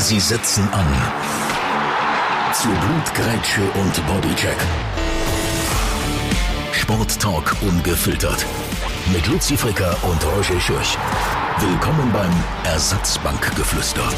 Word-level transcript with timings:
Sie 0.00 0.18
setzen 0.18 0.66
an. 0.72 0.86
Zu 2.54 2.68
Blutgrätsche 2.68 3.60
und 3.60 4.06
Bodycheck. 4.06 4.56
Sporttalk 6.72 7.54
ungefiltert. 7.60 8.46
Mit 9.12 9.26
Luzi 9.26 9.58
Fricker 9.58 9.94
und 10.02 10.24
Roger 10.24 10.58
Schürch. 10.58 10.96
Willkommen 11.62 12.10
beim 12.10 12.32
Ersatzbankgeflüster. 12.64 14.08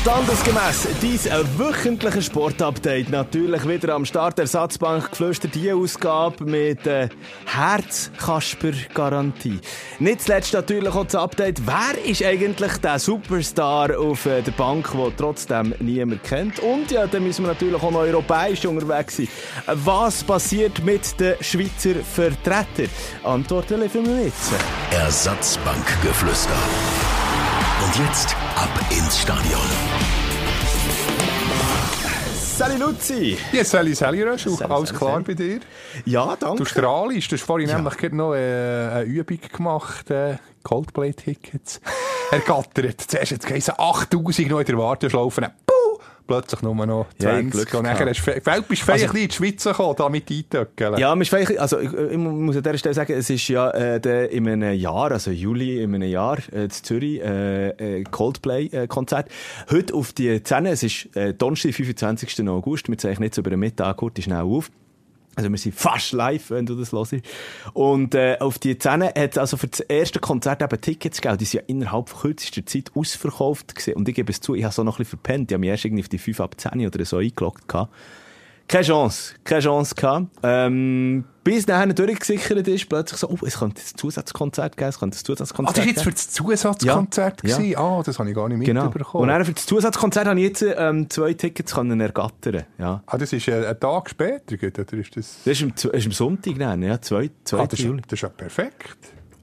Standesgemäß, 0.00 0.86
dies 1.02 1.28
wöchentliche 1.56 2.22
Sportupdate. 2.22 3.10
Natürlich 3.10 3.66
wieder 3.66 3.96
am 3.96 4.04
Start 4.04 4.38
Ersatzbankgeflüster, 4.38 5.48
die 5.48 5.72
Ausgabe 5.72 6.44
mit 6.44 6.86
äh, 6.86 7.08
Herzkasper-Garantie. 7.46 9.58
Nicht 9.98 10.22
zuletzt 10.22 10.52
natürlich 10.52 10.94
auch 10.94 11.04
das 11.04 11.16
Update. 11.16 11.66
Wer 11.66 12.00
ist 12.04 12.22
eigentlich 12.22 12.76
der 12.76 13.00
Superstar 13.00 13.98
auf 13.98 14.26
äh, 14.26 14.42
der 14.42 14.52
Bank, 14.52 14.92
den 14.92 15.16
trotzdem 15.16 15.74
niemand 15.80 16.22
kennt? 16.22 16.60
Und 16.60 16.92
ja, 16.92 17.08
dann 17.08 17.24
müssen 17.24 17.44
wir 17.44 17.54
natürlich 17.54 17.82
auch 17.82 17.90
noch 17.90 18.02
europäisch 18.02 18.64
unterwegs 18.64 19.16
sein. 19.16 19.26
Was 19.66 20.22
passiert 20.22 20.84
mit 20.84 21.18
den 21.18 21.34
Schweizer 21.40 21.96
Vertretern? 22.04 22.88
Antworten 23.24 23.80
liefern 23.80 24.06
wir 24.06 24.26
jetzt. 24.26 24.52
Ersatzbankgeflüster. 24.92 26.67
Und 27.84 27.96
jetzt 28.06 28.36
ab 28.56 28.68
ins 28.90 29.20
Stadion. 29.20 29.60
Sali 32.34 32.76
Luzi! 32.76 33.38
Ja, 33.52 33.64
Sally, 33.64 33.94
Sally, 33.94 34.22
Röschel, 34.22 34.52
alles 34.68 34.92
klar 34.92 35.12
Sally. 35.12 35.24
bei 35.24 35.34
dir? 35.34 35.60
Ja, 36.04 36.34
danke. 36.38 36.56
Du 36.56 36.64
strahlst, 36.64 37.30
du 37.30 37.36
hast 37.36 37.44
vorhin 37.44 37.68
Ja. 37.68 37.76
nämlich 37.76 37.96
gerade 37.96 38.16
noch 38.16 38.34
äh, 38.34 38.38
eine 38.38 39.02
Übung 39.04 39.38
gemacht, 39.56 40.10
äh, 40.10 40.38
Coldplay-Tickets 40.64 41.80
ergattert. 42.32 43.00
Zuerst 43.06 43.32
hat 43.32 43.40
es 43.40 43.46
geheißen, 43.46 43.74
8000 43.78 44.50
noch 44.50 44.58
in 44.58 44.66
der 44.66 44.76
Warteschlaufe, 44.78 45.40
dann 45.40 45.52
puh, 45.66 45.87
plötzlich 46.28 46.62
nur 46.62 46.74
noch 46.86 47.06
Ja, 47.20 47.30
20. 47.30 47.50
Glück 47.50 47.74
und 47.74 47.82
nachher 47.82 48.08
hast 48.08 48.24
du, 48.24 48.62
bist 48.68 48.86
du 48.86 48.92
Also- 48.92 49.06
in 49.06 49.28
die 49.28 49.34
Schweiz 49.34 49.64
gekommen, 49.64 49.94
damit 49.98 50.30
eintöckeln. 50.30 50.96
Ja, 50.98 51.16
vielleicht, 51.16 51.58
also 51.58 51.80
ich, 51.80 51.92
ich 51.92 52.16
muss 52.16 52.56
an 52.56 52.62
dieser 52.62 52.78
Stelle 52.78 52.94
sagen, 52.94 53.12
es 53.14 53.28
ist 53.28 53.48
ja 53.48 53.70
äh, 53.70 54.00
der, 54.00 54.30
in 54.30 54.46
einem 54.48 54.74
Jahr, 54.78 55.10
also 55.10 55.32
Juli 55.32 55.82
in 55.82 55.94
einem 55.96 56.08
Jahr, 56.08 56.38
äh, 56.52 56.64
in 56.64 56.70
Zürich, 56.70 57.20
äh, 57.20 57.70
äh, 57.70 58.04
Coldplay-Konzert. 58.04 59.28
Heute 59.70 59.94
auf 59.94 60.12
die 60.12 60.40
10, 60.42 60.66
es 60.66 60.82
ist 60.84 61.16
äh, 61.16 61.34
Donnerstag, 61.34 61.74
25. 61.74 62.48
August, 62.48 62.88
wir 62.88 62.98
zeichnen 62.98 63.24
jetzt 63.24 63.38
über 63.38 63.50
den 63.50 63.58
Mittag 63.60 63.96
kurz 63.96 64.22
schnell 64.22 64.42
auf. 64.42 64.70
Also 65.38 65.50
wir 65.50 65.58
sind 65.58 65.76
fast 65.76 66.10
live, 66.10 66.50
wenn 66.50 66.66
du 66.66 66.74
das 66.74 66.90
hörst. 66.90 67.14
Und 67.72 68.16
äh, 68.16 68.38
auf 68.40 68.58
die 68.58 68.76
10 68.76 69.04
hat 69.04 69.14
es 69.16 69.38
also 69.38 69.56
für 69.56 69.68
das 69.68 69.78
erste 69.78 70.18
Konzert 70.18 70.60
eben 70.62 70.80
Tickets 70.80 71.20
gegeben. 71.20 71.38
Die 71.38 71.44
sind 71.44 71.60
ja 71.60 71.66
innerhalb 71.68 72.12
kürzester 72.12 72.66
Zeit 72.66 72.90
ausverkauft 72.96 73.76
gewesen. 73.76 73.94
Und 73.94 74.08
ich 74.08 74.16
gebe 74.16 74.32
es 74.32 74.40
zu, 74.40 74.56
ich 74.56 74.64
habe 74.64 74.74
so 74.74 74.82
noch 74.82 74.96
ein 74.96 75.04
bisschen 75.04 75.10
verpennt. 75.10 75.52
Ich 75.52 75.54
habe 75.54 75.60
mich 75.60 75.70
erst 75.70 75.84
irgendwie 75.84 76.02
auf 76.02 76.08
die 76.08 76.18
5 76.18 76.40
ab 76.40 76.56
10 76.58 76.84
oder 76.84 77.04
so 77.04 77.18
eingeloggt. 77.18 77.68
gehabt. 77.68 77.94
Keine 78.68 78.84
Chance, 78.84 79.34
keine 79.44 79.62
Chance 79.62 79.94
gehabt. 79.94 80.26
Ähm, 80.42 81.24
bis 81.42 81.66
nachher 81.66 81.86
durchgesichert 81.94 82.68
ist, 82.68 82.86
plötzlich 82.86 83.18
so, 83.18 83.28
oh, 83.30 83.38
es 83.46 83.58
könnte 83.58 83.80
ein 83.80 83.96
Zusatzkonzert 83.96 84.76
geben, 84.76 84.90
es 84.90 84.98
könnte 84.98 85.16
ein 85.16 85.20
Ah, 85.20 85.24
Zusatzkonzert 85.24 85.76
das 85.78 85.84
war 85.84 85.86
jetzt 85.88 86.02
für 86.02 86.10
geben. 86.10 86.14
das 86.16 86.30
Zusatzkonzert? 86.30 87.42
Ja. 87.44 87.56
gewesen? 87.56 87.76
Ah, 87.78 88.02
das 88.04 88.18
habe 88.18 88.28
ich 88.28 88.34
gar 88.36 88.48
nicht 88.50 88.66
Genau. 88.66 88.84
mitbekommen. 88.84 89.22
Und 89.22 89.28
dann 89.28 89.44
für 89.46 89.54
das 89.54 89.64
Zusatzkonzert 89.64 90.26
habe 90.26 90.38
ich 90.38 90.46
jetzt 90.48 90.62
ähm, 90.76 91.08
zwei 91.08 91.32
Tickets 91.32 91.74
können 91.74 91.98
ergattern. 91.98 92.64
Ja. 92.78 93.02
ah, 93.06 93.16
das 93.16 93.32
ist 93.32 93.48
äh, 93.48 93.66
ein 93.68 93.80
Tag 93.80 94.10
später, 94.10 94.54
oder 94.62 94.92
ist 94.98 95.16
das... 95.16 95.38
Das 95.46 95.58
ist 95.58 95.62
am, 95.62 95.90
ist 95.92 96.06
am 96.06 96.12
Sonntag 96.12 96.58
dann, 96.58 96.82
ja, 96.82 97.00
2. 97.00 97.30
Ah, 97.52 97.66
das, 97.66 97.80
ist, 97.80 97.86
das 97.88 98.12
ist 98.12 98.20
ja 98.20 98.28
perfekt. 98.28 98.98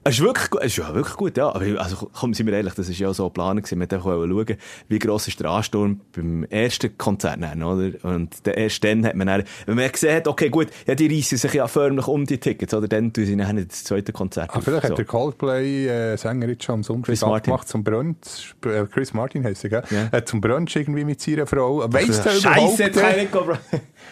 Es 0.08 0.14
ist 0.18 0.20
wirklich, 0.24 0.50
gu- 0.50 0.58
es 0.58 0.66
ist 0.66 0.76
ja 0.78 0.94
wirklich 0.94 1.16
gut, 1.16 1.36
ja. 1.36 1.48
Aber 1.54 1.64
also, 1.80 2.10
komm, 2.12 2.32
sind 2.34 2.46
wir 2.46 2.54
ehrlich, 2.54 2.74
das 2.74 2.88
ist 2.88 2.98
ja 2.98 3.12
so 3.12 3.24
geplant 3.24 3.62
gewesen. 3.64 3.80
Wir 3.80 3.90
wollten 3.90 3.94
einfach 3.96 4.46
schauen, 4.46 4.56
wie 4.88 4.98
gross 4.98 5.28
ist 5.28 5.40
der 5.40 5.50
Ansturm 5.50 6.00
beim 6.14 6.44
ersten 6.44 6.96
Konzert 6.96 7.42
dann, 7.42 7.62
oder? 7.62 7.90
Und 8.04 8.46
der- 8.46 8.56
erst 8.56 8.82
dann 8.84 9.04
hat 9.04 9.14
man 9.16 9.26
dann, 9.26 9.44
wenn 9.66 9.76
man 9.76 9.90
gesehen 9.90 10.14
hat, 10.16 10.28
okay, 10.28 10.48
gut, 10.48 10.68
ja, 10.86 10.94
die 10.94 11.06
reissen 11.14 11.38
sich 11.38 11.52
ja 11.54 11.66
förmlich 11.66 12.06
um 12.06 12.24
die 12.24 12.38
Tickets, 12.38 12.72
oder? 12.74 12.88
Dann 12.88 13.12
tun 13.12 13.24
sie 13.26 13.36
nachher 13.36 13.54
das 13.64 13.84
zweite 13.84 14.12
Konzert 14.12 14.50
Ah, 14.52 14.58
auf. 14.58 14.64
vielleicht 14.64 14.84
So. 14.84 14.90
hat 14.90 14.98
der 14.98 15.04
Coldplay-Sänger 15.04 16.48
jetzt 16.48 16.64
schon 16.64 16.74
am 16.76 16.82
Sonntag 16.82 17.22
abgemacht 17.22 17.68
zum 17.68 17.82
Brunch. 17.84 18.54
Äh, 18.64 18.84
Chris 18.92 19.12
Martin 19.14 19.44
heisst 19.44 19.64
er, 19.64 19.70
gell? 19.70 19.82
Ja. 19.90 20.08
Äh, 20.18 20.24
zum 20.24 20.40
Brunch 20.40 20.74
irgendwie 20.76 21.04
mit 21.04 21.20
seiner 21.20 21.46
Frau. 21.46 21.84
Überhaupt, 21.84 22.08
ich 22.10 22.44
äh, 22.46 23.16
nicht 23.20 23.32
gehen, 23.32 23.40
Bro. 23.42 23.56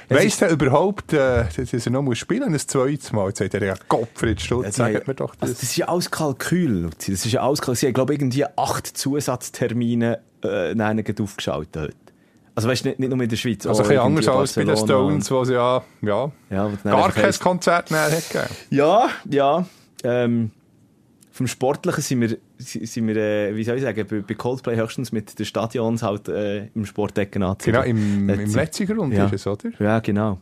weiss 0.09 0.39
der 0.39 0.51
überhaupt 0.51 1.13
äh, 1.13 1.45
dass 1.57 1.87
er 1.87 1.93
noch 1.93 2.03
muss 2.03 2.19
spielen 2.19 2.53
ein 2.53 2.59
zweites 2.59 3.13
Mal? 3.13 3.29
Jetzt 3.29 3.39
sagt 3.39 3.55
er, 3.55 3.63
ja, 3.65 3.75
Gottfried 3.89 4.41
Stutz, 4.41 4.77
sagt 4.77 5.07
mir 5.07 5.15
doch 5.15 5.35
das. 5.35 5.51
Also, 5.51 5.61
das 5.61 5.84
ja 5.85 5.89
alles 5.89 6.11
Kalkül. 6.11 6.91
Das 6.97 7.09
ist 7.09 7.25
ja 7.33 7.43
alles 7.43 7.61
Kalkül. 7.61 7.77
Sie 7.77 7.87
haben, 7.87 7.95
glaube 7.95 8.15
ich, 8.15 8.21
irgendwie 8.21 8.45
acht 8.57 8.87
Zusatztermine 8.87 10.21
äh, 10.43 10.75
gerade 10.75 11.23
aufgeschaltet 11.23 11.77
heute. 11.83 11.95
Also, 12.57 12.69
weißt 12.69 12.85
du, 12.85 12.89
nicht, 12.91 13.01
nicht 13.01 13.09
nur 13.13 13.21
in 13.21 13.29
der 13.29 13.37
Schweiz. 13.37 13.67
also 13.67 13.83
auch 13.83 13.87
ein 13.87 13.89
bisschen 13.89 14.01
anders 14.03 14.29
als 14.29 14.53
bei 14.55 14.65
den 14.65 14.77
Stones, 14.77 15.31
wo 15.31 15.45
sie 15.45 15.55
ja, 15.55 15.83
ja, 16.03 16.31
Ja, 16.51 16.71
gar 16.85 17.11
kein 17.13 17.25
heisst- 17.25 17.41
Konzert 17.41 17.91
mehr 17.91 18.09
gegeben. 18.11 18.45
Ja, 18.71 19.09
ja. 19.29 19.67
Ähm, 20.05 20.51
vom 21.33 21.49
Sportlichen 21.49 22.01
sind 22.01 22.21
wir, 22.21 22.37
si- 22.59 22.87
sind 22.87 23.09
wir 23.09 23.17
äh, 23.17 23.57
wie 23.57 23.65
soll 23.65 23.77
ich 23.77 23.83
sagen, 23.83 24.07
bei, 24.09 24.21
bei 24.21 24.35
Coldplay 24.35 24.77
höchstens 24.77 25.11
mit 25.11 25.37
den 25.37 25.45
Stadions 25.47 26.05
halt 26.05 26.29
äh, 26.29 26.67
im 26.77 26.87
Sportdecken 26.87 27.43
anziehen. 27.43 27.73
Genau, 27.73 27.85
im, 27.85 28.29
im 28.31 28.55
letzten 28.55 28.87
Grund 28.87 29.13
Ja. 29.15 29.27
ist 29.27 29.33
es, 29.35 29.47
oder? 29.49 29.71
Ja, 29.81 29.99
genau. 29.99 30.39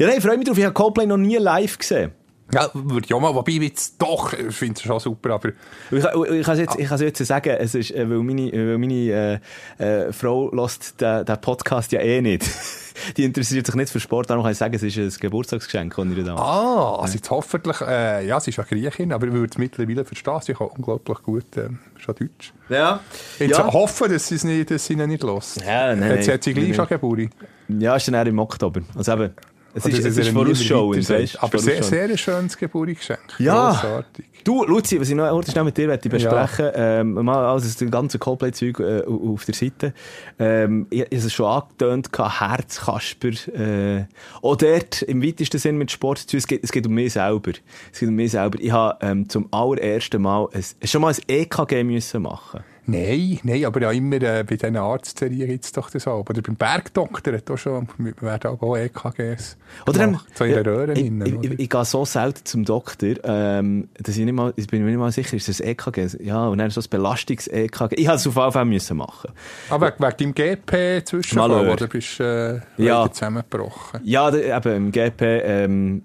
Ja, 0.00 0.08
nein, 0.08 0.16
ich 0.18 0.24
freue 0.24 0.36
mich 0.38 0.48
drauf. 0.48 0.58
Ich 0.58 0.64
habe 0.64 0.74
Coldplay 0.74 1.06
noch 1.06 1.16
nie 1.16 1.36
live 1.36 1.78
gesehen. 1.78 2.10
Ja, 2.52 2.68
würde 2.74 3.06
ich 3.06 3.14
auch 3.14 3.20
mal, 3.20 3.34
wobei 3.34 3.52
jetzt 3.52 4.00
doch, 4.00 4.32
ich 4.34 4.54
finde 4.54 4.74
es 4.74 4.82
schon 4.82 5.00
super, 5.00 5.30
aber 5.34 5.50
Ich, 5.90 6.04
ich, 6.04 6.04
kann 6.44 6.54
es 6.54 6.58
jetzt, 6.58 6.78
ich 6.78 6.90
jetzt 7.00 7.24
sagen, 7.24 7.56
es 7.58 7.74
ist, 7.74 7.90
äh, 7.92 8.08
weil 8.10 8.18
meine, 8.18 8.52
weil 8.52 8.78
meine 8.78 9.40
äh, 9.78 10.06
äh, 10.06 10.12
Frau 10.12 10.54
lässt 10.54 11.00
den, 11.00 11.24
den 11.24 11.40
Podcast 11.40 11.92
ja 11.92 12.00
eh 12.00 12.20
nicht. 12.20 12.44
Die 13.16 13.24
interessiert 13.24 13.64
sich 13.66 13.74
nicht 13.74 13.90
für 13.90 14.00
Sport, 14.00 14.28
darum 14.28 14.42
kann 14.42 14.52
ich 14.52 14.58
sagen, 14.58 14.74
es 14.74 14.82
ist 14.82 14.98
ein 14.98 15.10
Geburtstagsgeschenk, 15.18 15.96
ich 15.96 16.16
ihr 16.18 16.24
da 16.24 16.36
Ah, 16.36 16.96
also 17.00 17.14
jetzt 17.14 17.30
hoffentlich, 17.30 17.80
äh, 17.80 18.26
ja, 18.26 18.38
sie 18.38 18.50
ist 18.50 18.58
ja 18.58 18.64
Griechin, 18.64 19.12
aber 19.14 19.28
ich 19.28 19.32
würde 19.32 19.50
es 19.50 19.56
mittlerweile 19.56 20.04
verstehen, 20.04 20.38
sie 20.42 20.52
kann 20.52 20.66
unglaublich 20.66 21.22
gut 21.22 21.56
äh, 21.56 21.70
schon 21.96 22.14
Deutsch. 22.16 22.52
Ja. 22.68 23.00
Jetzt 23.38 23.50
Ja. 23.56 23.72
hoffen, 23.72 24.12
dass 24.12 24.28
sie 24.28 24.34
es 24.34 24.44
nicht, 24.44 24.70
dass 24.70 24.84
sie 24.84 24.92
ihn 24.92 25.08
nicht 25.08 25.22
los. 25.22 25.54
Ja, 25.66 25.96
nein, 25.96 26.16
Jetzt 26.16 26.28
hat 26.28 26.44
sie 26.44 26.52
gleich 26.52 26.76
schon 26.76 26.86
Geburt. 26.86 27.30
ja, 27.68 27.96
ist 27.96 28.08
dann 28.08 28.14
eher 28.14 28.26
im 28.26 28.38
Oktober. 28.38 28.82
Also 28.94 29.12
eben, 29.14 29.30
es 29.74 29.86
ist, 29.86 30.04
es 30.04 30.18
ist 30.18 30.28
vorausschauend, 30.28 31.08
weißt 31.08 31.32
sagt. 31.32 31.42
Aber 31.42 31.58
sehr, 31.58 31.82
sehr 31.82 32.04
ein 32.04 32.18
schönes 32.18 32.56
Geburtsgeschenk. 32.56 33.20
Ja. 33.38 33.70
Grossartig. 33.70 34.26
Du, 34.44 34.64
Luzi, 34.64 35.00
was 35.00 35.08
ich 35.08 35.14
noch 35.14 35.30
heute 35.30 35.52
schnell 35.52 35.64
mit 35.64 35.76
dir 35.76 35.86
möchte 35.86 36.08
Ja. 36.08 36.14
besprechen 36.30 36.70
ähm, 36.74 37.12
mal 37.14 37.44
also 37.46 37.66
das 37.66 37.90
ganze 37.90 38.18
Coldplay-Zeug 38.18 38.80
äh, 38.80 39.02
auf 39.04 39.44
der 39.44 39.54
Seite. 39.54 39.94
Ähm, 40.38 40.86
ich, 40.90 41.00
ich 41.00 41.06
habe 41.06 41.16
es 41.26 41.32
schon 41.32 41.46
angetönt, 41.46 42.10
Herzkasper. 42.18 43.30
Äh, 43.54 44.06
auch 44.42 44.56
dort 44.56 45.02
im 45.02 45.22
weitesten 45.22 45.58
Sinn 45.58 45.78
mit 45.78 45.90
Sport. 45.90 46.32
Es 46.34 46.46
geht, 46.46 46.64
es 46.64 46.72
geht 46.72 46.86
um 46.86 46.94
mich 46.94 47.12
selber. 47.12 47.52
Es 47.92 48.00
geht 48.00 48.08
um 48.08 48.16
mich 48.16 48.32
selber. 48.32 48.58
Ich 48.60 48.72
habe 48.72 48.98
ähm, 49.00 49.28
zum 49.28 49.48
allerersten 49.52 50.20
Mal 50.20 50.48
ein, 50.52 50.64
schon 50.88 51.02
mal 51.02 51.14
ein 51.14 51.22
EKG 51.28 51.84
müssen 51.84 52.22
machen. 52.22 52.64
Nein, 52.84 53.38
nein, 53.44 53.64
aber 53.64 53.80
ja 53.82 53.92
immer 53.92 54.16
äh, 54.16 54.42
bei 54.42 54.56
diesen 54.56 54.76
Arztserien 54.76 55.48
gibt 55.48 55.64
es 55.64 55.72
doch 55.72 55.88
das 55.88 56.06
auch. 56.08 56.28
Oder 56.28 56.42
beim 56.42 56.56
Bergdoktor 56.56 57.32
hat 57.34 57.48
auch 57.50 57.56
schon, 57.56 57.86
wir 57.98 58.12
werden 58.20 58.58
auch 58.58 58.76
EKGs 58.76 59.56
Oder 59.86 59.98
dann, 59.98 60.20
so 60.34 60.44
in 60.44 60.52
der 60.52 60.66
Röhre 60.66 60.92
ich, 60.94 61.06
innen, 61.06 61.40
ich, 61.42 61.50
ich, 61.52 61.60
ich 61.60 61.70
gehe 61.70 61.84
so 61.84 62.04
selten 62.04 62.44
zum 62.44 62.64
Doktor, 62.64 63.14
ähm, 63.22 63.88
dass 64.02 64.16
ich 64.16 64.24
nicht 64.24 64.34
mal, 64.34 64.52
ich 64.56 64.66
bin 64.66 64.82
mir 64.82 64.90
nicht 64.90 64.98
mal 64.98 65.12
sicher, 65.12 65.36
ist 65.36 65.48
das 65.48 65.60
EKG? 65.60 66.08
Ja, 66.24 66.48
und 66.48 66.58
dann 66.58 66.70
so 66.70 66.80
ein 66.80 66.86
Belastungs-EKG. 66.90 67.94
Ich 67.96 68.06
habe 68.08 68.16
es 68.16 68.26
auf 68.26 68.36
jeden 68.36 68.52
Fall 68.52 68.64
müssen 68.64 68.96
machen. 68.96 69.30
Aber 69.70 69.86
wegen, 69.86 70.02
wegen 70.02 70.34
deinem 70.34 70.56
GP-Zwischenfall, 70.56 71.48
Malheur. 71.48 71.72
oder 71.74 71.86
bist 71.86 72.18
du 72.18 72.62
äh, 72.78 72.82
Ja. 72.84 73.08
zusammengebrochen? 73.10 74.00
Ja, 74.02 74.34
eben 74.34 74.76
im 74.76 74.92
GP, 74.92 75.22
ähm, 75.22 76.02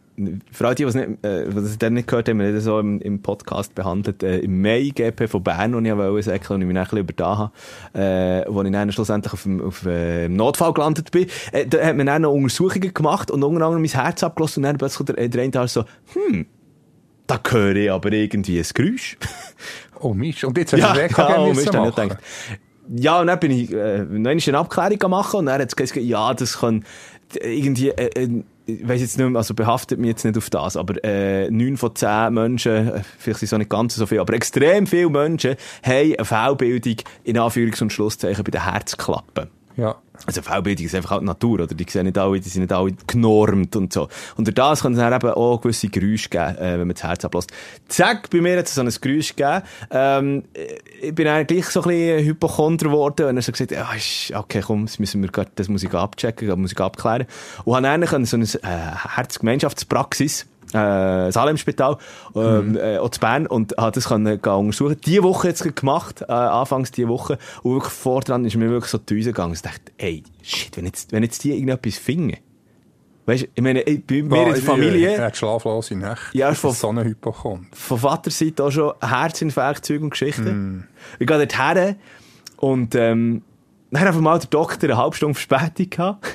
für 0.51 0.65
alle, 0.65 0.73
die, 0.75 0.83
die 0.83 0.89
es 0.89 0.95
nicht, 0.95 1.23
äh, 1.23 1.45
dann 1.77 1.93
nicht 1.93 2.07
gehört 2.07 2.27
haben, 2.27 2.39
wir 2.39 2.47
haben 2.47 2.55
das 2.55 2.63
so 2.63 2.79
im, 2.79 2.99
im 3.01 3.21
Podcast 3.21 3.75
behandelt, 3.75 4.23
äh, 4.23 4.39
im 4.39 4.61
Mai 4.61 4.91
GP 4.93 5.27
von 5.29 5.43
Bern, 5.43 5.73
wo 5.75 5.79
ich 5.79 5.85
ja 5.85 5.97
wollte 5.97 6.31
und 6.53 6.61
ich 6.61 6.67
mich 6.67 6.73
dann 6.73 6.77
ein 6.77 6.83
bisschen 6.83 6.97
überda 6.97 7.37
habe, 7.37 7.51
äh, 7.93 8.45
wo 8.51 8.63
ich 8.63 8.71
dann 8.71 8.91
schlussendlich 8.91 9.31
auf, 9.33 9.43
dem- 9.43 9.61
auf 9.61 9.85
äh, 9.85 10.27
Notfall 10.27 10.73
gelandet 10.73 11.11
bin, 11.11 11.27
äh, 11.51 11.67
da 11.67 11.85
hat 11.85 11.95
man 11.97 12.07
dann 12.07 12.23
noch 12.23 12.31
Untersuchungen 12.31 12.93
gemacht 12.93 13.29
und 13.29 13.43
unter 13.43 13.63
anderem 13.65 13.81
mein 13.83 13.91
Herz 13.91 14.23
abgelassen 14.23 14.61
und 14.61 14.63
dann 14.63 14.77
plötzlich 14.79 15.05
der, 15.05 15.27
der 15.27 15.43
eine 15.43 15.51
Tag 15.51 15.69
so, 15.69 15.83
hm, 16.13 16.47
da 17.27 17.39
höre 17.49 17.75
ich 17.75 17.91
aber 17.91 18.11
irgendwie 18.11 18.59
ein 18.59 18.65
Geräusch. 18.73 19.17
Oh 19.99 20.13
Mist, 20.13 20.43
und 20.43 20.55
jetzt 20.57 20.73
hast 20.73 20.81
du 21.17 21.37
oh, 21.39 21.53
Mist, 21.53 21.67
hab 21.67 21.73
ich 21.73 21.79
machen? 21.79 21.83
nicht 21.85 21.95
gedacht. 21.95 22.17
Ja, 22.95 23.19
und 23.19 23.27
dann 23.27 23.39
bin 23.39 23.51
ich, 23.51 23.73
äh, 23.73 24.03
noch 24.03 24.29
eine 24.31 24.57
Abklärung 24.59 25.09
machen 25.11 25.39
und 25.39 25.45
dann 25.47 25.59
hat 25.61 25.67
es 25.69 25.75
gesagt, 25.75 25.99
ja, 26.01 26.33
das 26.33 26.59
kann 26.59 26.85
irgendwie, 27.41 27.89
äh, 27.89 28.09
äh, 28.23 28.43
ich 28.67 28.87
weiss 28.87 29.01
jetzt 29.01 29.17
nicht 29.17 29.27
mehr, 29.27 29.37
also 29.37 29.53
behaftet 29.53 29.97
mich 29.97 30.09
jetzt 30.09 30.25
nicht 30.25 30.37
auf 30.37 30.49
das, 30.49 30.75
aber 30.75 31.03
äh, 31.03 31.49
neun 31.49 31.77
von 31.77 31.95
zehn 31.95 32.33
Menschen, 32.33 32.89
äh, 32.89 33.01
vielleicht 33.17 33.39
sind 33.39 33.47
es 33.47 33.53
auch 33.53 33.57
nicht 33.57 33.69
ganz 33.69 33.95
so 33.95 34.05
viele, 34.05 34.21
aber 34.21 34.33
extrem 34.33 34.85
viele 34.85 35.09
Menschen 35.09 35.55
haben 35.83 36.15
eine 36.17 36.25
Fehlbildung 36.25 36.97
in 37.23 37.37
Anführungs- 37.37 37.81
und 37.81 37.93
Schlusszeichen 37.93 38.43
bei 38.43 38.51
den 38.51 38.63
Herzklappen. 38.63 39.47
Ja. 39.77 39.95
Also 40.25 40.41
Fehlbildung 40.41 40.85
ist 40.85 40.95
einfach 40.95 41.11
halt 41.11 41.23
Natur, 41.23 41.61
oder? 41.61 41.67
Die 41.75 41.85
sehen 41.89 42.05
nicht 42.05 42.17
alle, 42.17 42.39
die 42.39 42.49
sind 42.49 42.61
nicht 42.63 42.73
alle 42.73 42.91
genormt 43.07 43.75
und 43.75 43.93
so. 43.93 44.07
Und 44.35 44.47
durch 44.47 44.55
das 44.55 44.81
kann 44.81 44.93
es 44.93 44.99
dann 44.99 45.13
eben 45.13 45.29
auch 45.29 45.61
gewisse 45.61 45.87
Geräusche 45.87 46.29
geben, 46.29 46.57
äh, 46.57 46.71
wenn 46.73 46.87
man 46.87 46.89
das 46.95 47.03
Herz 47.03 47.23
ablässt. 47.23 47.51
Zack, 47.87 48.29
bei 48.29 48.41
mir 48.41 48.57
hat 48.57 48.65
es 48.67 48.75
so 48.75 48.81
ein 48.81 48.89
Geräusch 49.01 49.35
gegeben. 49.35 49.61
Ähm, 49.91 50.43
ich 51.01 51.13
bin 51.15 51.27
eigentlich 51.27 51.65
so 51.67 51.81
ein 51.83 51.87
bisschen 51.89 52.25
Hypochonder 52.25 52.85
geworden 52.87 53.27
und 53.27 53.35
dann 53.35 53.41
so 53.41 53.51
gesagt, 53.51 53.71
ja, 53.71 53.87
ist- 53.93 54.33
okay, 54.35 54.61
komm, 54.65 54.85
das 54.85 54.99
müssen 54.99 55.21
wir 55.21 55.29
grad, 55.29 55.49
das 55.55 55.69
muss 55.69 55.83
ich 55.83 55.93
abchecken, 55.93 56.47
das 56.47 56.57
muss 56.57 56.71
ich 56.73 56.79
abklären. 56.79 57.25
Und 57.63 57.85
habe 57.87 58.05
dann 58.05 58.25
so 58.25 58.35
eine 58.37 58.45
äh, 58.45 59.15
Herzgemeinschaftspraxis 59.15 60.45
äh, 60.73 61.31
Salemspital, 61.31 61.97
ähm, 62.35 62.75
äh, 62.77 62.97
auch 62.97 63.09
zu 63.09 63.19
Bern, 63.19 63.47
und 63.47 63.75
habe 63.77 63.91
das 63.91 64.07
können 64.07 64.41
gehen 64.41 64.51
untersuchen. 64.53 64.99
Die 65.05 65.23
Woche 65.23 65.47
jetzt 65.49 65.75
gemacht, 65.75 66.21
äh, 66.27 66.31
anfangs 66.31 66.91
die 66.91 67.07
Woche, 67.07 67.37
und 67.63 67.73
wirklich 67.73 67.93
vordran 67.93 68.45
ist 68.45 68.55
mir 68.55 68.69
wirklich 68.69 68.91
so 68.91 68.97
die 68.97 69.05
Düse 69.05 69.29
gegangen. 69.31 69.53
Ich 69.53 69.61
dachte, 69.61 69.91
ey, 69.97 70.23
shit, 70.41 70.75
wenn 70.77 70.85
jetzt, 70.85 71.11
wenn 71.11 71.23
jetzt 71.23 71.43
die 71.43 71.51
irgendetwas 71.51 71.97
finden. 71.97 72.37
Weißt 73.25 73.43
du, 73.43 73.47
ich 73.55 73.61
meine, 73.61 73.85
ey, 73.85 73.97
bei 73.97 74.21
mir 74.21 74.47
in 74.47 74.53
der 74.53 74.61
Familie, 74.61 75.09
Er 75.15 75.25
hat 75.25 75.35
schlaflose 75.37 75.95
Nächte. 75.95 76.19
Ja, 76.31 76.53
von- 76.53 76.71
ist 76.71 76.79
so 76.79 76.89
ein 76.89 77.03
Hypochond. 77.03 77.67
von 77.75 77.97
Vaterseite 77.97 78.63
auch 78.63 78.71
schon 78.71 78.93
Herzinfarkt, 79.01 79.85
Zeug 79.85 80.01
und 80.01 80.11
Geschichten. 80.11 80.87
Ich 81.19 81.27
gehe 81.27 81.37
dort 81.37 81.57
her 81.57 81.95
und 82.55 82.95
ähm, 82.95 83.41
dann 83.91 84.01
hat 84.01 84.07
einfach 84.07 84.21
mal 84.21 84.39
der 84.39 84.49
Doktor 84.49 84.89
eine 84.89 84.97
halbe 84.97 85.15
Stunde 85.15 85.37
Verspätung 85.37 85.89
gehabt. 85.89 86.25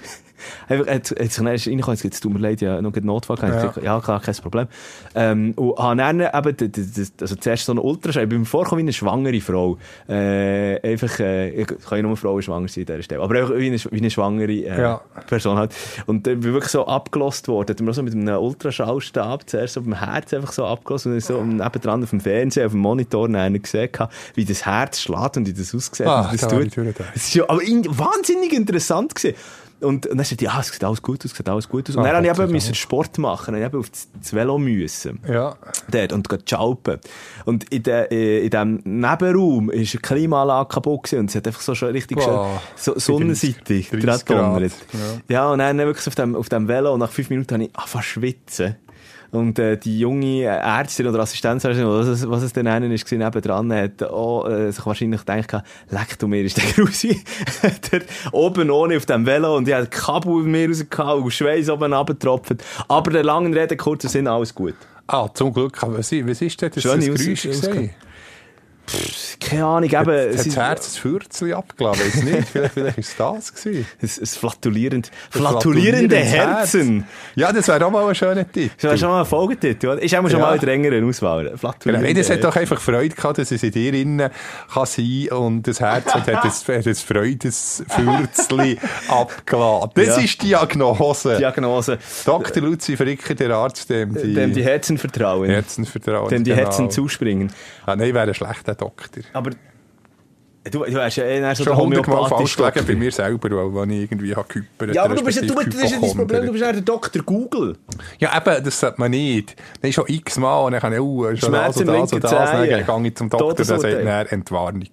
Einfach, 0.68 0.86
er 0.86 0.94
hat, 0.96 1.10
hat 1.10 1.18
sich 1.18 1.36
dann 1.36 1.46
erst 1.46 1.66
reingekommen, 1.66 1.98
jetzt 2.02 2.20
tut 2.20 2.32
mir 2.32 2.38
leid, 2.38 2.60
ja, 2.60 2.80
noch 2.80 2.94
einen 2.94 3.06
Notfall 3.06 3.36
gehabt. 3.36 3.76
Ja. 3.76 3.82
Ja, 3.82 4.00
klar, 4.00 4.20
kein 4.20 4.34
Problem. 4.36 4.66
Ähm, 5.14 5.52
und 5.56 5.78
habe 5.78 5.96
dann 5.96 6.20
eben, 6.20 6.72
also 7.20 7.36
zuerst 7.36 7.66
so 7.66 7.72
einen 7.72 7.78
Ultraschall, 7.80 8.24
ich 8.24 8.28
bin 8.28 8.40
mir 8.40 8.46
vorgekommen 8.46 8.84
wie 8.84 8.88
eine 8.88 8.92
schwangere 8.92 9.40
Frau. 9.40 9.78
Äh, 10.08 10.80
einfach, 10.80 11.18
äh, 11.20 11.50
ich 11.50 11.66
kann 11.66 11.98
ja 11.98 12.02
nur 12.02 12.16
Frauen 12.16 12.42
schwanger 12.42 12.68
sein 12.68 12.82
an 12.82 12.86
dieser 12.86 13.02
Stelle. 13.02 13.22
Aber 13.22 13.34
einfach 13.34 13.54
wie 13.56 13.66
eine, 13.66 13.78
wie 13.78 13.98
eine 13.98 14.10
schwangere 14.10 14.52
äh, 14.52 14.80
Ja. 14.80 15.00
Person 15.26 15.56
halt. 15.56 15.74
Und 16.06 16.26
dann 16.26 16.40
bin 16.40 16.50
ich 16.50 16.54
wirklich 16.54 16.72
so 16.72 16.86
abgelost 16.86 17.48
worden. 17.48 17.70
Hat 17.70 17.80
mir 17.80 17.92
so 17.92 18.02
mit 18.02 18.14
einem 18.14 18.36
Ultraschallstab 18.36 19.48
zuerst 19.48 19.74
so 19.74 19.82
beim 19.82 19.98
Herz 19.98 20.32
einfach 20.34 20.52
so 20.52 20.64
abgelost 20.64 21.06
und 21.06 21.12
dann 21.12 21.20
so 21.20 21.42
nebendran 21.42 22.02
auf 22.02 22.10
dem 22.10 22.20
Fernseher, 22.20 22.66
auf 22.66 22.72
dem 22.72 22.80
Monitor 22.80 23.28
dann 23.28 23.60
gesehen, 23.60 23.90
wie 24.34 24.44
das 24.44 24.66
Herz 24.66 25.00
schlägt 25.00 25.36
und 25.36 25.46
wie 25.46 25.52
das 25.52 25.74
aussieht. 25.74 26.06
Ah, 26.06 26.28
das 26.30 26.40
da 26.42 26.52
war 26.52 26.60
ich 26.60 26.72
durch 26.72 26.94
da. 26.94 27.04
Es 27.14 27.28
ist 27.28 27.34
ja 27.34 27.48
aber 27.48 27.62
in, 27.62 27.84
wahnsinnig 27.86 28.52
interessant 28.52 29.14
gewesen. 29.14 29.36
Und, 29.82 30.06
und 30.06 30.16
dann 30.18 30.24
sagte 30.24 30.44
ich, 30.44 30.50
ja, 30.52 30.60
es 30.60 30.68
sieht 30.68 30.84
alles 30.84 31.02
gut 31.02 31.24
aus, 31.24 31.30
es 31.32 31.36
sieht 31.36 31.48
alles 31.48 31.68
gut 31.68 31.88
aus. 31.88 31.96
Und 31.96 32.02
Ah, 32.02 32.06
dann 32.12 32.16
habe 32.16 32.26
ich 32.26 32.38
eben 32.38 32.52
müssen 32.52 32.74
Sport 32.74 33.18
machen, 33.18 33.52
dann 33.54 33.60
ich 33.62 33.66
eben 33.66 33.78
auf 33.78 33.90
das, 33.90 34.32
Velo 34.32 34.58
müssen 34.58 35.20
Ja. 35.28 35.56
dort 35.90 36.12
und 36.12 36.28
schalpen. 36.48 36.98
Und 37.44 37.64
in, 37.72 37.82
de, 37.82 38.06
äh, 38.10 38.44
in 38.44 38.50
diesem 38.50 38.80
Nebenraum 38.84 39.70
ist 39.70 39.94
eine 39.94 40.00
Klimaanlage 40.00 40.68
kaputt 40.68 41.04
gewesen 41.04 41.20
und 41.20 41.30
es 41.30 41.36
hat 41.36 41.46
einfach 41.46 41.60
so 41.60 41.74
schon 41.74 41.90
richtig 41.90 42.18
Boah, 42.18 42.60
schön, 42.76 42.94
so 42.94 42.98
sonnenseitig 42.98 43.90
30 43.90 44.24
dran 44.24 44.62
ja. 44.62 44.68
Ja, 45.28 45.50
und 45.50 45.58
dann 45.58 45.78
wirklich 45.78 46.06
auf 46.06 46.14
dem, 46.14 46.36
auf 46.36 46.48
dem 46.48 46.68
Velo 46.68 46.92
und 46.94 47.00
nach 47.00 47.10
fünf 47.10 47.30
Minuten 47.30 47.54
habe 47.54 47.64
ich 47.64 47.76
angefangen 47.76 48.04
zu 48.04 48.10
schwitzen. 48.10 48.76
Und 49.32 49.58
äh, 49.58 49.78
die 49.78 49.98
junge 49.98 50.42
Ärztin 50.42 51.06
oder 51.06 51.20
Assistenzärztin, 51.20 51.86
oder 51.86 52.00
was 52.00 52.06
es, 52.06 52.28
was 52.28 52.42
es 52.42 52.52
denn 52.52 52.64
nennen 52.64 52.92
ist, 52.92 53.06
gewesen, 53.06 53.20
nebendran, 53.20 53.72
hat 53.72 54.02
auch, 54.02 54.46
äh, 54.46 54.70
sich 54.70 54.84
wahrscheinlich 54.84 55.24
gedacht, 55.24 55.64
leck 55.88 56.18
du 56.18 56.28
mir, 56.28 56.44
ist 56.44 56.58
der 56.58 56.64
Grusi. 56.64 57.18
der 57.92 58.02
oben 58.32 58.70
ohne 58.70 58.98
auf 58.98 59.06
dem 59.06 59.24
Velo 59.24 59.56
und 59.56 59.66
ich 59.66 59.74
hatte 59.74 59.86
Kabel 59.86 60.32
aus 60.32 60.44
mir 60.44 60.68
rausgehauen 60.68 61.24
und 61.24 61.30
Schweiß 61.30 61.70
oben 61.70 61.94
runtergetropft. 61.94 62.62
Aber 62.88 63.10
der 63.10 63.24
langen 63.24 63.54
Rede, 63.54 63.74
kurzer 63.78 64.10
Sinn, 64.10 64.28
alles 64.28 64.54
gut. 64.54 64.74
Ah, 65.06 65.28
zum 65.32 65.54
Glück. 65.54 65.82
Aber 65.82 65.98
Was, 65.98 66.12
was 66.12 66.42
ist 66.42 66.60
denn 66.60 66.70
das, 66.74 66.84
das 66.84 67.00
Geräusch 67.00 67.48
Gewesen? 68.86 69.38
Keine 69.40 69.64
Ahnung, 69.64 69.88
eben. 69.90 69.96
Hat 69.96 70.06
es 70.08 70.44
das 70.44 70.56
Herz 70.56 70.84
das 70.86 70.96
Fürzli 70.96 71.52
abgeladen? 71.52 72.00
Weiss 72.00 72.22
nicht. 72.22 72.48
Vielleicht, 72.52 72.74
vielleicht 72.74 72.98
ist 72.98 73.08
es 73.10 73.16
das 73.16 73.54
gewesen. 73.54 73.86
Es, 74.00 74.18
es 74.18 74.36
flatulierend, 74.36 75.10
Ein 75.32 75.38
flatulierende 75.40 76.16
Herzen. 76.16 77.00
Herz. 77.00 77.06
Ja, 77.36 77.52
das 77.52 77.68
wäre 77.68 77.86
auch 77.86 77.90
mal 77.90 78.06
ein 78.08 78.14
schöner 78.14 78.50
Tipp. 78.50 78.72
Das 78.76 78.84
wäre 78.84 78.98
schon 78.98 79.08
mal 79.08 79.20
ein 79.20 79.26
Folgetitel? 79.26 79.98
Ist 79.98 80.14
auch 80.14 80.20
schon 80.22 80.30
Ja. 80.32 80.38
mal 80.38 80.54
in 80.54 80.60
der 80.60 80.74
engeren 80.74 81.08
Auswahl. 81.08 81.44
Genau. 81.44 81.56
Flatulierende 81.56 82.06
Nein, 82.08 82.16
das 82.16 82.30
hat 82.30 82.44
doch 82.44 82.56
einfach 82.56 82.80
Freude 82.80 83.14
gehabt, 83.14 83.38
dass 83.38 83.50
es 83.52 83.62
in 83.62 83.70
dir 83.70 83.94
innen 83.94 84.30
kann 84.72 84.86
sein 84.86 85.28
und 85.30 85.62
das 85.66 85.80
Herz 85.80 86.06
hat, 86.14 86.26
hat 86.26 86.28
ein, 86.28 86.36
hat 86.36 86.86
ein 86.86 86.94
Freudesfürzli 86.94 88.78
abgeladen. 89.08 89.90
Das 89.94 90.06
Ja. 90.16 90.16
ist 90.22 90.42
die 90.42 90.46
Diagnose. 90.48 91.36
Diagnose. 91.38 91.98
Dr. 92.24 92.62
Luzi 92.62 92.96
Fricker, 92.96 93.34
der 93.34 93.50
Arzt, 93.52 93.88
dem 93.90 94.14
die, 94.14 94.34
Dem 94.34 94.52
die 94.52 94.62
Herzen 94.64 94.98
vertrauen. 94.98 95.48
Herzen 95.48 95.84
vertrauen. 95.86 96.28
Dem 96.28 96.44
die 96.44 96.50
genau. 96.50 96.62
Herzen 96.64 96.90
zuspringen. 96.90 97.52
Ah, 97.86 97.96
nein, 97.96 98.14
wäre 98.14 98.28
ein 98.28 98.34
schlechter 98.72 98.84
Doktor. 98.84 99.22
Aber 99.32 99.50
du, 100.64 100.84
du 100.84 101.00
hast 101.00 101.16
ja 101.16 101.24
eher 101.24 101.54
so 101.54 101.64
Schon 101.64 101.76
hundertmal 101.76 102.28
falsch 102.28 102.56
gelegen 102.56 102.74
Doktor. 102.74 102.92
bei 102.92 102.98
mir 102.98 103.12
selber, 103.12 103.50
weil, 103.50 103.74
weil 103.74 103.90
ich 103.92 104.02
irgendwie 104.02 104.34
habe 104.34 104.48
gehypert 104.48 104.94
Ja, 104.94 105.04
aber 105.04 105.14
du 105.16 105.24
bist, 105.24 105.40
ja- 105.40 105.46
du, 105.46 105.54
das 105.54 105.74
ist 105.74 105.90
ja 105.92 106.00
dein 106.00 106.16
Problem, 106.16 106.46
du 106.46 106.52
bist 106.52 106.64
ja 106.64 106.72
der 106.72 106.82
Dr. 106.82 107.22
Google. 107.22 107.76
Ja, 108.18 108.36
eben, 108.36 108.64
das 108.64 108.80
sollte 108.80 109.00
man 109.00 109.10
nicht. 109.10 109.56
Dann 109.80 109.88
ist 109.88 109.94
schon 109.94 110.04
x-mal 110.08 110.64
und 110.66 110.72
dann 110.72 110.80
kann 110.80 110.92
ich, 110.92 111.00
oh, 111.00 111.34
schon 111.36 111.52
das 111.52 111.76
und 111.76 111.86
das 111.86 112.12
und 112.12 112.24
das. 112.24 112.30
Dann 112.30 112.64
gehe 112.64 112.80
ich 112.80 113.14
zum 113.16 113.30
Doktor, 113.30 113.54
der 113.54 113.64
sagt, 113.64 114.04
nein, 114.04 114.26
Entwarnung. 114.26 114.88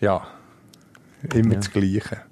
Ja. 0.00 0.26
Immer 1.34 1.56
das 1.56 1.70
Gleiche. 1.70 2.27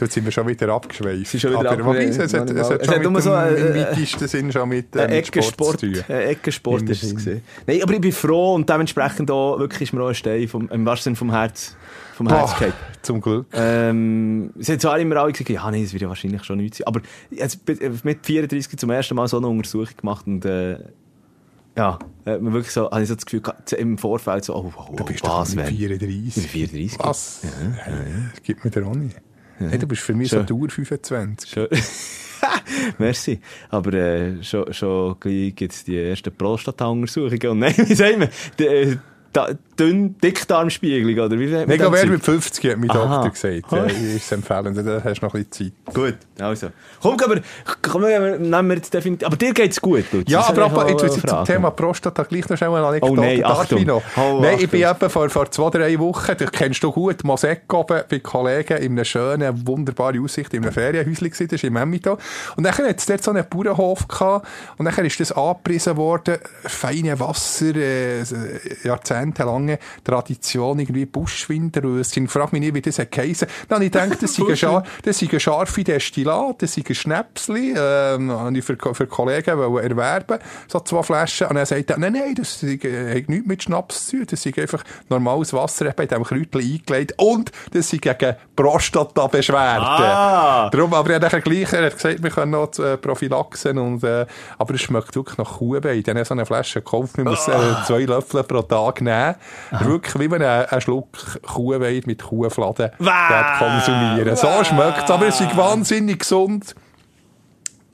Dort 0.00 0.12
sind 0.12 0.24
wir 0.24 0.32
schon 0.32 0.48
wieder 0.48 0.70
abgeschweift. 0.70 1.38
schon 1.38 1.50
wieder 1.50 1.70
Aber 1.72 1.84
wobei, 1.84 2.04
es, 2.04 2.18
hat, 2.18 2.34
abgeschweift. 2.34 2.50
es 2.58 2.70
hat 2.70 2.80
Es 2.80 2.86
schon 2.86 2.94
hat 2.94 3.02
nur 3.02 3.12
mit 3.12 3.22
so, 3.22 3.30
dem, 3.30 3.38
äh, 3.38 3.60
im 3.68 3.74
weitesten 3.98 4.28
Sinn 4.28 4.50
schon 4.50 4.68
mit, 4.70 4.96
äh, 4.96 5.00
Ein 5.02 5.10
mit 5.34 5.44
Sport 5.44 5.80
zu 5.80 5.92
tun. 5.92 6.04
ein 6.08 6.20
Eckensport 6.22 6.88
ist 6.88 7.02
es 7.02 7.10
gewesen. 7.10 7.42
Nein, 7.66 7.82
aber 7.82 7.92
ich 7.92 8.00
bin 8.00 8.12
froh 8.12 8.54
und 8.54 8.66
dementsprechend 8.68 9.30
auch, 9.30 9.58
wirklich 9.58 9.82
ist 9.82 9.92
mir 9.92 10.02
auch 10.02 10.08
ein 10.08 10.14
Stein 10.14 10.48
vom, 10.48 10.70
im 10.70 10.86
wahrsten 10.86 11.04
Sinne 11.14 11.16
vom 11.16 11.30
Herz, 11.32 11.76
vom 12.14 12.28
Herz 12.28 12.52
gefallen. 12.54 12.72
zum 13.02 13.20
Glück. 13.20 13.46
Ähm, 13.52 14.54
es 14.58 14.70
haben 14.70 14.80
zwar 14.80 14.98
immer 14.98 15.16
alle 15.16 15.32
gesagt, 15.32 15.50
ja, 15.50 15.70
nee, 15.70 15.82
das 15.82 15.92
wird 15.92 16.00
ja 16.00 16.08
wahrscheinlich 16.08 16.44
schon 16.44 16.56
nichts 16.56 16.78
sein. 16.78 16.86
Aber 16.86 17.02
jetzt, 17.30 17.60
mit 18.02 18.24
34 18.24 18.78
zum 18.78 18.88
ersten 18.88 19.14
Mal 19.14 19.28
so 19.28 19.36
eine 19.36 19.48
Untersuchung 19.48 19.94
gemacht 19.98 20.26
und, 20.26 20.46
äh, 20.46 20.78
ja, 21.76 21.98
hat 22.26 22.42
man 22.42 22.52
wirklich 22.52 22.72
so, 22.72 22.90
habe 22.90 23.02
ich 23.02 23.08
so 23.08 23.14
das 23.14 23.24
Gefühl 23.26 23.42
im 23.78 23.96
Vorfeld 23.98 24.44
so, 24.44 24.54
oh, 24.56 24.72
oh, 24.76 24.96
Du 24.96 25.02
oh 25.02 25.06
bist 25.06 25.24
doch 25.24 25.40
was, 25.40 25.54
nicht 25.54 25.66
wenn? 25.66 25.76
34. 25.76 26.26
Ich 26.26 26.34
bin 26.34 26.68
34. 26.68 26.98
Was? 26.98 27.40
Ja, 27.44 27.50
Das 28.32 28.42
gibt 28.42 28.64
mir 28.64 28.70
der 28.70 28.86
auch 28.86 28.94
nicht. 28.94 29.16
Hey, 29.68 29.78
du 29.78 29.86
bist 29.86 30.02
für 30.02 30.14
mich 30.14 30.30
so 30.30 30.38
Schön. 30.38 30.46
Dauer 30.46 30.68
25. 30.70 31.50
Schon. 31.50 31.68
Merci. 32.98 33.40
Aber 33.68 33.92
äh, 33.92 34.42
schon, 34.42 34.72
schon 34.72 35.20
gleich 35.20 35.54
gibt 35.54 35.72
es 35.72 35.84
die 35.84 35.98
ersten 35.98 36.34
Prostata-Untersuchungen. 36.34 37.48
Und 37.48 37.58
nein, 37.60 37.74
wie 37.86 37.94
sagen 37.94 38.20
wir? 38.20 38.98
Äh, 39.80 39.84
dünn 39.84 40.18
Dickdarmspiegelung, 40.18 41.24
oder 41.24 41.38
wie 41.38 41.50
Zeug? 41.50 42.08
mit 42.10 42.24
50 42.24 42.70
hat 42.70 42.78
mein 42.78 42.90
Aha. 42.90 43.24
Doktor 43.24 43.30
gesagt. 43.30 43.72
Ja, 43.72 43.86
ich 43.86 44.16
ist 44.16 44.32
empfehlen, 44.32 44.74
da 44.74 45.02
hast 45.02 45.20
du 45.20 45.26
noch 45.26 45.34
ein 45.34 45.44
bisschen 45.44 45.72
Zeit. 45.86 45.94
Gut, 45.94 46.16
also. 46.38 46.68
Komm, 47.00 47.16
aber, 47.24 47.40
komm, 47.82 48.02
nehmen 48.02 48.68
wir 48.68 48.76
jetzt 48.76 48.92
definitiv, 48.92 49.26
aber 49.26 49.36
dir 49.36 49.54
geht's 49.54 49.80
gut, 49.80 50.04
Lutz. 50.12 50.30
Ja, 50.30 50.40
Das 50.40 50.50
aber 50.50 50.64
aber 50.64 50.84
ich 50.86 51.00
jetzt 51.00 51.16
jetzt 51.16 51.28
zum. 51.28 51.44
Thema 51.44 51.70
Prostata 51.70 52.22
gleich 52.24 52.48
noch 52.48 52.56
schnell 52.56 52.70
eine 52.70 52.86
Anekdote. 52.86 53.12
Oh 53.12 53.16
nein, 53.16 53.44
Achtung. 53.44 53.78
ich 53.78 53.86
noch? 53.86 54.02
Oh, 54.16 54.40
nein, 54.40 54.58
ich 54.60 54.68
bin 54.68 54.82
eben 54.82 55.10
vor, 55.10 55.30
vor 55.30 55.50
zwei, 55.50 55.70
drei 55.70 55.98
Wochen, 55.98 56.32
das 56.36 56.52
kennst 56.52 56.82
du 56.82 56.92
gut, 56.92 57.24
Mosek 57.24 57.72
oben 57.72 58.02
bei 58.08 58.18
Kollegen 58.18 58.78
in 58.78 58.92
einer 58.92 59.04
schönen, 59.04 59.66
wunderbaren 59.66 60.22
Aussicht 60.22 60.52
in 60.54 60.62
einem 60.62 60.72
Ferienhäuschen 60.72 61.30
gewesen, 61.30 61.48
das 61.48 61.54
ist 61.54 61.64
im 61.64 61.76
Emmental. 61.76 62.18
Und 62.56 62.64
dann 62.64 62.76
hat 62.76 62.98
es 62.98 63.06
dort 63.06 63.22
so 63.22 63.30
einen 63.30 63.44
Bauernhof 63.48 64.06
gehabt 64.08 64.46
und 64.76 64.84
dann 64.84 65.04
ist 65.04 65.20
das 65.20 65.32
angepriesen 65.32 65.96
worden, 65.96 66.38
feine 66.64 67.18
Wasser, 67.18 67.74
äh, 67.76 68.22
jahrzehntelange 69.70 69.78
Tradition, 70.04 70.78
irgendwie 70.78 71.06
Buschwinterröschen. 71.06 72.24
Ich 72.24 72.30
frage 72.30 72.50
mich 72.52 72.60
nicht, 72.60 72.74
wie 72.74 72.80
das 72.80 73.00
geheissen. 73.10 73.48
Dann 73.68 73.82
ich 73.82 73.92
gedacht, 73.92 74.22
das 74.22 74.34
sei 74.34 74.56
Schar, 74.56 74.84
scharfe 75.38 75.84
Destillat, 75.84 76.62
das 76.62 76.76
ein 76.76 76.94
Schnäpsli, 76.94 77.74
ähm, 77.76 78.30
habe 78.30 78.58
ich 78.58 78.64
für, 78.64 78.76
für 78.94 79.06
Kollegen 79.06 79.50
erwerben, 79.58 80.38
so 80.68 80.80
zwei 80.80 81.02
Flaschen. 81.02 81.48
Und 81.48 81.56
er 81.56 81.66
sagt, 81.66 81.96
nein, 81.98 82.12
nein, 82.12 82.34
das 82.34 82.62
äh, 82.62 82.78
hat 83.16 83.28
nichts 83.28 83.46
mit 83.46 83.62
Schnaps 83.62 84.06
zu 84.06 84.18
tun, 84.18 84.26
das 84.30 84.42
sei 84.42 84.52
einfach 84.56 84.82
normales 85.08 85.52
Wasser, 85.52 85.86
eben 85.86 86.02
in 86.02 86.08
diesem 86.08 86.24
Kräutchen 86.24 86.60
eingelegt 86.60 87.14
und 87.18 87.52
das 87.72 87.90
sei 87.90 87.98
gegen 87.98 88.36
Prostata-Beschwerden. 88.56 89.84
Ah. 89.84 90.70
Darum, 90.70 90.94
aber 90.94 91.10
er 91.10 91.20
hat 91.20 91.44
gleich, 91.44 91.72
er 91.72 91.86
hat 91.86 91.94
gesagt, 91.94 92.22
wir 92.22 92.30
können 92.30 92.52
noch 92.52 92.78
äh, 92.78 92.96
Prophylaxen 92.96 93.78
und, 93.78 94.04
äh, 94.04 94.26
aber 94.58 94.74
es 94.74 94.82
schmeckt 94.82 95.14
wirklich 95.14 95.38
nach 95.38 95.58
Kuhbein. 95.58 96.02
Dann 96.02 96.24
so 96.24 96.34
eine 96.34 96.46
Flasche 96.46 96.80
gekauft, 96.80 97.16
man 97.16 97.26
muss 97.28 97.48
Ah. 97.48 97.82
äh, 97.82 97.86
zwei 97.86 98.04
Löffel 98.04 98.42
pro 98.44 98.62
Tag 98.62 99.00
nehmen. 99.00 99.34
Wirklich, 99.70 100.18
wie 100.18 100.28
man 100.28 100.42
einen, 100.42 100.80
Schluck 100.80 101.08
Kuhwein 101.42 102.02
mit 102.06 102.22
Kuhfladen 102.22 102.90
konsumieren. 102.98 104.36
So 104.36 104.48
schmeckt 104.64 105.04
es, 105.04 105.10
aber 105.10 105.26
es 105.28 105.40
ist 105.40 105.56
wahnsinnig 105.56 106.20
gesund. 106.20 106.74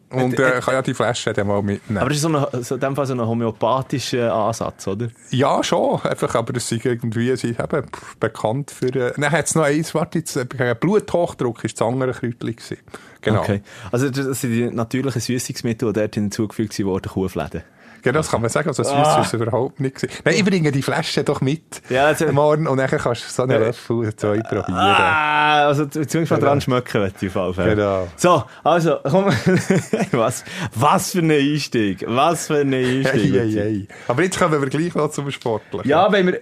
Und 0.08 0.38
äh, 0.38 0.60
kann 0.60 0.74
ja 0.74 0.82
die 0.82 0.94
Flasche 0.94 1.32
dann 1.32 1.48
mal 1.48 1.62
mitnehmen. 1.62 1.98
Aber 1.98 2.10
es 2.10 2.18
ist 2.18 2.22
so, 2.22 2.28
ein, 2.28 2.62
so 2.62 2.76
in 2.76 2.80
dem 2.80 2.94
Fall 2.94 3.06
so 3.06 3.14
ein 3.14 3.20
homöopathischer 3.20 4.32
Ansatz, 4.32 4.86
oder? 4.86 5.08
ja, 5.30 5.62
schon. 5.64 6.00
Einfach, 6.02 6.34
aber 6.36 6.56
es 6.56 6.70
ist 6.70 6.84
irgendwie 6.84 7.34
sie 7.36 7.48
eben 7.48 7.86
bekannt 8.20 8.70
für... 8.70 8.94
Äh, 8.94 9.12
dann 9.16 9.32
hat 9.32 9.46
es 9.46 9.54
noch 9.56 9.64
eins, 9.64 9.94
warte 9.94 10.18
jetzt, 10.18 10.36
äh, 10.36 10.76
Bluthochdruck 10.78 11.64
ist 11.64 11.80
das 11.80 11.88
andere 11.88 12.12
Kräutchen. 12.12 12.78
Genau. 13.20 13.40
Okay. 13.40 13.62
Also 13.90 14.08
das 14.08 14.40
sind 14.40 14.52
die 14.52 14.70
natürlichen 14.70 15.20
Süßungsmittel, 15.20 15.92
die 15.92 16.00
dort 16.00 16.14
hinzugefügt 16.14 16.78
wurden, 16.84 17.10
Kuhfläden. 17.10 17.62
Genau, 18.06 18.20
das 18.20 18.30
kann 18.30 18.40
man 18.40 18.50
sagen. 18.50 18.68
Also, 18.68 18.84
das 18.84 18.92
ah. 18.92 19.20
ist 19.20 19.32
überhaupt 19.32 19.80
nicht 19.80 19.96
gesehen. 19.96 20.10
Nein, 20.24 20.36
ich 20.36 20.44
bringe 20.44 20.70
die 20.70 20.80
Flasche 20.80 21.24
doch 21.24 21.40
mit. 21.40 21.82
Ja, 21.88 22.06
also, 22.06 22.30
morgen 22.30 22.68
und 22.68 22.78
dann 22.78 22.88
kannst 22.88 23.24
du 23.24 23.28
so 23.28 23.42
einen 23.42 23.60
Löffel 23.60 23.96
oder 23.96 24.16
zwei 24.16 24.38
probieren. 24.38 24.74
Ah, 24.74 25.66
also, 25.66 25.86
zumindest 25.86 26.30
mal 26.30 26.38
dran 26.38 26.60
schmecken, 26.60 27.02
wenn 27.02 27.32
du 27.32 27.40
auf 27.40 27.56
Genau. 27.56 28.06
So, 28.14 28.44
also, 28.62 28.98
komm. 29.02 29.24
was, 30.12 30.44
was 30.72 31.10
für 31.10 31.18
ein 31.18 31.32
Einstieg. 31.32 32.04
Was 32.06 32.46
für 32.46 32.58
ein 32.58 32.72
Einstieg. 32.72 33.34
Hey, 33.34 33.50
hey, 33.50 33.52
hey. 33.52 33.88
Aber 34.06 34.22
jetzt 34.22 34.38
kommen 34.38 34.62
wir 34.62 34.68
gleich 34.68 34.94
noch 34.94 35.10
zum 35.10 35.28
Sportlichen. 35.32 35.90
Ja, 35.90 36.12
wenn 36.12 36.28
wir, 36.28 36.40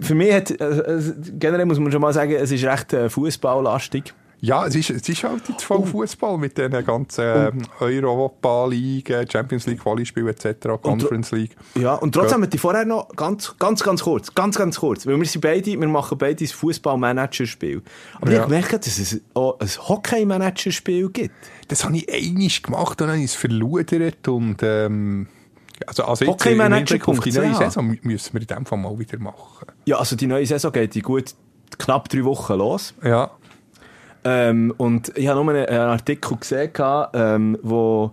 für 0.00 0.16
mich 0.16 0.34
hat, 0.34 0.60
also, 0.60 1.12
generell 1.38 1.66
muss 1.66 1.78
man 1.78 1.92
schon 1.92 2.00
mal 2.00 2.12
sagen, 2.12 2.32
es 2.32 2.50
ist 2.50 2.64
recht 2.64 2.92
äh, 2.94 3.08
fußballlastig. 3.08 4.12
Ja, 4.44 4.66
es 4.66 4.74
ist, 4.74 4.90
es 4.90 5.08
ist 5.08 5.22
halt 5.22 5.48
jetzt 5.48 5.62
voll 5.62 5.86
Fußball 5.86 6.36
mit 6.36 6.58
den 6.58 6.72
ganzen 6.84 7.24
ähm, 7.24 7.62
Europa-Ligen, 7.78 9.30
Champions 9.30 9.66
League, 9.66 9.80
Quali-Spiel 9.80 10.26
etc., 10.26 10.66
Conference 10.82 11.30
League. 11.30 11.54
Ja, 11.76 11.94
und 11.94 12.12
trotzdem 12.12 12.40
ja. 12.40 12.48
die 12.48 12.58
vorher 12.58 12.84
noch 12.84 13.08
ganz, 13.14 13.54
ganz, 13.60 13.84
ganz 13.84 14.02
kurz, 14.02 14.34
ganz, 14.34 14.58
ganz 14.58 14.80
kurz, 14.80 15.06
weil 15.06 15.16
wir 15.16 15.26
sind 15.26 15.42
beide, 15.42 15.78
wir 15.78 15.86
machen 15.86 16.18
beide 16.18 16.44
ein 16.44 16.48
Fußball-Manager-Spiel. 16.48 17.82
Aber 18.20 18.32
ja. 18.32 18.42
ich 18.42 18.48
merke, 18.48 18.80
dass 18.80 18.98
es 18.98 19.20
auch 19.34 19.60
ein 19.60 19.68
Hockey-Manager-Spiel 19.68 21.10
gibt. 21.10 21.34
Das 21.68 21.84
habe 21.84 21.96
ich 21.98 22.12
einig 22.12 22.64
gemacht 22.64 23.00
und 23.00 23.06
dann 23.06 23.10
habe 23.10 23.18
ich 23.18 23.26
es 23.26 23.34
verludert 23.36 24.26
und 24.26 24.56
ähm, 24.64 25.28
also, 25.86 26.02
also 26.02 26.26
Hockey-Manager 26.26 26.98
auf 27.08 27.20
die 27.20 27.30
neue 27.30 27.54
Saison 27.54 27.96
müssen 28.02 28.32
wir 28.34 28.40
in 28.40 28.46
dem 28.48 28.66
Fall 28.66 28.78
mal 28.78 28.98
wieder 28.98 29.20
machen. 29.20 29.68
Ja, 29.84 29.98
also 29.98 30.16
die 30.16 30.26
neue 30.26 30.46
Saison 30.46 30.72
geht 30.72 30.96
in 30.96 31.02
gut 31.02 31.32
knapp 31.78 32.08
drei 32.08 32.24
Wochen 32.24 32.54
los. 32.54 32.94
Ja. 33.04 33.30
Ähm, 34.24 34.72
und 34.76 35.16
ich 35.16 35.26
habe 35.28 35.44
nur 35.44 35.54
einen, 35.54 35.68
Artikel 35.68 36.36
gesehen, 36.36 36.72
ähm, 37.14 37.58
wo 37.62 38.12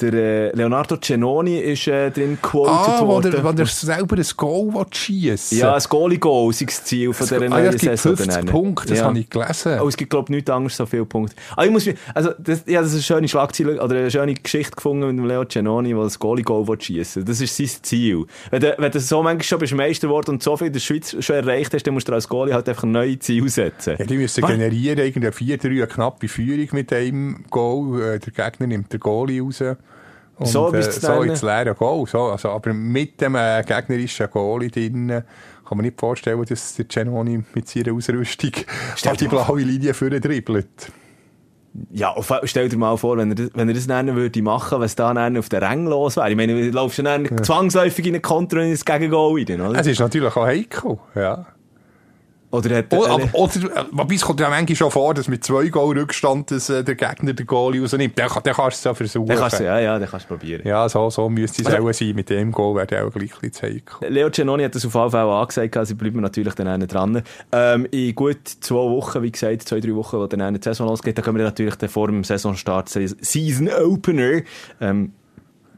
der 0.00 0.12
äh, 0.12 0.56
Leonardo 0.56 0.96
Cenoni 0.96 1.58
ist 1.58 1.86
äh, 1.86 2.10
drin 2.10 2.38
quoted 2.40 2.72
ah, 2.72 3.06
worden. 3.06 3.32
Wo 3.32 3.36
der, 3.36 3.44
wo 3.44 3.52
der 3.52 3.66
selber 3.66 4.16
ein 4.16 4.26
Goal 4.36 4.86
schießen 4.90 5.58
Ja, 5.58 5.74
ein 5.74 5.82
Goalie-Goal 5.88 6.50
ist 6.50 6.62
das 6.62 6.84
Ziel 6.84 7.12
von 7.12 7.26
dieser 7.26 7.40
neuen 7.40 7.52
ah, 7.52 7.62
ja, 7.62 7.72
Saison. 7.72 8.16
50 8.16 8.46
Punkte, 8.46 8.88
das 8.88 8.98
ja. 8.98 9.04
habe 9.04 9.18
ich 9.18 9.30
gelesen. 9.30 9.78
Oh, 9.80 9.88
es 9.88 9.96
gibt, 9.96 10.10
glaube 10.10 10.26
ich, 10.26 10.36
nichts 10.36 10.50
anderes 10.50 10.76
so 10.76 10.86
viele 10.86 11.04
Punkte. 11.04 11.36
Ah, 11.56 11.64
ich 11.64 11.70
muss, 11.70 11.88
also, 12.12 12.32
das, 12.38 12.64
ja, 12.66 12.80
das 12.80 12.90
ist 12.90 12.94
eine 12.94 13.02
schöne 13.02 13.28
Schlagzeile, 13.28 13.80
oder 13.80 13.96
eine 13.96 14.10
schöne 14.10 14.34
Geschichte 14.34 14.74
gefunden 14.74 15.06
mit 15.06 15.16
dem 15.16 15.26
Leo 15.26 15.44
Cenoni, 15.44 15.90
der 15.90 16.02
das 16.02 16.18
Goalie-Goal 16.18 16.66
schießen 16.80 17.24
Das 17.24 17.40
ist 17.40 17.56
sein 17.56 17.70
Ziel. 17.82 18.24
Wenn 18.50 18.60
du, 18.60 18.74
wenn 18.76 18.90
du 18.90 19.00
so 19.00 19.22
manchmal 19.22 19.44
schon 19.44 19.58
bist 19.60 19.74
Meister 19.74 20.08
geworden 20.08 20.32
und 20.32 20.42
so 20.42 20.56
viel 20.56 20.68
in 20.68 20.72
der 20.72 20.80
Schweiz 20.80 21.16
schon 21.20 21.36
erreicht 21.36 21.72
hast, 21.72 21.86
dann 21.86 21.94
musst 21.94 22.08
du 22.08 22.12
als 22.12 22.28
Goalie 22.28 22.52
halt 22.52 22.68
einfach 22.68 22.82
ein 22.82 22.92
neues 22.92 23.20
Ziel 23.20 23.48
setzen. 23.48 23.96
Ja, 23.98 24.04
die 24.04 24.16
müssen 24.16 24.42
Was? 24.42 24.50
generieren, 24.50 24.98
irgendwie 24.98 25.54
4-3, 25.54 25.66
eine 25.66 25.86
knappe 25.86 26.28
Führung 26.28 26.68
mit 26.72 26.92
einem 26.92 27.44
Goal. 27.50 28.02
Äh, 28.02 28.18
der 28.18 28.32
Gegner 28.32 28.66
nimmt 28.66 28.92
den 28.92 29.00
Goalie 29.00 29.40
raus. 29.40 29.62
Und, 30.36 30.46
so 30.46 30.72
äh, 30.72 30.82
so 30.82 31.22
ins 31.22 31.42
leere 31.42 31.74
Goal. 31.74 32.06
So, 32.06 32.22
also, 32.22 32.50
aber 32.50 32.72
mit 32.72 33.20
dem 33.20 33.36
äh, 33.36 33.62
gegnerischen 33.62 34.28
Goal 34.30 34.68
drin 34.68 35.08
kann 35.08 35.78
man 35.78 35.84
nicht 35.86 35.98
vorstellen, 35.98 36.44
dass 36.44 36.74
der 36.74 36.84
Genoni 36.86 37.42
mit 37.54 37.68
seiner 37.68 37.94
Ausrüstung 37.94 38.52
auf 39.06 39.16
die 39.16 39.28
blaue 39.28 39.60
Linie 39.60 39.94
vorne 39.94 40.20
dribbelt. 40.20 40.92
Ja, 41.90 42.14
stell 42.44 42.68
dir 42.68 42.76
mal 42.76 42.96
vor, 42.96 43.16
wenn 43.16 43.30
er 43.30 43.34
das, 43.34 43.50
wenn 43.54 43.68
er 43.68 43.74
das 43.74 43.88
würde 43.88 44.42
machen, 44.42 44.78
was 44.78 44.94
da 44.94 45.12
dann 45.12 45.36
auf 45.36 45.48
der 45.48 45.62
Rang 45.62 45.86
los 45.86 46.16
wäre. 46.16 46.30
Ich 46.30 46.36
meine, 46.36 46.54
du 46.54 46.70
laufst 46.70 47.00
dann 47.00 47.24
ja. 47.24 47.42
zwangsläufig 47.42 48.06
in 48.06 48.14
eine 48.14 48.20
Kontra 48.20 48.60
und 48.60 48.66
ins 48.66 48.84
Gegengol 48.84 49.42
rein, 49.48 49.60
oder? 49.60 49.80
Es 49.80 49.86
ist 49.86 49.98
natürlich 49.98 50.36
auch 50.36 50.46
heikel, 50.46 50.98
ja. 51.16 51.46
Oder 52.54 52.76
hat, 52.76 52.92
oder, 52.92 53.10
aber, 53.10 53.34
oder, 53.34 53.86
wobei 53.90 54.14
es 54.14 54.22
kommt 54.22 54.38
ja 54.38 54.48
manchmal 54.48 54.76
schon 54.76 54.90
vor, 54.90 55.12
dass 55.12 55.26
mit 55.26 55.42
zwei 55.44 55.68
Goal 55.68 55.98
Rückstand 55.98 56.52
dass, 56.52 56.70
äh, 56.70 56.84
der 56.84 56.94
Gegner 56.94 57.32
den 57.32 57.46
Goalie 57.46 57.80
rausnimmt. 57.80 58.16
Dann, 58.16 58.28
dann 58.28 58.54
kannst 58.54 58.58
du 58.58 58.78
es 58.78 58.84
ja 58.84 58.94
versuchen. 58.94 59.26
Dann 59.26 59.38
kannst 59.38 59.58
du, 59.58 59.64
ja, 59.64 59.80
ja, 59.80 59.98
dann 59.98 60.08
kannst 60.08 60.30
du 60.30 60.36
probieren. 60.36 60.62
Ja, 60.64 60.88
so, 60.88 61.10
so 61.10 61.28
müsste 61.28 61.62
es 61.62 61.66
also, 61.66 61.88
auch 61.88 61.92
sein. 61.92 62.14
Mit 62.14 62.30
dem 62.30 62.52
Goal 62.52 62.76
wäre 62.76 62.86
der 62.86 63.06
auch 63.06 63.10
gleich 63.10 63.32
ein 63.42 63.50
bisschen 63.50 63.82
Leo 64.08 64.30
Giannoni 64.30 64.62
hat 64.62 64.74
das 64.74 64.86
auf 64.86 64.94
jeden 64.94 65.10
Fall 65.10 65.28
angesagt, 65.28 65.76
also 65.76 65.96
bleiben 65.96 66.16
wir 66.16 66.22
natürlich 66.22 66.54
dann 66.54 66.80
dran. 66.86 67.22
Ähm, 67.50 67.86
in 67.90 68.14
gut 68.14 68.46
zwei 68.60 68.74
Wochen, 68.74 69.22
wie 69.22 69.32
gesagt, 69.32 69.62
zwei, 69.62 69.80
drei 69.80 69.94
Wochen, 69.94 70.18
wo 70.18 70.26
dann 70.26 70.40
eine 70.40 70.60
Saison 70.62 70.86
losgeht, 70.86 71.18
da 71.18 71.22
können 71.22 71.38
wir 71.38 71.44
natürlich 71.44 71.74
dann 71.74 71.88
vor 71.88 72.06
dem 72.06 72.22
Saisonstart 72.22 72.88
Season 72.88 73.68
Opener 73.68 74.42
ähm, 74.80 75.12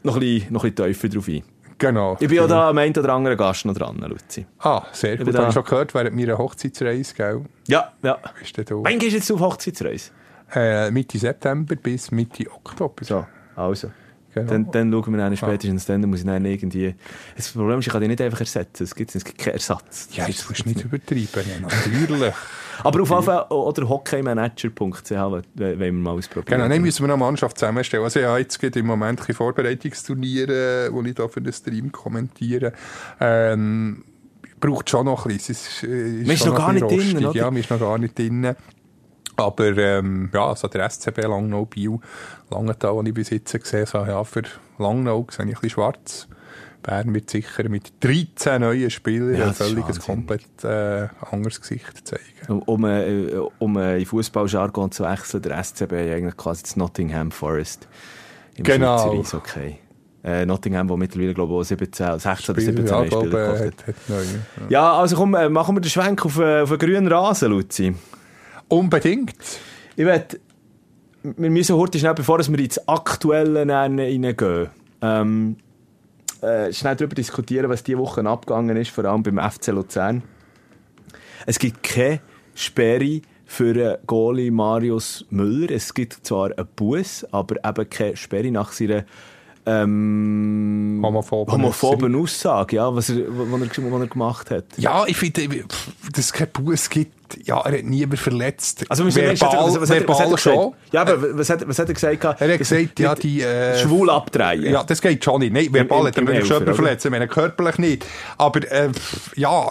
noch 0.03 0.15
ein 0.15 0.21
bisschen, 0.21 0.53
noch 0.53 0.65
ein 0.65 0.75
bisschen 0.75 0.93
tiefer 0.93 1.09
drauf 1.09 1.29
ein. 1.29 1.43
Genau. 1.79 2.17
Ich 2.19 2.29
bin 2.29 2.37
ja 2.37 2.47
da 2.47 2.71
am 2.71 2.79
einen 2.79 2.97
oder 2.97 3.13
anderen 3.13 3.37
Gast 3.37 3.67
noch 3.67 3.75
dran, 3.75 3.99
Luzi. 3.99 4.47
Ah, 4.61 4.83
sehr 4.93 5.17
gut. 5.19 5.35
Habe 5.35 5.49
ich 5.49 5.55
schon 5.55 5.65
gehört, 5.65 5.95
während 5.95 6.17
meiner 6.17 6.39
Hochzeitsreise, 6.39 7.15
gell? 7.15 7.45
Ja, 7.69 7.93
ja. 8.03 8.19
Bist 8.39 8.71
du? 8.71 8.83
Wann 8.83 8.99
gehst 8.99 9.13
du 9.13 9.17
jetzt 9.17 9.31
auf 9.31 9.41
Hochzeitsreise? 9.41 10.11
Äh, 10.55 10.91
Mitte 10.91 11.19
September 11.19 11.77
bis 11.77 12.11
Mitte 12.11 12.51
Oktober. 12.51 13.05
So, 13.05 13.27
also. 13.57 13.91
Genau. 14.37 14.51
Dann, 14.51 14.71
dann 14.71 14.93
schauen 14.93 15.15
wir 15.15 15.19
dann 15.19 15.37
spätestens 15.37 15.87
dann, 15.87 16.03
dann 16.03 16.11
muss 16.11 16.21
ich 16.21 16.27
dann 16.27 16.45
irgendwie... 16.45 16.95
Das 17.37 17.49
Problem 17.49 17.79
ist, 17.79 17.87
ich 17.87 17.93
kann 17.93 18.03
die 18.03 18.09
nicht 18.09 18.21
einfach 18.21 18.41
ersetzen. 18.41 18.85
Es 18.85 18.95
gibt, 18.95 19.15
es 19.15 19.25
gibt 19.25 19.39
keinen 19.39 19.55
Ersatz. 19.55 20.09
Ja, 20.13 20.27
jetzt 20.27 20.47
musst 20.47 20.67
du 20.67 20.69
nicht 20.69 20.85
übertreiben. 20.85 21.27
Ja, 21.35 21.61
natürlich. 21.61 22.35
Aber 22.83 23.01
auf 23.01 23.09
jeden 23.09 23.23
Fall, 23.23 23.47
oder 23.49 23.89
hockeymanager.ch 23.89 25.11
wollen 25.11 25.45
wir 25.55 25.93
mal 25.93 26.11
ausprobieren. 26.11 26.59
Genau, 26.59 26.69
dann 26.69 26.83
müssen 26.83 27.03
wir 27.03 27.09
noch 27.09 27.15
eine 27.15 27.25
Mannschaft 27.25 27.59
zusammenstellen. 27.59 28.05
Also 28.05 28.21
ja, 28.21 28.37
jetzt 28.37 28.59
geht 28.61 28.77
im 28.77 28.85
Moment 28.85 29.27
ein 29.27 29.35
Vorbereitungsturniere, 29.35 30.91
wo 30.93 31.03
ich 31.03 31.15
da 31.15 31.29
für 31.29 31.41
den 31.41 31.55
Stream 31.55 31.91
kommentiere. 31.91 32.75
Ähm, 33.19 34.05
braucht 34.61 34.91
schon 34.91 35.07
noch 35.07 35.25
ein 35.25 35.33
bisschen. 35.33 35.55
Es 35.55 35.67
ist, 35.67 35.85
ist, 35.85 36.29
ist 36.29 36.47
noch 36.47 36.57
gar 36.57 36.75
nicht 36.75 36.83
drin, 36.83 37.17
oder? 37.17 37.35
Ja, 37.35 37.51
wir 37.51 37.61
ist 37.61 37.71
noch 37.71 37.81
gar 37.81 37.97
nicht 37.97 38.19
drin. 38.19 38.55
Aber 39.37 39.77
ähm, 39.77 40.31
ja, 40.33 40.49
also 40.49 40.69
der 40.69 40.89
SCB 40.89 41.23
Langnau, 41.23 41.67
Biel, 41.67 41.99
Langenthal, 42.51 42.97
den 42.97 43.07
ich 43.07 43.15
bis 43.15 43.31
jetzt 43.31 43.53
gesehen 43.53 43.87
habe, 43.93 44.11
ja, 44.11 44.25
für 44.25 44.43
Langnau 44.79 45.27
sehe 45.31 45.45
ich 45.45 45.51
ein 45.51 45.61
bisschen 45.61 45.71
schwarz. 45.71 46.29
Bern 46.83 47.13
wird 47.13 47.29
sicher 47.29 47.69
mit 47.69 47.93
13 48.01 48.61
neuen 48.61 48.91
Spielern 48.91 49.35
ja, 49.35 49.47
ein 49.49 49.55
völlig 49.55 49.85
komplett 49.99 50.63
äh, 50.63 51.09
anderes 51.33 51.61
Gesicht 51.61 52.07
zeigen. 52.07 52.63
Um, 52.65 52.85
äh, 52.85 53.35
um 53.59 53.77
äh, 53.77 53.99
in 53.99 54.07
Fußballjargon 54.07 54.93
zu 54.93 55.03
wechseln, 55.03 55.43
der 55.43 55.63
SCB 55.63 55.93
eigentlich 55.93 56.37
quasi 56.37 56.63
das 56.63 56.77
Nottingham 56.77 57.33
Forest 57.33 57.89
im 58.55 58.63
genau. 58.63 59.25
Okay. 59.33 59.81
Äh, 60.23 60.47
Nottingham, 60.47 60.89
wo 60.89 60.97
mittlerweile, 60.97 61.35
glaube 61.35 61.61
ich, 61.61 61.69
17, 61.69 62.19
16 62.21 62.55
oder 62.55 62.63
17 62.63 62.87
ja, 62.87 63.07
Spieler 63.07 63.59
hat, 63.59 63.87
hat 63.87 63.95
neu, 64.09 64.17
ja. 64.17 64.67
ja. 64.69 64.93
also 64.99 65.17
komm, 65.17 65.35
äh, 65.35 65.49
machen 65.49 65.77
wir 65.77 65.81
den 65.81 65.91
Schwenk 65.91 66.25
auf, 66.25 66.39
äh, 66.39 66.63
auf 66.63 66.71
einen 66.71 66.79
grünen 66.79 67.09
Rasen, 67.09 67.51
Luzi. 67.51 67.95
Unbedingt. 68.69 69.35
Ich 69.97 70.05
werde, 70.05 70.39
wir 71.23 71.51
müssen 71.51 71.77
heute 71.77 71.99
schnell, 71.99 72.15
bevor 72.15 72.39
wir 72.39 72.59
ins 72.59 72.87
Aktuelle 72.89 73.67
reingehen, 73.69 74.69
ähm, 75.03 75.57
äh, 76.43 76.73
schnell 76.73 76.97
darüber 76.97 77.15
diskutieren, 77.15 77.71
was 77.71 77.83
diese 77.83 77.99
Woche 77.99 78.25
abgegangen 78.25 78.77
ist, 78.77 78.91
vor 78.91 79.05
allem 79.05 79.23
beim 79.23 79.39
FC 79.39 79.69
Luzern. 79.69 80.23
Es 81.47 81.59
gibt 81.59 81.83
keine 81.83 82.21
Sperre 82.55 83.21
für 83.45 83.99
Goalie 84.07 84.51
Marius 84.51 85.25
Müller. 85.31 85.71
Es 85.71 85.95
gibt 85.95 86.27
zwar 86.27 86.51
einen 86.57 86.69
Bus, 86.75 87.25
aber 87.31 87.57
eben 87.65 87.89
keine 87.89 88.17
Sperre 88.17 88.51
nach 88.51 88.73
seiner 88.73 89.05
ähm, 89.69 91.01
homophoben, 91.03 91.53
homophoben 91.53 92.15
Aussage, 92.15 92.77
ja, 92.77 92.95
was 92.95 93.11
er, 93.11 93.27
was 93.29 93.61
er, 93.61 93.93
was 93.93 94.01
er 94.01 94.07
gemacht 94.07 94.51
hat. 94.51 94.65
Ja, 94.77 95.05
ich 95.07 95.17
finde, 95.17 95.65
dass 96.13 96.27
es 96.27 96.33
keinen 96.33 96.53
Bus 96.53 96.89
gibt, 96.89 97.26
ja, 97.45 97.61
er 97.61 97.79
hat 97.79 97.85
niemand 97.85 98.19
verletzt. 98.19 98.85
Also, 98.89 99.05
wir 99.05 99.13
verbal, 99.13 99.67
was, 99.67 99.81
was, 99.81 99.89
verbal 99.91 100.19
hat, 100.19 100.33
was 100.33 100.47
er 100.47 100.53
gesagt? 100.53 100.77
Ja, 100.93 101.01
aber 101.03 101.39
was 101.39 101.51
hat, 101.51 101.69
was 101.69 101.79
hat 101.79 101.89
er 101.89 101.95
gesagt? 101.95 102.25
Er 102.25 102.53
hat 102.53 102.59
gesagt, 102.59 102.99
ja, 103.01 103.15
die... 103.15 103.43
Äh, 103.43 103.79
schwul 103.79 104.11
abdrehen. 104.11 104.73
Ja, 104.73 104.85
das 104.85 105.01
geht 105.01 105.25
schon 105.25 105.41
nicht. 105.41 105.53
Nein, 105.53 105.69
verbal 105.73 106.07
hat 106.07 106.17
er 106.17 106.27
wirklich 106.27 106.49
jemanden 106.49 106.75
verletzt, 106.75 107.05
ich 107.05 107.11
meine, 107.11 107.29
körperlich 107.29 107.79
nicht. 107.79 108.07
Aber, 108.39 108.61
äh, 108.71 108.91
ja, 109.37 109.69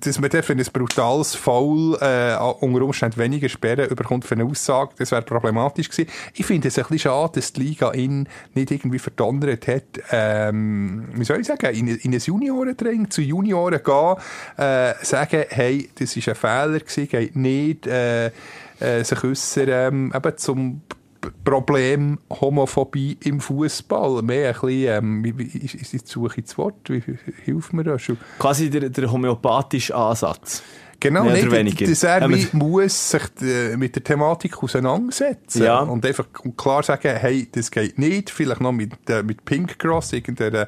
dass 0.00 0.18
man 0.18 0.30
dafür 0.30 0.56
ein 0.56 0.64
brutales 0.72 1.34
Foul, 1.34 1.96
äh, 2.00 2.36
unter 2.60 2.82
Umständen 2.82 3.18
weniger 3.18 3.48
Sperren 3.48 3.88
überkommt 3.88 4.24
für 4.24 4.34
eine 4.34 4.44
Aussage, 4.44 4.92
das 4.98 5.10
wäre 5.10 5.22
problematisch 5.22 5.88
gewesen. 5.88 6.10
Ich 6.34 6.46
finde 6.46 6.68
es 6.68 6.78
ein 6.78 6.82
bisschen 6.82 6.98
schade, 6.98 7.32
dass 7.34 7.52
die 7.52 7.62
Liga 7.62 7.92
ihn 7.92 8.28
nicht 8.54 8.70
irgendwie 8.70 8.98
verdonnert 8.98 9.66
hat, 9.66 9.82
ähm, 10.10 11.08
wie 11.14 11.24
soll 11.24 11.40
ich 11.40 11.46
sagen, 11.46 11.74
in, 11.74 11.88
in 11.88 12.12
ein 12.12 12.20
Juniorentraining 12.20 13.10
zu 13.10 13.22
Junioren 13.22 13.80
gehen, 13.82 14.16
äh, 14.56 14.94
sagen, 15.02 15.44
hey, 15.48 15.88
das 15.98 16.16
ist 16.16 16.28
ein 16.28 16.34
Fehler 16.34 16.80
gewesen, 16.80 16.97
gewesen, 17.06 17.10
geht 17.10 17.36
nicht 17.36 17.86
äh, 17.86 18.26
äh, 18.80 19.04
sich 19.04 19.22
äußern 19.22 19.68
ähm, 19.68 20.12
eben 20.14 20.36
zum 20.36 20.82
Problem 21.44 22.18
Homophobie 22.30 23.18
im 23.24 23.40
Fußball. 23.40 24.22
Mehr 24.22 24.54
ein 24.54 24.60
bisschen, 24.60 25.04
ähm, 25.04 25.24
ist, 25.24 25.92
die 25.92 26.00
Suche 26.04 26.40
ins 26.40 26.56
Wort? 26.58 26.88
Wie 26.88 27.02
hilft 27.44 27.72
mir 27.72 27.84
das 27.84 28.02
schon? 28.02 28.18
Quasi 28.38 28.70
der, 28.70 28.88
der 28.88 29.10
homöopathische 29.10 29.94
Ansatz. 29.94 30.62
Genau, 31.00 31.24
Mehr 31.24 31.34
nicht, 31.34 31.50
weniger. 31.52 31.94
Serbi 31.94 32.38
ja, 32.38 32.48
muss 32.54 33.10
sich 33.10 33.22
äh, 33.40 33.76
mit 33.76 33.94
der 33.94 34.02
Thematik 34.02 34.60
auseinandersetzen 34.60 35.62
ja. 35.62 35.78
und 35.78 36.04
einfach 36.04 36.26
klar 36.56 36.82
sagen, 36.82 37.14
hey, 37.16 37.46
das 37.52 37.70
geht 37.70 38.00
nicht, 38.00 38.30
vielleicht 38.30 38.60
noch 38.60 38.72
mit, 38.72 39.08
äh, 39.08 39.22
mit 39.22 39.44
Pink 39.44 39.78
Cross, 39.78 40.12
irgendeiner 40.12 40.66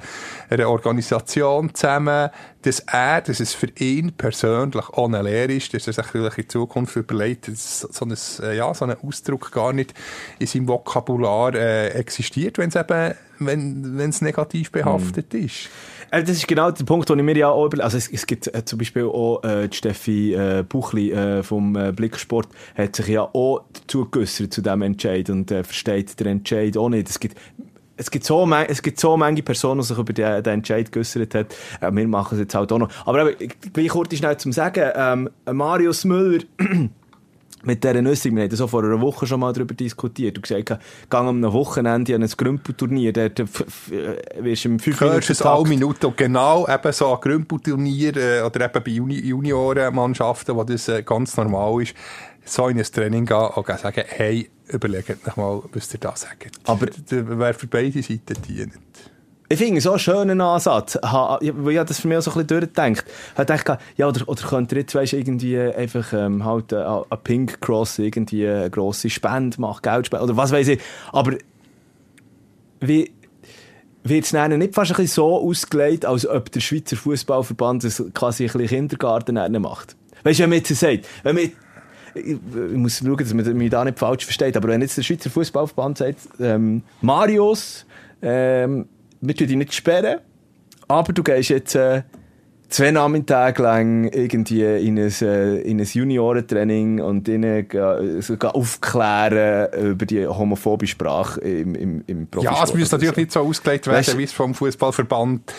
einer 0.49 0.69
Organisation 0.69 1.75
zusammen, 1.75 2.31
dass 2.63 2.79
er, 2.81 3.23
dass 3.23 3.41
es 3.41 3.55
für 3.55 3.69
ihn 3.79 4.13
persönlich 4.13 4.89
ohne 4.91 5.21
Lehre 5.23 5.53
ist, 5.53 5.75
dass 5.75 5.89
er 5.89 5.95
sich 5.95 6.07
vielleicht 6.07 6.39
in 6.39 6.49
Zukunft 6.49 6.95
überlegt, 6.95 7.49
dass 7.49 7.81
so 7.81 8.05
ein, 8.05 8.15
äh, 8.43 8.57
ja, 8.57 8.73
so 8.73 8.85
ein 8.85 8.97
Ausdruck 9.03 9.51
gar 9.51 9.73
nicht 9.73 9.95
in 10.39 10.47
seinem 10.47 10.69
Vokabular 10.69 11.55
äh, 11.55 11.89
existiert, 11.89 12.59
wenn 12.59 12.69
es 12.69 12.77
eben, 12.77 13.15
wenn, 13.41 13.99
es 13.99 14.21
negativ 14.21 14.71
behaftet 14.71 15.33
mhm. 15.33 15.47
ist. 15.47 15.71
Äh, 16.11 16.23
das 16.23 16.37
ist 16.37 16.49
genau 16.49 16.71
der 16.71 16.85
Punkt, 16.85 17.09
den 17.09 17.19
ich 17.19 17.25
mir 17.25 17.37
ja 17.37 17.49
auch 17.49 17.67
über... 17.67 17.83
Also 17.83 17.97
es, 17.99 18.11
es 18.11 18.26
gibt 18.26 18.52
äh, 18.55 18.64
zum 18.64 18.79
Beispiel 18.79 19.05
auch 19.05 19.43
äh, 19.45 19.69
Steffi 19.73 20.35
äh, 20.35 20.64
Buchli 20.69 21.12
äh, 21.12 21.43
vom 21.43 21.76
äh, 21.76 21.93
Blicksport 21.93 22.49
hat 22.76 22.97
sich 22.97 23.09
ja 23.09 23.23
auch 23.23 23.64
dazu 23.73 24.07
zu 24.07 24.47
diesem 24.47 24.83
Entscheid 24.83 25.31
und 25.31 25.50
äh, 25.50 25.64
versteht 25.64 26.19
den 26.21 26.26
Entscheid 26.26 26.76
auch 26.76 26.88
nicht. 26.88 27.09
Es 27.09 27.21
gibt 27.21 27.37
es 28.00 28.11
gibt 28.11 28.25
so, 28.25 28.50
es 28.50 28.81
gibt 28.81 28.99
so 28.99 29.14
manche 29.19 29.43
Personen, 29.43 29.83
die 29.83 29.87
sich 29.87 29.99
über 29.99 30.14
den, 30.14 30.43
den 30.43 30.55
Entscheid 30.55 30.90
geäussert 30.90 31.35
haben. 31.35 31.49
Äh, 31.83 31.93
wir 31.93 32.09
machen 32.09 32.35
es 32.37 32.40
jetzt 32.40 32.55
halt 32.55 32.73
auch 32.73 32.79
noch. 32.79 32.88
Aber 33.05 33.38
eben, 33.38 33.52
gleich 33.75 33.88
kurz 33.88 34.17
schnell 34.17 34.38
zum 34.38 34.52
Sagen, 34.52 34.90
ähm, 34.95 35.31
Marius 35.45 36.07
Müller, 36.07 36.43
mit 37.62 37.85
dieser 37.85 38.00
Nüssung, 38.00 38.37
wir 38.37 38.45
haben 38.45 38.57
so 38.57 38.67
vor 38.67 38.83
einer 38.85 39.00
Woche 39.00 39.26
schon 39.26 39.40
mal 39.40 39.52
darüber 39.52 39.75
diskutiert 39.75 40.37
und 40.37 40.43
gesagt, 40.43 40.81
geh 41.11 41.17
am 41.17 41.43
Wochenende 41.52 42.14
an 42.14 42.23
ein 42.23 42.29
Grümpelturnier, 42.29 43.12
dort 43.12 43.38
wirst 43.38 44.64
du 44.64 44.69
im 44.69 44.79
5 44.79 45.00
Minuten 45.00 45.35
Takt... 45.35 45.69
Minuten, 45.69 46.12
genau, 46.17 46.67
eben 46.69 46.93
so 46.93 47.14
ein 47.14 47.21
Grümpelturnier 47.21 48.17
äh, 48.17 48.43
oder 48.43 48.64
eben 48.64 48.85
bei 48.85 48.90
Juni 48.90 49.21
Juniorenmannschaften, 49.21 50.57
wo 50.57 50.64
das 50.64 50.88
äh, 50.88 51.02
ganz 51.02 51.37
normal 51.37 51.83
ist, 51.83 51.95
so 52.45 52.69
in 52.69 52.79
ein 52.79 52.85
Training 52.85 53.26
gehen 53.26 53.49
und 53.55 53.67
sagen, 53.67 54.05
hey, 54.07 54.50
überlegt 54.69 55.11
euch 55.11 55.37
mal, 55.37 55.62
was 55.73 55.93
ihr 55.93 56.00
da 56.00 56.17
sagt. 56.17 56.59
Aber 56.64 56.87
das 56.87 57.02
wäre 57.11 57.55
für 57.55 57.67
beide 57.67 58.02
Seiten 58.02 58.40
dienend. 58.47 58.75
Ich 59.52 59.59
finde 59.59 59.80
so 59.80 59.90
einen 59.90 59.99
schönen 59.99 60.40
Ansatz, 60.40 60.97
weil 61.02 61.75
ich 61.75 61.83
das 61.83 61.99
für 61.99 62.07
mich 62.07 62.19
auch 62.19 62.23
so 62.23 62.30
ein 62.30 62.47
bisschen 62.47 62.61
durchdenkt. 62.61 63.04
Ich 63.37 63.45
dachte, 63.45 63.78
ja, 63.97 64.07
oder, 64.07 64.28
oder 64.28 64.42
könnt 64.42 64.71
ihr 64.71 64.78
jetzt, 64.78 64.95
weißt, 64.95 65.12
irgendwie 65.12 65.59
einfach, 65.59 66.12
ähm, 66.12 66.45
halt, 66.45 66.73
äh, 66.73 67.16
Pink 67.25 67.61
Cross, 67.61 67.99
irgendwie 67.99 68.47
eine 68.47 68.71
grosse 68.71 69.11
Spende 69.11 69.61
machen, 69.61 69.83
Geld 69.83 70.07
spenden, 70.07 70.26
oder 70.26 70.37
was 70.37 70.52
weiß 70.52 70.69
ich. 70.69 70.80
Aber, 71.11 71.33
wie, 72.78 73.11
wird 74.04 74.25
es 74.25 74.33
nicht 74.33 74.73
fast 74.73 74.92
ein 74.92 74.97
bisschen 74.99 75.07
so 75.07 75.40
ausgelegt, 75.40 76.07
als 76.07 76.28
ob 76.28 76.52
der 76.52 76.61
Schweizer 76.61 76.97
Fußballverband 76.97 77.83
das 77.83 78.04
quasi 78.14 78.45
ein 78.45 78.52
bisschen 78.52 78.69
Kindergarten 78.69 79.61
macht? 79.61 79.97
Weißt 80.23 80.38
du, 80.38 80.45
wenn 80.45 80.50
man 80.50 80.59
jetzt 80.61 80.73
sagt, 80.76 81.09
wenn 81.25 81.35
man 81.35 81.50
ich, 82.14 82.38
muss 82.76 82.99
schauen, 82.99 83.16
dass 83.16 83.35
man 83.35 83.57
mich 83.57 83.71
da 83.71 83.85
nicht 83.85 83.99
falsch 83.99 84.25
versteht, 84.26 84.57
aber 84.57 84.69
wenn 84.69 84.80
jetzt 84.80 84.97
der 84.97 85.02
Schweizer 85.02 85.28
Fußballverband 85.28 85.99
sagt, 85.99 86.19
ähm, 86.38 86.85
Marius, 87.00 87.85
ähm, 88.23 88.87
wir 89.21 89.37
tun 89.37 89.47
dich 89.47 89.57
nicht 89.57 89.75
sperren, 89.75 90.19
aber 90.89 91.12
du 91.12 91.23
gehst 91.23 91.50
jetzt 91.50 91.75
äh, 91.75 92.03
zwei 92.71 92.93
Nachmittage 92.93 93.62
lang 93.62 94.05
irgendwie 94.05 94.62
in 94.62 94.99
ein, 94.99 95.12
äh, 95.21 95.61
in 95.61 95.81
ein 95.81 95.87
Juniorentraining 95.87 97.00
und 97.00 97.29
ihnen 97.29 97.67
also, 97.73 98.35
aufklären 98.37 99.73
über 99.93 100.07
die 100.07 100.27
homophobe 100.27 100.87
Sprache 100.87 101.41
im, 101.41 101.75
im, 101.75 102.05
im 102.07 102.29
Ja, 102.41 102.62
es 102.62 102.73
müsste 102.73 102.97
natürlich 102.97 103.15
so. 103.15 103.21
nicht 103.21 103.33
so 103.33 103.41
ausgelegt 103.41 103.87
werden, 103.87 103.99
weißt, 103.99 104.17
wie 104.17 104.25
es 104.25 104.33
vom 104.33 104.55
Fußballverband 104.55 105.53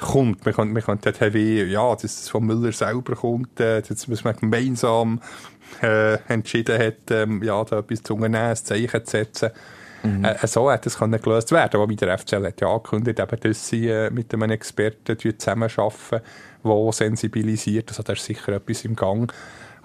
kommt. 0.00 0.44
Man 0.44 0.54
kann, 0.54 0.72
man 0.72 0.82
kann 0.82 0.98
dort 1.02 1.34
wie, 1.34 1.62
ja, 1.62 1.94
dass 1.94 2.04
es 2.04 2.28
von 2.28 2.44
Müller 2.44 2.72
selber 2.72 3.14
kommt, 3.14 3.60
äh, 3.60 3.82
dass 3.82 4.24
man 4.24 4.36
gemeinsam 4.36 5.20
äh, 5.82 6.14
entschieden 6.28 6.78
hat, 6.78 7.10
ähm, 7.10 7.42
ja, 7.42 7.62
da 7.64 7.80
etwas 7.80 8.02
zu 8.02 8.14
unternehmen, 8.14 8.50
ein 8.50 8.56
Zeichen 8.56 9.04
zu 9.04 9.10
setzen. 9.10 9.50
Mhm. 10.04 10.24
Äh, 10.24 10.46
so 10.46 10.70
hätte 10.70 10.88
es 10.88 10.98
können 10.98 11.20
gelöst 11.20 11.50
werden 11.52 11.80
Wobei 11.80 11.94
der 11.94 12.18
FCL 12.18 12.46
hat 12.46 12.60
ja 12.60 12.68
angekündigt, 12.68 13.18
eben, 13.18 13.40
dass 13.40 13.68
sie 13.68 13.88
äh, 13.88 14.10
mit 14.10 14.32
einem 14.32 14.50
Experten 14.50 15.18
zusammenarbeiten, 15.18 16.20
der 16.64 16.92
sensibilisiert. 16.92 17.90
Also 17.90 18.02
da 18.02 18.12
ist 18.12 18.24
sicher 18.24 18.52
etwas 18.52 18.84
im 18.84 18.96
Gang. 18.96 19.32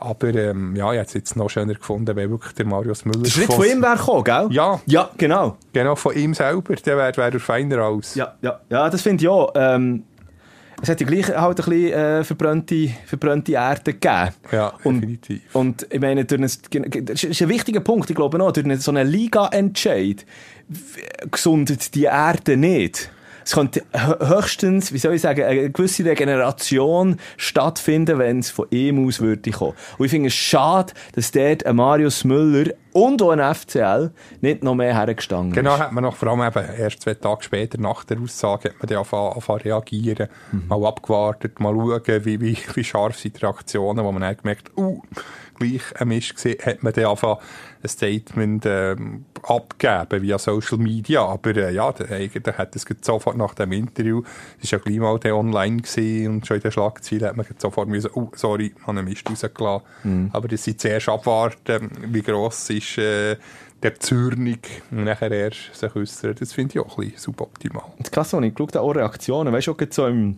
Aber 0.02 0.34
ähm, 0.34 0.76
ja, 0.78 0.94
ich 0.94 1.00
hätte 1.00 1.08
es 1.10 1.14
jetzt 1.14 1.36
noch 1.36 1.50
schöner 1.50 1.74
gefunden, 1.74 2.16
wenn 2.16 2.30
wirklich 2.30 2.54
der 2.54 2.66
Marius 2.66 3.04
Müller... 3.04 3.26
Ist 3.26 3.38
nicht 3.38 3.52
von 3.52 3.66
ihm 3.66 3.82
wäre 3.82 3.98
gekommen, 3.98 4.24
gell? 4.24 4.48
Ja. 4.52 4.80
Ja, 4.86 5.10
genau. 5.18 5.58
Genau, 5.74 5.96
von 5.96 6.16
ihm 6.16 6.34
selber. 6.34 6.76
Der 6.76 6.98
wäre 6.98 7.18
wär 7.18 7.40
feiner 7.40 7.84
aus. 7.84 8.16
Ja, 8.16 8.36
ja. 8.42 8.62
ja 8.70 8.90
das 8.90 9.02
finde 9.02 9.24
ich 9.24 9.28
auch. 9.28 9.52
Ähm, 9.56 10.04
es 10.82 10.90
hat 10.90 11.02
ja 11.02 11.08
gleich 11.08 11.28
halt 11.28 11.60
ein 11.60 11.66
bisschen 11.66 11.94
äh, 11.94 12.24
verbrannte, 12.24 12.90
verbrannte 13.06 13.54
Erde 13.54 13.94
gegeben. 13.94 14.30
Ja, 14.52 14.74
und, 14.84 15.02
definitiv. 15.02 15.42
Und 15.54 15.88
ich 15.90 16.00
meine, 16.00 16.26
durch 16.26 16.42
ein, 16.42 17.06
das 17.06 17.24
ist 17.24 17.42
ein 17.42 17.50
wichtiger 17.50 17.82
Punkt, 17.82 18.10
ich 18.10 18.16
glaube 18.16 18.42
auch, 18.44 18.52
durch 18.52 18.82
so 18.82 18.92
einen 18.92 19.08
Liga-Entscheid 19.08 20.26
gesundet 21.32 21.96
die 21.96 22.04
Erde 22.04 22.58
nicht 22.58 23.12
es 23.50 23.56
könnte 23.56 23.84
höchstens, 23.94 24.94
wie 24.94 25.00
soll 25.00 25.16
ich 25.16 25.22
sagen, 25.22 25.44
eine 25.44 25.72
gewisse 25.72 26.06
Regeneration 26.06 27.18
stattfinden, 27.36 28.20
wenn 28.20 28.40
es 28.40 28.52
von 28.52 28.68
ihm 28.70 29.08
aus 29.08 29.22
würde 29.22 29.50
kommen. 29.50 29.74
Und 29.98 30.06
ich 30.06 30.12
finde 30.12 30.28
es 30.28 30.36
schade, 30.36 30.94
dass 31.16 31.32
dort 31.32 31.66
ein 31.66 31.76
Marius 31.76 32.24
Müller 32.24 32.74
und 32.94 33.24
auch 33.24 33.32
ein 33.32 33.56
FCL 33.56 34.12
nicht 34.42 34.64
noch 34.64 34.76
mehr 34.76 34.94
hergestanden 34.94 35.52
genau. 35.52 35.74
Genau, 35.74 35.84
hat 35.84 35.92
man 35.92 36.04
noch 36.04 36.16
vor 36.16 36.30
allem 36.30 36.44
eben 36.44 36.76
erst 36.78 37.02
zwei 37.02 37.16
Tage 37.16 37.44
später 37.44 37.80
nach 37.80 38.04
der 38.04 38.20
Aussage 38.20 38.70
hat 38.70 38.76
man 38.80 38.88
dann 38.88 39.20
angefangen 39.30 39.62
reagieren, 39.62 40.28
mhm. 40.52 40.68
mal 40.68 40.86
abgewartet, 40.86 41.60
mal 41.60 41.74
schauen, 41.74 42.26
wie, 42.26 42.42
wie, 42.42 42.58
wie 42.76 42.84
scharf 42.84 43.18
sind 43.18 43.38
die 43.38 43.46
Reaktionen, 43.46 44.06
wo 44.06 44.12
man 44.12 44.22
dann 44.22 44.38
gemerkt, 44.38 44.72
uh, 44.78 45.02
gleich 45.58 45.82
ein 46.00 46.08
Mist 46.08 46.36
gesehen, 46.36 46.58
hat 46.64 46.84
man 46.84 46.94
dann 46.94 47.06
angefangen 47.06 47.40
ein 47.82 47.90
Statement 47.90 48.66
ähm, 48.66 49.26
abgeben 49.44 50.22
via 50.22 50.38
Social 50.38 50.78
Media. 50.78 51.26
Aber 51.26 51.56
äh, 51.56 51.74
ja, 51.74 51.88
eigentlich 51.88 52.58
hat 52.58 52.76
es 52.76 52.86
sofort 53.02 53.38
nach 53.38 53.54
dem 53.54 53.72
Interview, 53.72 54.22
es 54.62 54.72
war 54.72 54.80
ja 54.80 54.84
gleich 54.84 55.00
mal 55.00 55.20
der 55.20 55.36
online 55.36 55.78
gewesen 55.78 56.28
und 56.28 56.48
schon 56.48 56.58
in 56.58 56.64
der 56.64 56.72
Schlagzeile 56.72 57.28
hat 57.28 57.38
man 57.38 57.46
sofort 57.58 57.88
müssen, 57.88 58.12
oh, 58.14 58.30
sorry, 58.36 58.74
man 58.80 58.98
hat 58.98 58.98
einen 58.98 59.08
Mist 59.08 59.30
rausgelassen. 59.30 59.88
Mhm. 60.04 60.30
Aber 60.34 60.48
das 60.48 60.64
sind 60.64 60.82
zuerst 60.82 61.10
abwarten, 61.10 61.90
wie 62.08 62.22
gross 62.22 62.70
ist 62.70 62.98
äh, 62.98 63.38
der 63.82 64.00
Zürnig 64.00 64.82
und 64.92 65.06
nachher 65.06 65.32
erst 65.32 65.74
sich 65.74 65.96
äußern. 65.96 66.36
Das 66.38 66.54
finde 66.54 66.74
ich 66.76 66.80
auch 66.80 66.98
ein 66.98 67.06
bisschen 67.06 67.20
suboptimal. 67.20 67.84
Das 67.98 68.08
ist 68.08 68.12
krass, 68.12 68.34
ich 68.34 68.56
geschaut 68.56 68.76
habe, 68.76 68.86
auch 68.86 68.92
Reaktionen, 68.92 69.54
weißt 69.54 69.68
du, 69.68 69.72
auch 69.72 69.78
so 69.90 70.08
im 70.08 70.38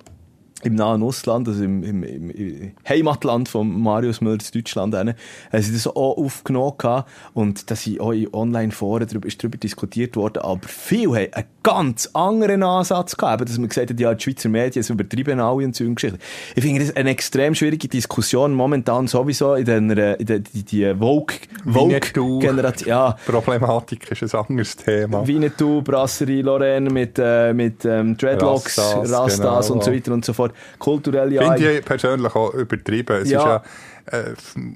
im 0.64 0.76
nahen 0.76 1.04
Ausland, 1.04 1.48
also 1.48 1.64
im, 1.64 1.84
im, 1.84 2.04
im 2.04 2.72
Heimatland 2.88 3.50
von 3.50 3.82
Marius 3.82 4.22
Müllers 4.22 4.52
Deutschland, 4.52 4.96
haben 4.96 5.14
sie 5.54 5.74
das 5.74 5.88
auch 5.88 6.18
aufgenommen 6.18 7.04
und 7.34 7.70
da 7.70 7.76
sind 7.76 8.00
auch 8.00 8.12
in 8.12 8.34
Online-Foren 8.34 9.08
darüber, 9.08 9.28
ist 9.28 9.42
darüber 9.42 9.58
diskutiert 9.58 10.16
worden, 10.16 10.40
aber 10.40 10.68
viele 10.68 11.16
haben 11.16 11.34
einen 11.34 11.46
ganz 11.64 12.10
anderen 12.14 12.64
Ansatz 12.64 13.16
gehabt, 13.16 13.48
dass 13.48 13.58
man 13.58 13.70
gesagt 13.70 13.90
hat, 13.90 14.00
ja, 14.00 14.14
die 14.14 14.24
Schweizer 14.24 14.50
Medien 14.50 14.84
sind 14.84 15.00
übertrieben 15.00 15.40
alle 15.40 15.66
und 15.66 15.76
so 15.76 15.84
Geschichten. 15.94 16.20
Ich 16.56 16.64
finde 16.64 16.86
das 16.86 16.96
eine 16.96 17.12
extrem 17.12 17.54
schwierige 17.56 17.88
Diskussion 17.88 18.54
momentan 18.54 19.08
sowieso 19.08 19.56
in 19.56 19.66
der, 19.66 20.20
in 20.20 20.26
der 20.26 20.40
die, 20.40 20.64
die 20.64 20.94
Vogue-Generation. 20.96 22.88
Ja. 22.88 23.16
Problematik 23.26 24.12
ist 24.12 24.34
ein 24.34 24.46
anderes 24.48 24.76
Thema. 24.76 25.28
Winnetou, 25.28 25.82
Brasserie 25.82 26.42
Lorraine 26.42 26.90
mit, 26.90 27.20
äh, 27.20 27.54
mit 27.54 27.86
ähm, 27.86 28.18
Dreadlocks, 28.18 28.78
Rastas, 28.78 29.12
Rastas 29.12 29.68
genau. 29.68 29.76
und 29.76 29.84
so 29.84 29.94
weiter 29.94 30.14
und 30.14 30.26
so 30.26 30.34
fort 30.34 30.54
kulturelle 30.80 31.40
Finde 31.40 31.78
ich 31.78 31.86
persönlich 31.86 32.36
auch 32.36 32.54
übertrieben. 32.54 33.22
Es 33.22 33.30
ja. 33.30 33.40
ist 33.40 33.46
ja 33.46 33.64
äh, 34.06 34.34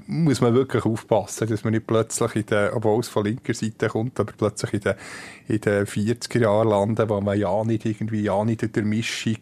muss 0.07 0.41
man 0.41 0.53
wirklich 0.53 0.85
aufpassen, 0.85 1.47
dass 1.47 1.63
man 1.63 1.73
nicht 1.73 1.87
plötzlich 1.87 2.35
in 2.35 2.45
der, 2.45 2.75
obwohl 2.75 2.99
es 2.99 3.07
von 3.07 3.25
linker 3.25 3.53
Seite 3.53 3.89
kommt, 3.89 4.19
aber 4.19 4.33
plötzlich 4.37 4.73
in 4.73 4.79
den, 4.81 4.93
in 5.47 5.61
den 5.61 5.85
40er 5.85 6.39
Jahren 6.39 6.69
landen, 6.69 7.09
wo 7.09 7.21
man 7.21 7.39
ja 7.39 7.63
nicht 7.63 7.85
irgendwie, 7.85 8.21
ja 8.21 8.43
nicht 8.43 8.63
in 8.63 8.71
der 8.71 8.83
Mischung, 8.83 9.37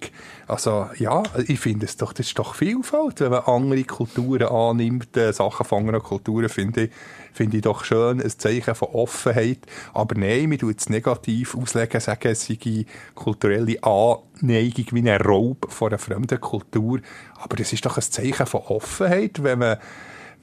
also 0.47 0.87
ja, 0.97 1.23
ich 1.47 1.59
finde 1.59 1.85
es 1.85 1.97
doch, 1.97 2.13
das 2.13 2.27
ist 2.27 2.39
doch 2.39 2.55
Vielfalt, 2.55 3.19
wenn 3.21 3.31
man 3.31 3.43
andere 3.43 3.83
Kulturen 3.83 4.47
annimmt, 4.47 5.15
äh, 5.17 5.31
Sachen 5.33 5.65
von 5.65 5.79
anderen 5.79 6.03
Kulturen, 6.03 6.49
finde 6.49 6.85
ich, 6.85 6.91
finde 7.33 7.57
ich 7.57 7.63
doch 7.63 7.83
schön, 7.83 8.21
ein 8.21 8.29
Zeichen 8.29 8.75
von 8.75 8.89
Offenheit, 8.89 9.59
aber 9.93 10.15
nein, 10.15 10.49
man 10.49 10.59
tut 10.59 10.79
es 10.79 10.89
negativ 10.89 11.55
auslegen, 11.55 11.99
sagen, 11.99 12.29
es 12.29 12.45
sei 12.45 12.85
kulturelle 13.15 13.83
Anneigung 13.83 14.85
wie 14.91 15.09
ein 15.09 15.21
Raub 15.21 15.71
von 15.71 15.89
einer 15.89 15.97
fremden 15.97 16.39
Kultur, 16.39 16.99
aber 17.35 17.55
das 17.55 17.73
ist 17.73 17.85
doch 17.85 17.97
ein 17.97 18.03
Zeichen 18.03 18.45
von 18.45 18.61
Offenheit, 18.61 19.43
wenn 19.43 19.59
man 19.59 19.77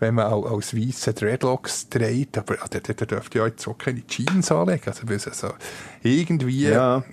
wenn 0.00 0.14
man 0.14 0.32
auch 0.32 0.50
als 0.50 0.74
weiße 0.74 1.12
Dreadlocks 1.12 1.90
trägt, 1.90 2.38
aber 2.38 2.56
ah, 2.62 2.66
da, 2.70 2.80
da 2.80 3.04
dürfte 3.04 3.38
ja 3.38 3.46
jetzt 3.46 3.68
auch 3.68 3.76
keine 3.76 4.06
Jeans 4.06 4.50
anlegen. 4.50 4.82
Also, 4.86 5.06
also 5.06 5.54
irgendwie 6.02 6.68
ja. 6.68 7.04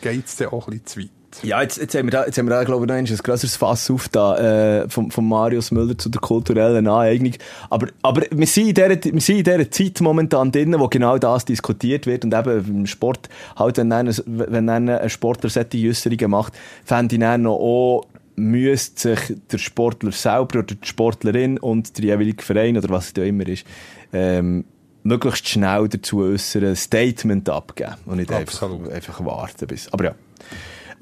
geht 0.00 0.26
es 0.26 0.36
dann 0.36 0.48
auch 0.48 0.66
ein 0.66 0.80
bisschen 0.80 0.86
zu 0.86 1.00
weit. 1.00 1.21
Ja, 1.42 1.62
jetzt, 1.62 1.78
jetzt 1.78 1.94
haben 1.94 2.06
wir 2.06 2.10
da, 2.10 2.26
jetzt 2.26 2.38
haben 2.38 2.46
wir 2.46 2.50
da, 2.50 2.64
glaube 2.64 2.84
ich, 2.84 2.88
noch 2.88 2.96
ein 2.96 3.04
grösseres 3.04 3.56
Fass 3.56 3.90
auf 3.90 4.08
da, 4.08 4.82
äh, 4.82 4.88
von, 4.88 5.10
von 5.10 5.26
Marius 5.26 5.70
Müller 5.70 5.96
zu 5.96 6.08
der 6.08 6.20
kulturellen 6.20 6.86
Aneignung. 6.86 7.32
Aber, 7.70 7.88
aber 8.02 8.22
wir 8.30 8.46
sind 8.46 8.68
in 8.68 8.74
dieser, 8.74 8.90
wir 8.90 9.20
sind 9.20 9.38
in 9.38 9.44
dieser 9.44 9.70
Zeit 9.70 10.00
momentan 10.00 10.52
drin, 10.52 10.78
wo 10.78 10.88
genau 10.88 11.18
das 11.18 11.44
diskutiert 11.44 12.06
wird 12.06 12.24
und 12.24 12.34
eben 12.34 12.64
im 12.68 12.86
Sport, 12.86 13.28
halt, 13.56 13.78
wenn 13.78 13.90
dann, 13.90 14.14
wenn 14.26 14.66
dann 14.66 14.88
ein 14.88 15.10
Sportler 15.10 15.50
solche 15.50 15.88
Äußerungen 15.88 16.30
macht, 16.30 16.52
fände 16.84 17.14
ich 17.14 17.20
dann 17.20 17.42
noch 17.42 17.56
auch 17.56 18.06
müsste 18.34 19.14
sich 19.14 19.36
der 19.50 19.58
Sportler 19.58 20.10
selber 20.10 20.60
oder 20.60 20.74
die 20.74 20.86
Sportlerin 20.86 21.58
und 21.58 21.98
der 21.98 22.04
jeweilige 22.04 22.42
Verein 22.42 22.78
oder 22.78 22.88
was 22.88 23.06
es 23.06 23.12
da 23.12 23.22
immer 23.22 23.46
ist, 23.46 23.66
ähm, 24.12 24.64
möglichst 25.02 25.48
schnell 25.48 25.88
dazu 25.88 26.22
äußern, 26.22 26.64
ein 26.64 26.76
Statement 26.76 27.48
abgeben 27.48 27.96
und 28.06 28.16
nicht 28.16 28.32
einfach, 28.32 28.62
einfach 28.90 29.24
warten 29.24 29.66
bis. 29.66 29.92
Aber 29.92 30.04
ja. 30.04 30.14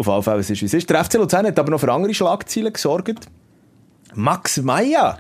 Auf 0.01 0.07
jeden 0.07 0.23
Fall, 0.23 0.39
es 0.41 0.49
ist, 0.51 0.63
wie 0.63 0.67
es 0.67 0.75
ist. 0.75 0.89
Der 0.89 1.05
FC 1.05 1.15
Luzern 1.15 1.47
hat 1.47 1.59
aber 1.59 1.71
noch 1.71 1.81
für 1.81 1.93
andere 1.93 2.15
Schlagzeilen 2.15 2.73
gesorgt. 2.73 3.27
Max 4.15 4.57
Meyer. 4.63 5.19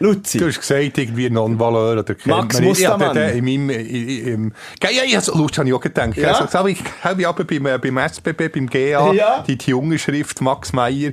Luzi. 0.00 0.38
Du 0.38 0.46
hast 0.48 0.58
gesagt, 0.60 0.98
irgendwie 0.98 1.30
Non-Valeur 1.30 2.00
oder 2.00 2.16
Max 2.24 2.60
Mustermann. 2.60 3.14
den 3.14 3.44
in 3.46 3.66
meinem, 3.66 3.70
im, 3.70 4.52
ja, 4.82 5.04
ja, 5.04 5.20
so 5.20 5.36
Lust 5.38 5.56
habe 5.58 5.68
ich 5.68 5.74
auch 5.74 5.80
gedacht. 5.80 6.16
Ja. 6.16 6.32
Also, 6.32 6.58
habe 6.58 6.72
ich, 6.72 6.80
habe 7.02 7.20
ich 7.20 7.28
aber 7.28 7.44
beim, 7.44 7.66
äh, 7.66 7.78
beim 7.78 7.96
SBB, 7.98 8.48
beim 8.48 8.66
GA, 8.68 9.12
Ja. 9.12 9.44
die, 9.46 9.56
die 9.56 9.70
junge 9.70 9.98
Schrift 9.98 10.40
Max 10.40 10.72
Meyer, 10.72 11.12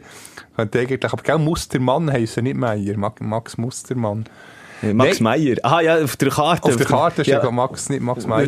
könnte 0.56 0.80
eigentlich, 0.80 1.12
aber 1.14 1.22
gell, 1.22 1.38
Mustermann 1.38 2.12
heisst 2.12 2.38
er 2.38 2.44
nicht 2.44 2.56
Meyer, 2.58 2.98
Ma- 2.98 3.14
Max 3.20 3.58
Mustermann. 3.58 4.26
Max 4.82 5.20
Nein. 5.20 5.40
Meyer. 5.42 5.58
Ah 5.64 5.82
ja, 5.82 6.04
auf 6.04 6.18
der 6.18 6.30
Karte. 6.30 6.64
Auf 6.64 6.76
der 6.76 6.86
Karte 6.86 7.24
steht 7.24 7.36
ja. 7.36 7.44
ja. 7.44 7.52
Max, 7.52 7.90
nicht 7.90 8.02
Max 8.02 8.26
Meyer. 8.26 8.48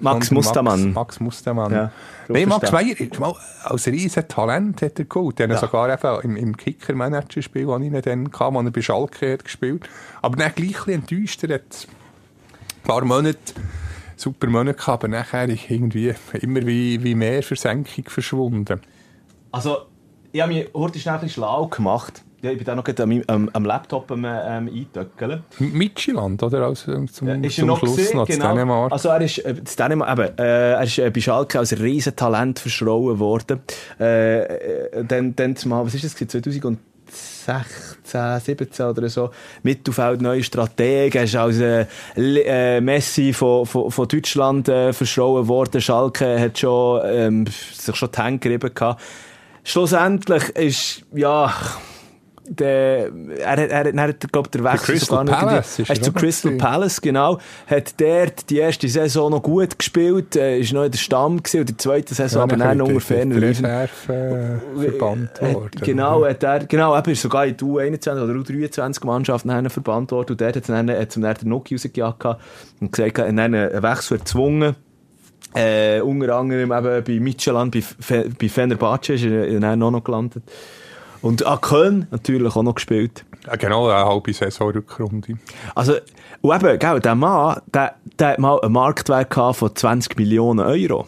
Max 0.00 0.30
Mustermann. 0.30 0.84
Max, 0.84 0.94
Max 0.94 1.20
Mustermann. 1.20 1.72
Ja, 1.72 1.92
Nein, 2.28 2.48
Max. 2.48 2.72
Meyer, 2.72 2.96
als 3.64 3.86
riesen 3.86 4.26
Talent 4.26 4.80
hat 4.82 4.98
er 4.98 5.04
geholt. 5.04 5.40
Er 5.40 5.48
hat 5.48 5.60
sogar 5.60 5.92
eben 5.92 6.22
im, 6.22 6.36
im 6.36 6.56
Kicker-Manager-Spiel, 6.56 7.66
das 7.66 7.80
ich 7.80 7.86
ihn 7.86 8.02
dann 8.02 8.30
kam, 8.30 8.56
als 8.56 8.66
er 8.66 8.72
bei 8.72 8.82
Schalke 8.82 9.32
hat 9.34 9.44
gespielt. 9.44 9.88
Aber 10.22 10.36
dann 10.36 10.52
gleich 10.54 10.86
ein 10.86 11.02
bisschen 11.02 11.20
enttäuscht. 11.20 11.44
Er 11.44 11.54
hat 11.56 11.62
ein 11.62 12.82
paar 12.82 13.04
Monate, 13.04 13.38
super 14.16 14.46
Monate 14.46 14.78
gehabt, 14.78 15.04
aber 15.04 15.08
nachher 15.08 15.48
ist 15.48 15.70
irgendwie 15.70 16.14
immer 16.40 16.66
wie, 16.66 17.02
wie 17.02 17.14
mehr 17.14 17.42
Versenkung 17.42 18.04
verschwunden. 18.06 18.80
Also, 19.52 19.86
ich 20.32 20.40
habe 20.40 20.52
mich 20.52 20.68
heute 20.74 20.98
schnell 20.98 21.14
ein 21.14 21.20
bisschen 21.20 21.42
schlau 21.42 21.66
gemacht. 21.66 22.24
Ja, 22.44 22.50
ich 22.50 22.58
bin 22.58 22.66
da 22.66 22.74
noch 22.74 22.84
am, 22.86 23.22
am, 23.26 23.50
am 23.54 23.64
Laptop 23.64 24.10
am, 24.10 24.24
ähm, 24.26 24.68
eintöckeln. 24.68 25.42
M- 25.58 25.72
Midtjylland, 25.72 26.42
oder? 26.42 26.66
Als, 26.66 26.86
äh, 26.86 27.06
zum, 27.06 27.26
Ist 27.42 27.44
er 27.44 27.50
zum 27.50 27.66
noch 27.68 27.78
Schluss 27.78 27.96
gesehen? 27.96 28.16
noch, 28.18 28.26
Genau. 28.26 28.48
Dänemark. 28.52 28.92
Also 28.92 29.08
er 29.08 29.20
ist, 29.22 29.38
äh, 29.38 29.54
Dänemark, 29.78 30.18
eben, 30.18 30.38
äh, 30.38 30.72
er 30.72 30.82
ist 30.82 30.98
äh, 30.98 31.10
bei 31.10 31.20
Schalke 31.22 31.58
als 31.58 31.72
Riesentalent 31.80 32.58
verschrauen 32.58 33.18
worden. 33.18 33.60
Äh, 33.98 34.40
äh, 34.42 35.04
dann, 35.06 35.34
dann 35.34 35.56
zumal, 35.56 35.86
was 35.86 35.94
ist 35.94 36.04
das, 36.04 36.14
gewesen? 36.14 36.78
2016, 37.46 38.40
17 38.56 38.86
oder 38.86 39.08
so, 39.08 39.30
Mittelfeld 39.62 40.20
neue 40.20 40.42
Stratege, 40.42 41.18
er 41.18 41.24
ist 41.24 41.36
als 41.36 41.58
äh, 41.60 41.86
äh, 42.16 42.80
Messi 42.82 43.32
von, 43.32 43.64
von, 43.66 43.90
von 43.90 44.06
Deutschland 44.08 44.68
äh, 44.68 44.92
verschrauen 44.92 45.48
worden. 45.48 45.80
Schalke 45.80 46.38
hat 46.38 46.58
schon, 46.58 47.00
ähm, 47.06 47.46
sich 47.46 47.96
schon 47.96 48.10
die 48.14 48.20
Hände 48.22 48.38
gerieben 48.40 48.74
gehabt. 48.74 49.00
Schlussendlich 49.62 50.50
ist, 50.50 51.02
ja, 51.14 51.52
der, 52.46 53.10
er 53.38 53.50
hat, 53.50 53.58
er 53.58 53.94
er 53.94 54.02
hat 54.08 54.32
glaub, 54.32 54.50
der 54.50 54.64
Wechsel 54.64 54.96
sogar 54.98 55.24
noch 55.24 55.32
irgendwie- 55.32 55.46
Palace 55.46 55.78
ist 55.78 55.88
er 55.88 55.96
ist 55.96 56.04
zu 56.04 56.10
noch 56.12 56.18
Crystal 56.20 56.50
gewesen. 56.52 56.64
Palace, 56.64 57.00
genau. 57.00 57.38
Hat 57.66 58.00
dort 58.00 58.50
die 58.50 58.58
erste 58.58 58.88
Saison 58.88 59.30
noch 59.30 59.42
gut 59.42 59.78
gespielt, 59.78 60.36
äh, 60.36 60.58
ist 60.58 60.72
noch 60.72 60.84
in 60.84 60.90
der 60.90 60.98
Stamm 60.98 61.38
gewesen, 61.42 61.60
und 61.60 61.68
die 61.70 61.76
zweite 61.76 62.14
Saison 62.14 62.42
aber 62.42 62.56
dann 62.56 62.80
unter 62.80 63.00
ferner 63.00 63.40
verbannt 64.76 65.30
Äh, 65.40 65.54
worden. 65.54 65.70
Genau, 65.82 66.24
hat 66.26 66.42
er, 66.42 66.64
genau, 66.66 66.94
er 66.94 67.06
ist 67.08 67.22
sogar 67.22 67.46
in 67.46 67.56
die 67.56 67.64
U21 67.64 68.22
oder 68.22 68.32
U23 68.34 69.06
Mannschaften 69.06 69.48
nachher 69.48 69.70
verbannt 69.70 70.10
worden 70.12 70.32
und 70.32 70.40
dort 70.40 70.56
hat 70.56 70.68
er 70.68 70.74
dann, 70.84 70.90
hat 70.90 71.16
ihm 71.16 71.22
dann 71.22 71.34
den 71.34 71.48
Noki 71.48 71.74
rausgejagt 71.74 72.24
und 72.80 72.92
gesagt, 72.92 73.18
er 73.18 73.24
hat 73.24 73.28
einen 73.38 73.82
Wechsel 73.82 74.18
erzwungen. 74.18 74.76
Äh, 75.56 76.00
unter 76.00 76.34
anderem 76.36 76.72
eben 76.72 77.04
bei 77.04 77.20
Midtjylland, 77.20 77.72
bei, 77.72 77.80
Fe 77.80 78.28
bei 78.38 78.48
Fenerbahce 78.48 79.12
ist 79.14 79.24
er 79.24 79.60
dann 79.60 79.82
auch 79.82 79.90
noch 79.92 80.02
gelandet. 80.02 80.42
Und 81.24 81.46
an 81.46 81.60
Köln 81.60 82.06
natürlich 82.10 82.54
auch 82.54 82.62
noch 82.62 82.74
gespielt. 82.74 83.24
Ja, 83.46 83.56
genau, 83.56 83.88
eine 83.88 84.04
halbe 84.04 84.32
Saison 84.32 84.70
Rückrunde. 84.70 85.38
Also, 85.74 85.94
und 86.42 86.54
eben, 86.62 86.78
gell, 86.78 87.00
der 87.00 87.14
Mann, 87.14 87.60
der, 87.72 87.94
der 88.18 88.28
hat 88.28 88.38
mal 88.38 88.60
einen 88.60 88.72
Marktwert 88.72 89.32
von 89.34 89.74
20 89.74 90.16
Millionen 90.18 90.60
Euro. 90.60 91.06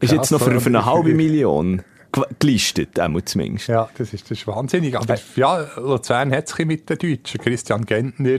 Ist 0.00 0.10
Krass, 0.10 0.12
jetzt 0.12 0.30
noch 0.32 0.40
für, 0.40 0.60
für 0.60 0.68
eine 0.68 0.84
halbe 0.84 1.14
Million 1.14 1.82
ge- 2.12 2.24
gelistet, 2.38 2.98
einmal 2.98 3.24
zumindest. 3.24 3.68
Ja, 3.68 3.88
das 3.96 4.12
ist, 4.12 4.24
das 4.30 4.38
ist 4.38 4.46
wahnsinnig. 4.46 4.96
Aber 4.96 5.14
ja, 5.36 5.66
Luzern 5.76 6.32
hat 6.32 6.48
sich 6.48 6.66
mit 6.66 6.88
den 6.90 6.98
Deutschen. 6.98 7.40
Christian 7.40 7.84
Gentner, 7.86 8.38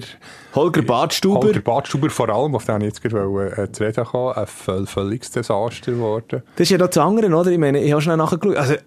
Holger 0.55 0.81
Badstuber. 0.81 1.41
Holger 1.47 1.61
Badstuber 1.61 2.09
vor 2.09 2.29
allem, 2.29 2.55
auf 2.55 2.65
den 2.65 2.81
ich 2.81 2.87
jetzt 2.87 3.01
gerade 3.01 3.61
äh, 3.61 3.71
zu 3.71 3.83
reden 3.83 4.05
kam, 4.05 4.33
ein 4.35 4.85
völliges 4.87 5.31
Desaster 5.31 5.91
geworden. 5.93 6.43
Das 6.55 6.61
ist 6.63 6.71
ja 6.71 6.77
noch 6.77 6.87
das 6.87 6.97
andere, 6.97 7.33
oder? 7.33 7.51
Ich 7.51 7.57
meine, 7.57 7.79
ich 7.81 7.91
habe 7.91 8.01
schnell 8.01 8.17
nachgeschaut. 8.17 8.55
Also, 8.57 8.73
äh, 8.73 8.79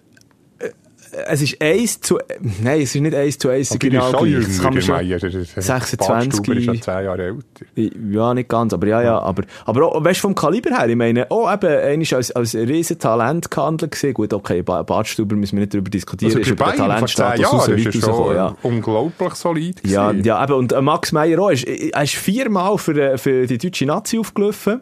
es 1.27 1.41
ist 1.41 1.61
eins 1.61 2.01
zu, 2.01 2.17
nein, 2.61 2.81
es 2.81 2.95
ist 2.95 3.01
nicht 3.01 3.15
eins 3.15 3.37
zu 3.37 3.49
eins 3.49 3.71
Aber 3.71 3.79
genau 3.79 4.05
ist 4.09 4.11
schon 4.19 4.27
gleich. 4.29 4.45
Das 4.45 4.59
kann 4.61 4.73
man 4.73 4.81
schon, 4.81 4.95
Meier. 4.95 5.19
Der- 5.19 5.29
der 5.29 5.43
26. 5.45 6.07
Badstuber 6.07 6.57
ist 6.57 6.65
ja 6.65 6.73
zehn 6.73 7.05
Jahre 7.05 7.23
älter. 7.23 7.97
ja, 8.11 8.33
nicht 8.33 8.49
ganz, 8.49 8.73
aber 8.73 8.87
ja, 8.87 9.01
ja, 9.01 9.19
aber, 9.19 9.43
aber 9.65 9.85
auch, 9.87 10.03
weißt 10.03 10.19
du, 10.19 10.21
vom 10.21 10.35
Kaliber 10.35 10.77
her, 10.77 10.87
ich 10.89 10.95
meine, 10.95 11.27
oh, 11.29 11.49
eben, 11.51 11.67
einer 11.69 12.01
ist 12.01 12.13
als, 12.13 12.31
als 12.31 12.55
riesen 12.55 12.99
Talent 12.99 13.49
gehandelt 13.51 13.91
gesehen. 13.91 14.13
Gut, 14.13 14.33
okay, 14.33 14.61
Ba- 14.61 14.83
Badstuber 14.83 15.35
müssen 15.35 15.55
wir 15.57 15.61
nicht 15.61 15.73
darüber 15.73 15.89
diskutieren, 15.89 16.35
Also 16.35 16.49
den 16.49 16.55
Bayern 16.55 16.75
vor 16.75 17.07
zehn 17.07 17.15
Talentstatus 17.17 17.45
raus 17.53 17.67
Jahren 17.67 17.79
ist 17.79 17.85
er 17.95 18.01
schon 18.01 18.35
ja. 18.35 18.55
unglaublich 18.63 19.33
solid 19.35 19.87
Ja, 19.87 20.11
gewesen. 20.11 20.25
ja, 20.25 20.43
eben, 20.43 20.53
und 20.53 20.71
äh, 20.73 20.81
Max 20.81 21.11
Meyer 21.11 21.39
auch, 21.39 21.49
ist, 21.51 21.63
er 21.65 22.03
ist 22.03 22.15
viermal 22.15 22.77
für, 22.77 22.97
äh, 23.13 23.17
für 23.17 23.45
die 23.47 23.57
deutsche 23.57 23.85
Nazi 23.85 24.17
aufgelaufen. 24.19 24.81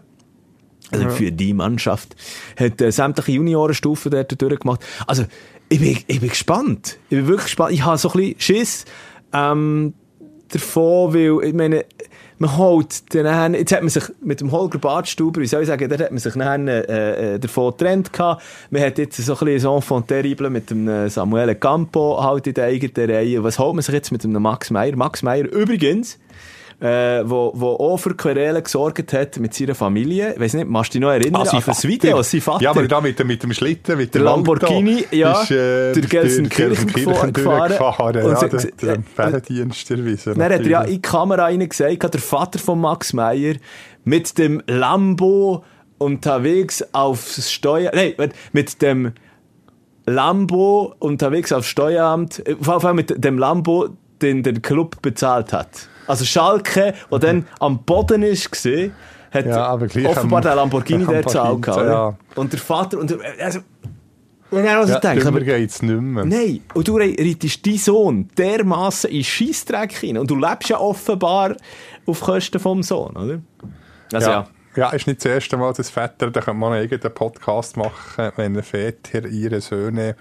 Also 0.91 1.09
für 1.09 1.31
die 1.31 1.53
Mannschaft. 1.53 2.15
Hat 2.57 2.81
äh, 2.81 2.91
sämtliche 2.91 3.33
Juniorenstufen 3.33 4.11
dort 4.11 4.41
durchgemacht. 4.41 4.81
Also, 5.07 5.25
ich 5.69 5.79
bin, 5.79 5.97
ich 6.07 6.19
bin 6.19 6.29
gespannt. 6.29 6.97
Ich 7.09 7.17
bin 7.17 7.27
wirklich 7.27 7.45
gespannt. 7.45 7.71
Ich 7.73 7.83
habe 7.83 7.97
so 7.97 8.09
ein 8.09 8.17
bisschen 8.17 8.39
Schiss, 8.39 8.85
ähm, 9.33 9.93
davon, 10.49 11.13
weil, 11.13 11.47
ich 11.47 11.53
meine, 11.53 11.85
man 12.41 12.57
holt 12.57 13.13
den 13.13 13.23
nachher, 13.23 13.51
jetzt 13.51 13.71
hat 13.71 13.81
man 13.81 13.89
sich 13.89 14.03
mit 14.21 14.41
dem 14.41 14.51
Holger 14.51 14.79
Badstuber, 14.79 15.41
wie 15.41 15.45
soll 15.45 15.61
ich 15.61 15.67
sagen, 15.67 15.87
dort 15.87 16.01
hat 16.01 16.09
man 16.09 16.17
sich 16.17 16.35
nachher, 16.35 16.89
äh, 16.89 17.35
äh, 17.35 17.39
davon 17.39 17.71
getrennt 17.71 18.11
gehabt. 18.11 18.41
Man 18.71 18.81
hat 18.81 18.97
jetzt 18.97 19.17
so 19.17 19.33
ein 19.33 19.45
bisschen 19.45 19.69
ein 19.69 19.75
Enfant 19.75 20.07
terrible 20.07 20.49
mit 20.49 20.69
dem 20.71 20.87
äh, 20.87 21.07
Samuele 21.07 21.55
Campo 21.55 22.21
halt 22.21 22.47
in 22.47 22.55
der 22.55 22.65
eigenen 22.65 23.11
Reihe. 23.11 23.43
Was 23.43 23.59
holt 23.59 23.75
man 23.75 23.83
sich 23.83 23.93
jetzt 23.93 24.11
mit 24.11 24.23
dem 24.23 24.33
Max 24.33 24.71
Meyer? 24.71 24.95
Max 24.95 25.21
Meyer 25.21 25.45
übrigens, 25.45 26.17
äh, 26.81 27.21
wo, 27.29 27.51
wo 27.55 27.67
auch 27.75 27.97
für 27.97 28.15
Querelen 28.15 28.63
gesorgt 28.63 29.13
hat 29.13 29.37
mit 29.39 29.53
seiner 29.53 29.75
Familie. 29.75 30.33
Ich 30.33 30.39
weiss 30.39 30.53
nicht, 30.55 30.67
machst 30.67 30.93
du 30.93 30.97
dich 30.97 31.01
noch 31.03 31.11
erinnern 31.11 31.43
Ah, 31.43 31.45
sein 31.45 31.61
das 31.63 31.77
Vater. 31.77 31.87
Video? 31.87 32.21
Sein 32.23 32.41
Vater. 32.41 32.63
Ja, 32.63 32.71
aber 32.71 32.87
da 32.87 32.99
mit, 33.01 33.19
dem- 33.19 33.27
mit 33.27 33.43
dem 33.43 33.53
Schlitten, 33.53 33.97
mit 33.97 34.15
dem 34.15 34.23
Lamborghini, 34.23 35.05
ja, 35.11 35.41
ist, 35.43 35.51
äh, 35.51 35.93
durch 35.93 36.09
Gelsenkirchen 36.09 36.87
gefahren. 36.91 37.33
durchgefahren. 37.33 38.23
Und 38.25 38.31
Ja, 38.31 38.59
sie- 38.59 38.71
der, 38.81 38.93
äh, 38.95 38.97
Fährendienst 39.15 39.91
erwiesen. 39.91 40.33
Dann 40.39 40.43
hat 40.51 40.61
er 40.61 40.67
ja 40.67 40.81
in 40.81 40.93
die 40.93 41.01
Kamera 41.01 41.43
rein 41.43 41.67
gesagt, 41.69 42.13
der 42.13 42.19
Vater 42.21 42.57
von 42.57 42.81
Max 42.81 43.13
Meyer 43.13 43.55
mit 44.03 44.37
dem 44.39 44.63
Lambo 44.65 45.63
unterwegs 45.99 46.83
aufs 46.93 47.51
Steuer... 47.51 47.91
Nein, 47.93 48.13
mit 48.53 48.81
dem 48.81 49.11
Lambo 50.07 50.95
unterwegs 50.99 51.51
aufs 51.53 51.67
Steueramt, 51.67 52.41
jeden 52.47 52.63
Fall 52.63 52.93
mit 52.93 53.23
dem 53.23 53.37
Lambo, 53.37 53.89
den 54.21 54.43
der 54.43 54.53
Club 54.53 55.01
bezahlt 55.01 55.53
hat. 55.53 55.87
Also 56.11 56.25
Schalke, 56.25 56.93
der 57.11 57.19
dann 57.19 57.47
am 57.59 57.83
Boden 57.83 58.23
ist, 58.23 58.51
gesehen, 58.51 58.93
hat 59.31 59.45
Ja, 59.45 59.73
offenbar 59.73 60.39
am- 60.39 60.43
den 60.43 60.55
Lamborghini 60.55 61.03
am 61.07 61.11
der 61.11 61.25
zahlt. 61.25 61.65
Ja. 61.67 62.17
Und 62.35 62.51
der 62.53 62.59
Vater... 62.59 62.99
Und 62.99 63.09
der, 63.11 63.19
also, 63.39 63.59
und 64.51 64.65
dann, 64.65 64.79
was 64.81 64.89
Ja, 64.89 64.95
ich 64.95 65.01
denke, 65.01 65.27
aber, 65.27 65.39
geht's 65.39 65.81
nicht 65.81 66.01
mehr. 66.01 66.25
Nein, 66.25 66.59
und 66.73 66.85
du 66.85 66.97
reitest 66.97 67.65
deinen 67.65 67.77
Sohn 67.77 68.29
dermassen 68.37 69.09
in 69.09 69.23
Scheissdreck 69.23 69.93
hinein. 69.93 70.21
Und 70.21 70.29
du 70.29 70.35
lebst 70.35 70.67
ja 70.69 70.77
offenbar 70.77 71.55
auf 72.05 72.19
Kosten 72.19 72.59
vom 72.59 72.83
Sohn, 72.83 73.15
oder? 73.15 73.39
Also 74.11 74.29
ja. 74.29 74.39
ja. 74.41 74.47
Ja, 74.75 74.89
ist 74.91 75.05
nicht 75.05 75.19
das 75.19 75.25
erste 75.31 75.57
Mal, 75.57 75.73
dass 75.73 75.89
Väter, 75.89 76.31
da 76.31 76.39
könnte 76.39 76.53
man 76.53 76.71
einen 76.71 76.83
eigenen 76.83 77.13
Podcast 77.13 77.75
machen, 77.75 78.31
wenn 78.37 78.61
Väter 78.63 79.25
ihre 79.27 79.59
Söhne 79.59 80.15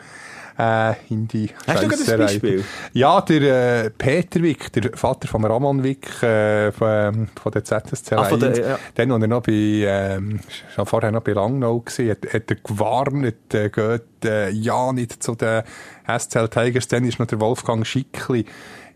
äh, 0.61 0.94
in 1.09 1.27
die 1.29 1.51
Hast 1.66 1.83
du 1.83 1.88
gerade 1.88 2.12
ein 2.12 2.18
Beispiel? 2.18 2.64
Ja, 2.92 3.20
der 3.23 3.85
äh, 3.87 3.90
Peter 3.90 4.42
Wick, 4.42 4.73
der 4.73 4.90
Vater 4.96 5.27
von 5.29 5.44
Ramon 5.44 5.83
Wick, 5.83 6.23
äh, 6.23 6.70
von, 6.73 7.29
von 7.40 7.53
der 7.53 7.64
ZSC 7.64 8.14
Ah, 8.16 8.25
von 8.25 8.40
der- 8.40 8.59
ja. 8.59 8.79
dann, 8.94 9.12
als 9.12 9.23
er 9.23 9.29
noch 9.29 9.42
bei, 9.42 9.53
ähm, 9.53 10.40
schon 10.75 10.87
vorher 10.87 11.12
noch 11.12 11.23
bei 11.23 11.33
Langnau 11.33 11.83
war, 11.85 12.11
hat, 12.11 12.35
hat 12.35 12.51
er 12.51 12.57
gewarnt, 12.57 13.55
äh, 13.55 13.68
geht 13.70 14.03
äh, 14.25 14.51
ja 14.51 14.92
nicht 14.92 15.23
zu 15.23 15.35
den 15.35 15.62
SCL 16.07 16.49
Tigers, 16.49 16.88
dann 16.88 17.05
ist 17.05 17.18
noch 17.18 17.27
der 17.27 17.40
Wolfgang 17.40 17.87
Schickli, 17.87 18.44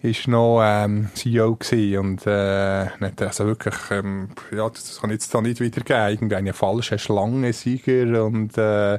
ist 0.02 0.28
noch 0.28 0.60
ähm, 0.62 1.08
CEO 1.14 1.54
gewesen 1.56 1.98
und 1.98 2.26
äh, 2.26 2.86
hat 2.88 3.22
also 3.22 3.46
wirklich, 3.46 3.74
ähm, 3.90 4.28
ja, 4.54 4.68
das 4.68 5.00
kann 5.00 5.08
ich 5.10 5.14
jetzt 5.14 5.34
da 5.34 5.40
nicht 5.40 5.60
wiedergeben, 5.60 6.08
irgendeine 6.10 6.52
falsche 6.52 6.98
Schlange-Sieger 6.98 8.22
und 8.24 8.58
äh, 8.58 8.98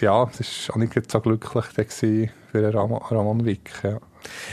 ja, 0.00 0.30
das 0.36 0.68
war 0.68 0.76
auch 0.76 0.80
nicht 0.80 1.10
so 1.10 1.20
glücklich 1.20 1.64
der 1.76 1.84
gewesen 1.84 2.30
für 2.50 2.60
den 2.60 2.72
Ramon, 2.72 3.44
Wick. 3.44 3.70
Ja. 3.82 3.98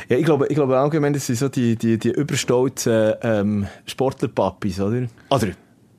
ja, 0.09 0.17
ich 0.17 0.25
glaube, 0.25 0.47
ich 0.47 0.55
glaube 0.55 0.77
allgemein, 0.77 1.13
das 1.13 1.27
sind 1.27 1.37
so 1.37 1.49
die, 1.49 1.75
die, 1.75 1.97
die 1.97 2.11
überstolzen 2.11 3.13
ähm, 3.21 3.67
Sportlerpapis, 3.85 4.79
oder? 4.79 5.07
Oder 5.29 5.49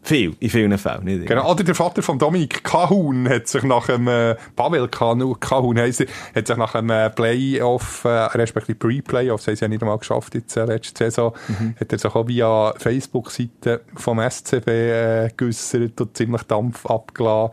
viel, 0.03 0.35
in 0.41 0.51
vielen 0.51 0.77
Fällen. 0.79 1.05
Nicht 1.05 1.27
Genau, 1.27 1.49
oder 1.49 1.63
der 1.63 1.77
Vater 1.77 2.03
von 2.03 2.19
Dominik 2.19 2.65
Kahun 2.65 3.29
hat 3.29 3.47
sich 3.47 3.63
nach 3.63 3.87
dem, 3.87 4.09
äh, 4.09 4.35
Pavel 4.57 4.89
Kanu, 4.89 5.37
Kahun 5.39 5.79
heisst 5.79 6.01
er, 6.01 6.09
hat 6.35 6.49
sich 6.49 6.57
nach 6.57 6.73
dem 6.73 6.91
äh, 6.91 7.09
Playoff, 7.09 8.05
äh, 8.05 8.09
respektive 8.09 8.77
Pre-Playoff, 8.79 9.41
das 9.41 9.47
haben 9.47 9.57
sie 9.57 9.65
ja 9.65 9.69
nicht 9.69 9.83
einmal 9.83 9.99
geschafft 9.99 10.35
jetzt 10.35 10.57
äh, 10.57 10.65
letzte 10.65 11.05
Saison, 11.05 11.33
hat 11.79 11.93
er 11.93 11.99
sich 11.99 12.15
auch 12.15 12.27
via 12.27 12.75
Facebook-Seite 12.79 13.83
vom 13.95 14.19
SCB 14.19 14.69
äh, 14.69 15.31
geäussert 15.37 16.01
und 16.01 16.17
ziemlich 16.17 16.43
Dampf 16.43 16.85
abgelassen. 16.87 17.53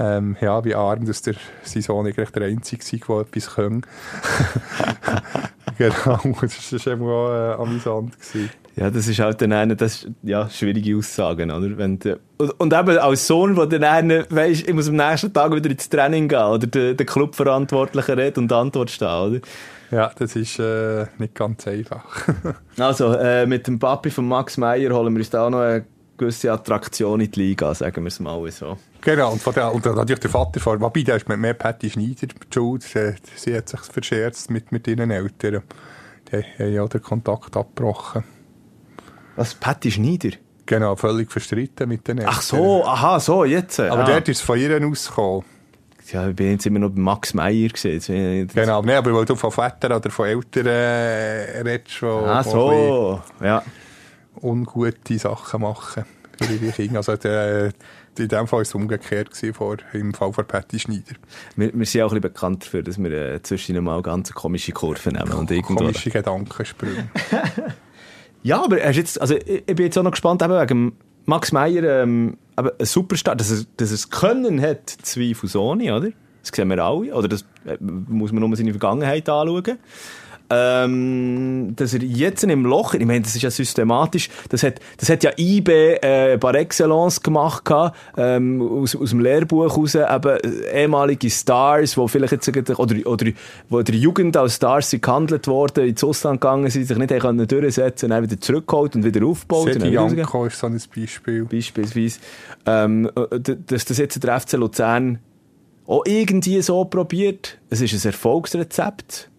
Ähm, 0.00 0.36
ja, 0.40 0.64
wie 0.64 0.74
arm, 0.74 1.06
dass 1.06 1.22
der, 1.22 1.34
sein 1.62 1.82
Sohn 1.82 2.06
eigentlich 2.06 2.30
der 2.30 2.44
Einzige 2.44 3.08
war, 3.08 3.24
der 3.24 3.26
etwas 3.28 3.54
kann. 3.54 3.82
genau, 5.78 6.36
das 6.40 6.86
war 6.86 6.92
eben 6.92 7.02
auch 7.02 7.30
äh, 7.30 7.62
amüsant. 7.62 8.18
Gewesen. 8.18 8.50
Ja, 8.76 8.90
das 8.90 9.08
ist 9.08 9.18
halt 9.18 9.42
dann 9.42 9.52
eine, 9.52 9.74
das 9.74 10.04
ist, 10.04 10.10
ja, 10.22 10.48
schwierige 10.48 10.96
Aussagen, 10.96 11.50
oder? 11.50 11.76
Wenn 11.76 11.98
du, 11.98 12.20
und, 12.36 12.50
und 12.60 12.72
eben 12.72 12.96
als 12.98 13.26
Sohn, 13.26 13.56
der 13.56 13.66
dann 13.66 13.82
eine, 13.82 14.26
weisst, 14.30 14.68
ich 14.68 14.74
muss 14.74 14.88
am 14.88 14.94
nächsten 14.94 15.32
Tag 15.32 15.52
wieder 15.52 15.68
ins 15.68 15.88
Training 15.88 16.28
gehen, 16.28 16.44
oder 16.44 16.66
der, 16.66 16.94
der 16.94 17.06
Clubverantwortliche 17.06 18.16
redet 18.16 18.38
und 18.38 18.52
Antwort 18.52 18.90
stehen, 18.90 19.08
oder? 19.08 19.40
Ja, 19.90 20.12
das 20.16 20.36
ist 20.36 20.60
äh, 20.60 21.06
nicht 21.18 21.34
ganz 21.34 21.66
einfach. 21.66 22.04
also, 22.78 23.14
äh, 23.14 23.46
mit 23.46 23.66
dem 23.66 23.80
Papi 23.80 24.10
von 24.10 24.28
Max 24.28 24.56
Meyer 24.58 24.94
holen 24.94 25.12
wir 25.14 25.18
uns 25.18 25.30
da 25.30 25.46
auch 25.46 25.50
noch 25.50 25.60
eine 25.60 25.84
gewisse 26.16 26.52
Attraktion 26.52 27.20
in 27.20 27.30
die 27.30 27.40
Liga, 27.40 27.74
sagen 27.74 28.04
wir 28.04 28.08
es 28.08 28.20
mal 28.20 28.48
so. 28.52 28.76
Genau, 29.00 29.32
und, 29.32 29.40
von 29.40 29.54
der, 29.54 29.72
und 29.72 29.84
natürlich 29.84 30.20
der 30.20 30.30
Vater 30.30 30.60
von, 30.60 30.80
wobei, 30.80 31.02
der 31.02 31.16
ist 31.16 31.28
mit 31.28 31.38
mehr 31.38 31.54
Patty 31.54 31.90
Schneider 31.90 32.26
schuld, 32.52 32.82
sie, 32.82 33.14
sie 33.36 33.56
hat 33.56 33.68
sich 33.68 33.80
verscherzt 33.80 34.50
mit, 34.50 34.72
mit 34.72 34.86
ihren 34.86 35.10
Eltern. 35.10 35.62
Die 36.30 36.36
haben 36.36 36.72
ja 36.72 36.86
den 36.86 37.02
Kontakt 37.02 37.56
abgebrochen. 37.56 38.24
Was, 39.36 39.54
Patty 39.54 39.90
Schneider? 39.90 40.30
Genau, 40.66 40.96
völlig 40.96 41.30
verstritten 41.30 41.88
mit 41.88 42.06
den 42.06 42.18
Eltern. 42.18 42.34
Ach 42.36 42.42
so, 42.42 42.84
aha, 42.84 43.20
so, 43.20 43.44
jetzt. 43.44 43.80
Aber 43.80 44.02
ah. 44.02 44.06
dort 44.06 44.28
ist 44.28 44.38
es 44.38 44.42
von 44.42 44.58
ihr 44.58 44.84
ausgekommen. 44.84 45.44
Ja, 46.12 46.28
ich 46.28 46.36
bin 46.36 46.52
jetzt 46.52 46.66
immer 46.66 46.78
noch 46.78 46.90
bei 46.90 47.00
Max 47.00 47.34
Meyer 47.34 47.68
gesehen. 47.68 48.48
Genau, 48.54 48.82
nee, 48.82 48.94
aber 48.94 49.14
weil 49.14 49.24
du 49.24 49.34
von 49.34 49.50
Vätern 49.50 49.92
oder 49.92 50.10
von 50.10 50.26
Eltern 50.26 50.66
äh, 50.66 51.60
redest, 51.60 52.00
die 52.00 52.06
ah, 52.06 52.42
so, 52.42 53.20
ja. 53.42 53.62
ungute 54.40 55.18
Sachen 55.18 55.60
machen 55.60 56.04
für 56.38 56.52
ihre 56.52 56.72
Kinder. 56.72 56.98
Also 56.98 57.16
der, 57.16 57.72
in 58.18 58.28
dem 58.28 58.46
Fall 58.46 58.58
war 58.58 58.62
es 58.62 58.74
umgekehrt 58.74 59.30
gewesen, 59.30 59.54
vor, 59.54 59.76
im 59.92 60.14
Fall 60.14 60.32
von 60.32 60.46
Patty 60.46 60.78
Schneider. 60.78 61.14
Wir, 61.56 61.72
wir 61.72 61.86
sind 61.86 62.02
auch 62.02 62.06
ein 62.06 62.20
bisschen 62.20 62.20
bekannt 62.20 62.64
dafür, 62.64 62.82
dass 62.82 62.98
wir 62.98 63.10
äh, 63.10 63.42
zwischen 63.42 63.82
mal 63.82 64.02
ganz 64.02 64.32
komische 64.32 64.72
Kurven 64.72 65.14
nehmen. 65.14 65.32
Und 65.32 65.50
irgendwo... 65.50 65.76
Komische 65.76 66.10
Gedankensprünge. 66.10 67.08
ja, 68.42 68.62
aber 68.62 68.80
er 68.80 68.90
ist 68.90 68.96
jetzt, 68.96 69.20
also 69.20 69.36
ich, 69.36 69.64
ich 69.66 69.76
bin 69.76 69.86
jetzt 69.86 69.98
auch 69.98 70.02
noch 70.02 70.12
gespannt, 70.12 70.42
eben 70.42 70.52
wegen 70.52 70.92
Max 71.26 71.52
Meyer, 71.52 72.02
ähm, 72.02 72.38
aber 72.56 72.72
ein 72.78 72.86
Superstar, 72.86 73.36
dass 73.36 73.50
er, 73.50 73.64
dass 73.76 73.90
er 73.90 73.94
es 73.94 74.10
können 74.10 74.60
hat, 74.60 74.88
zweifelsohne, 74.88 75.94
oder? 75.94 76.08
Das 76.42 76.52
sehen 76.54 76.68
wir 76.70 76.82
alle, 76.82 77.14
oder 77.14 77.28
das 77.28 77.42
äh, 77.66 77.76
muss 77.80 78.32
man 78.32 78.40
nur 78.40 78.56
seine 78.56 78.70
Vergangenheit 78.70 79.28
anschauen. 79.28 79.78
Ähm, 80.50 81.74
dass 81.76 81.92
er 81.92 82.02
jetzt 82.02 82.42
im 82.44 82.64
Loch, 82.64 82.94
ich 82.94 83.04
meine, 83.04 83.20
das 83.20 83.34
ist 83.34 83.42
ja 83.42 83.50
systematisch, 83.50 84.30
das 84.48 84.62
hat, 84.62 84.80
das 84.96 85.10
hat 85.10 85.22
ja 85.22 85.32
IB 85.36 85.68
äh, 85.68 86.38
par 86.38 86.54
excellence 86.54 87.22
gemacht, 87.22 87.64
ähm, 88.16 88.62
aus, 88.62 88.96
aus 88.96 89.10
dem 89.10 89.20
Lehrbuch 89.20 89.76
raus, 89.76 89.94
eben 89.94 90.38
äh, 90.38 90.82
ehemalige 90.82 91.28
Stars, 91.28 91.96
wo 91.98 92.08
vielleicht 92.08 92.32
jetzt, 92.32 92.48
oder, 92.48 93.06
oder 93.06 93.26
wo 93.68 93.82
der 93.82 93.94
Jugend 93.94 94.36
als 94.36 94.56
Stars 94.56 94.90
sind 94.90 95.02
gehandelt 95.02 95.46
worden, 95.46 95.86
ins 95.86 96.02
Ausland 96.02 96.40
gegangen 96.40 96.70
sind, 96.70 96.86
sich 96.86 96.96
nicht 96.96 97.18
können 97.20 97.46
durchsetzen, 97.46 98.10
dann 98.10 98.22
wieder 98.22 98.40
zurückgeholt 98.40 98.96
und 98.96 99.04
wieder 99.04 99.26
aufgebaut. 99.26 99.74
Sedi 99.74 99.88
Janko 99.88 100.46
ist 100.46 100.58
so 100.58 100.66
ein 100.66 100.80
Beispiel. 100.94 101.44
Beispielsweise. 101.44 102.20
Ähm, 102.66 103.10
äh, 103.14 103.56
dass 103.66 103.84
das 103.84 103.98
jetzt 103.98 104.22
der 104.22 104.40
FC 104.40 104.52
Luzern 104.52 105.18
auch 105.86 106.02
irgendwie 106.06 106.60
so 106.62 106.84
probiert. 106.84 107.58
Es 107.70 107.80
ist 107.80 107.92
ein 107.92 108.06
Erfolgsrezept. 108.06 109.30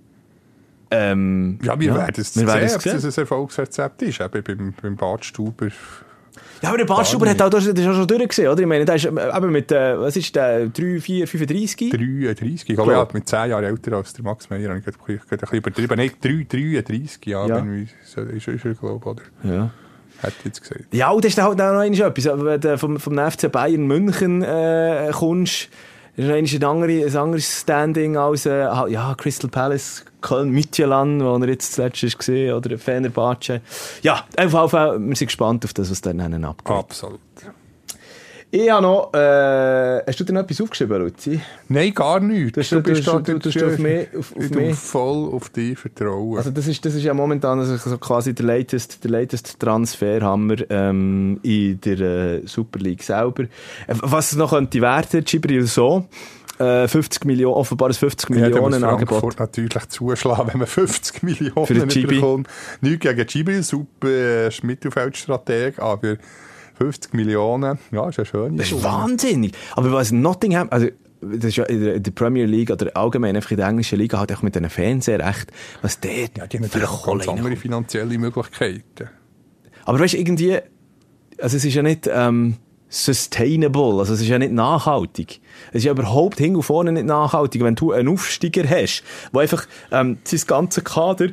Ähm, 0.91 1.59
ja, 1.61 1.79
wir 1.79 1.87
ja, 1.87 1.95
werden 1.95 2.21
es 2.21 2.33
sehen, 2.33 2.49
ob 2.49 2.85
es 2.85 3.05
ein 3.05 3.21
Erfolgsrezept 3.21 4.01
ist. 4.01 4.21
Eben 4.21 4.43
beim, 4.43 4.73
beim 4.81 4.95
Badstuber. 4.95 5.67
Ja, 6.61 6.69
aber 6.69 6.77
der 6.77 6.85
Badstuber 6.85 7.29
hat 7.29 7.41
auch, 7.41 7.49
das, 7.49 7.67
auch 7.69 7.75
schon 7.75 8.07
durchgesehen, 8.07 8.49
oder? 8.49 8.61
Ich 8.61 8.67
meine, 8.67 8.83
der 8.83 8.95
ist 8.95 9.05
eben 9.05 9.51
mit, 9.51 9.71
äh, 9.71 9.97
was 9.99 10.17
ist 10.17 10.35
der, 10.35 10.67
3, 10.67 10.99
4, 10.99 11.27
35? 11.27 11.91
33. 11.91 12.69
Ich 12.69 12.75
glaube, 12.75 12.97
hat 12.97 13.13
mit 13.13 13.29
10 13.29 13.51
Jahren 13.51 13.63
älter 13.63 13.93
als 13.93 14.13
der 14.13 14.25
Max 14.25 14.49
Meyer. 14.49 14.61
Ich 14.61 14.67
habe 14.67 14.75
ein 14.77 15.19
bisschen 15.21 15.57
übertrieben. 15.57 15.97
Nein, 15.97 16.11
3, 16.21 16.45
33 16.49 17.25
Jahre, 17.25 17.49
ja. 17.49 17.55
wenn 17.57 17.71
wir, 17.71 17.83
ist, 18.35 18.47
ist 18.47 18.65
er, 18.65 18.73
glaube 18.73 19.09
oder? 19.09 19.21
Ja. 19.43 19.71
Hat 20.21 20.33
jetzt 20.43 20.61
gesagt. 20.61 20.85
Ja, 20.91 21.11
und 21.11 21.23
das 21.23 21.29
ist 21.29 21.37
dann 21.37 21.45
halt 21.45 21.61
auch 21.61 21.73
noch 21.73 21.81
etwas. 21.81 22.25
Wenn 22.25 22.59
du 22.59 22.77
vom, 22.77 22.99
vom 22.99 23.17
FC 23.17 23.49
Bayern 23.49 23.87
München 23.87 24.43
äh, 24.43 25.11
kommst, 25.13 25.69
ist 26.19 26.27
noch 26.27 26.35
ein, 26.35 26.63
andere, 26.63 27.05
ein 27.05 27.17
anderes 27.17 27.61
Standing 27.61 28.17
als 28.17 28.45
äh, 28.45 28.65
ja, 28.89 29.15
Crystal 29.15 29.49
Palace, 29.49 30.05
Köln, 30.21 30.49
Midtjylland, 30.49 31.23
wo 31.23 31.37
er 31.37 31.47
jetzt 31.47 31.73
zuletzt 31.73 32.17
gesehen 32.17 32.53
oder 32.53 32.77
Fenerbahce. 32.77 33.61
Ja, 34.01 34.25
einfach, 34.35 34.69
Fall, 34.69 34.99
wir 34.99 35.15
sind 35.15 35.27
gespannt 35.27 35.65
auf 35.65 35.73
das, 35.73 35.89
was 35.89 36.01
dann 36.01 36.43
abgeht. 36.43 36.75
Absolut. 36.75 37.19
Ich 38.51 38.67
habe 38.71 38.81
noch, 38.81 39.13
äh, 39.13 40.01
hast 40.07 40.19
du 40.19 40.23
dir 40.23 40.33
noch 40.33 40.41
etwas 40.41 40.59
aufgeschrieben, 40.59 40.99
Luzi? 40.99 41.39
Nein, 41.67 41.93
gar 41.93 42.19
nicht. 42.19 42.57
Du, 42.57 42.61
du, 42.61 42.81
bist 42.81 43.05
du, 43.05 43.19
du, 43.19 43.37
du, 43.37 43.49
du 43.49 43.67
auf 43.67 43.77
mich, 43.77 44.07
auf, 44.17 44.35
auf 44.35 44.43
ich 44.43 44.49
mich. 44.49 44.75
voll 44.75 45.31
auf 45.35 45.49
dich 45.49 45.77
vertrauen. 45.77 46.37
Also 46.37 46.49
das 46.49 46.67
ist, 46.67 46.83
das 46.83 46.95
ist 46.95 47.03
ja 47.03 47.13
momentan 47.13 47.59
also 47.59 47.77
so 47.77 47.97
quasi 47.99 48.33
der 48.33 48.47
latest, 48.47 49.03
der 49.03 49.11
latest 49.11 49.59
Transferhammer 49.59 50.55
ähm, 50.71 51.39
in 51.43 51.79
der 51.81 51.99
äh, 51.99 52.41
Super 52.47 52.79
League 52.79 53.03
selber. 53.03 53.43
Äh, 53.43 53.47
was 54.01 54.31
es 54.31 54.37
noch 54.37 54.49
könnte 54.49 54.81
werden, 54.81 55.23
Gibril 55.23 55.67
so, 55.67 56.07
50 56.57 57.23
Millionen, 57.23 57.55
offenbar 57.55 57.87
ein 57.87 57.93
50 57.93 58.31
ja, 58.31 58.35
Millionen 58.49 58.83
Angebot. 58.83 59.39
natürlich 59.39 59.87
zuschlagen, 59.87 60.49
wenn 60.51 60.59
man 60.59 60.67
50 60.67 61.23
Millionen 61.23 61.65
Für 61.65 62.07
bekommt. 62.07 62.49
Nicht 62.81 62.99
gegen 62.99 63.25
Gibril, 63.25 63.63
super 63.63 64.09
äh, 64.09 64.49
Mittelfeldstrateg, 64.63 65.79
aber 65.79 66.17
50 66.79 67.13
Millionen, 67.13 67.77
ja, 67.91 68.07
ist 68.07 68.17
ja 68.17 68.25
schön. 68.25 68.55
Das 68.55 68.71
ist 68.71 68.83
wahnsinnig. 68.83 69.53
Aber 69.75 69.91
was 69.91 70.11
Nottingham, 70.11 70.69
also 70.71 70.87
das 71.21 71.45
ist 71.45 71.57
ja 71.57 71.65
in 71.65 72.01
der 72.01 72.11
Premier 72.11 72.45
League 72.45 72.71
oder 72.71 72.95
allgemein 72.95 73.35
einfach 73.35 73.51
in 73.51 73.57
der 73.57 73.67
englischen 73.67 73.99
Liga 73.99 74.19
halt 74.19 74.31
auch 74.31 74.41
mit 74.41 74.55
den 74.55 74.69
Fernseherrecht, 74.69 75.51
was 75.81 75.99
der 75.99 76.29
Ja, 76.37 76.47
die 76.47 76.57
haben 76.57 76.63
natürlich 76.63 76.87
auch 76.87 77.05
ganz 77.05 77.27
andere 77.27 77.55
finanzielle 77.57 78.17
Möglichkeiten. 78.17 79.09
Aber 79.83 79.99
weißt 79.99 80.13
du, 80.13 80.17
irgendwie, 80.17 80.57
also 81.37 81.57
es 81.57 81.65
ist 81.65 81.73
ja 81.73 81.81
nicht 81.81 82.09
ähm, 82.11 82.55
sustainable, 82.87 83.99
also 83.99 84.13
es 84.13 84.21
ist 84.21 84.27
ja 84.27 84.39
nicht 84.39 84.53
nachhaltig. 84.53 85.41
Es 85.69 85.79
ist 85.79 85.83
ja 85.83 85.91
überhaupt 85.91 86.37
hin 86.37 86.55
und 86.55 86.63
vorne 86.63 86.93
nicht 86.93 87.05
nachhaltig, 87.05 87.61
wenn 87.63 87.75
du 87.75 87.91
einen 87.91 88.07
Aufsteiger 88.07 88.63
hast, 88.69 89.03
der 89.33 89.41
einfach 89.41 89.67
ähm, 89.91 90.19
sein 90.23 90.41
ganzes 90.47 90.83
Kader 90.85 91.29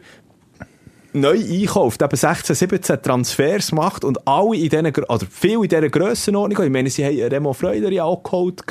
neu 1.20 1.38
einkauft, 1.38 2.02
eben 2.02 2.16
16, 2.16 2.54
17 2.54 3.02
Transfers 3.02 3.72
macht 3.72 4.04
und 4.04 4.26
alle 4.26 4.56
in 4.56 4.68
diesen, 4.68 4.86
oder 4.86 5.26
viele 5.30 5.62
in 5.62 5.68
dieser 5.68 5.88
Grössenordnung, 5.88 6.62
ich 6.64 6.70
meine, 6.70 6.90
sie 6.90 7.04
haben 7.04 7.32
Remo 7.32 7.52
Freuder 7.52 7.90
ja 7.90 8.04
auch 8.04 8.22
geholt 8.22 8.62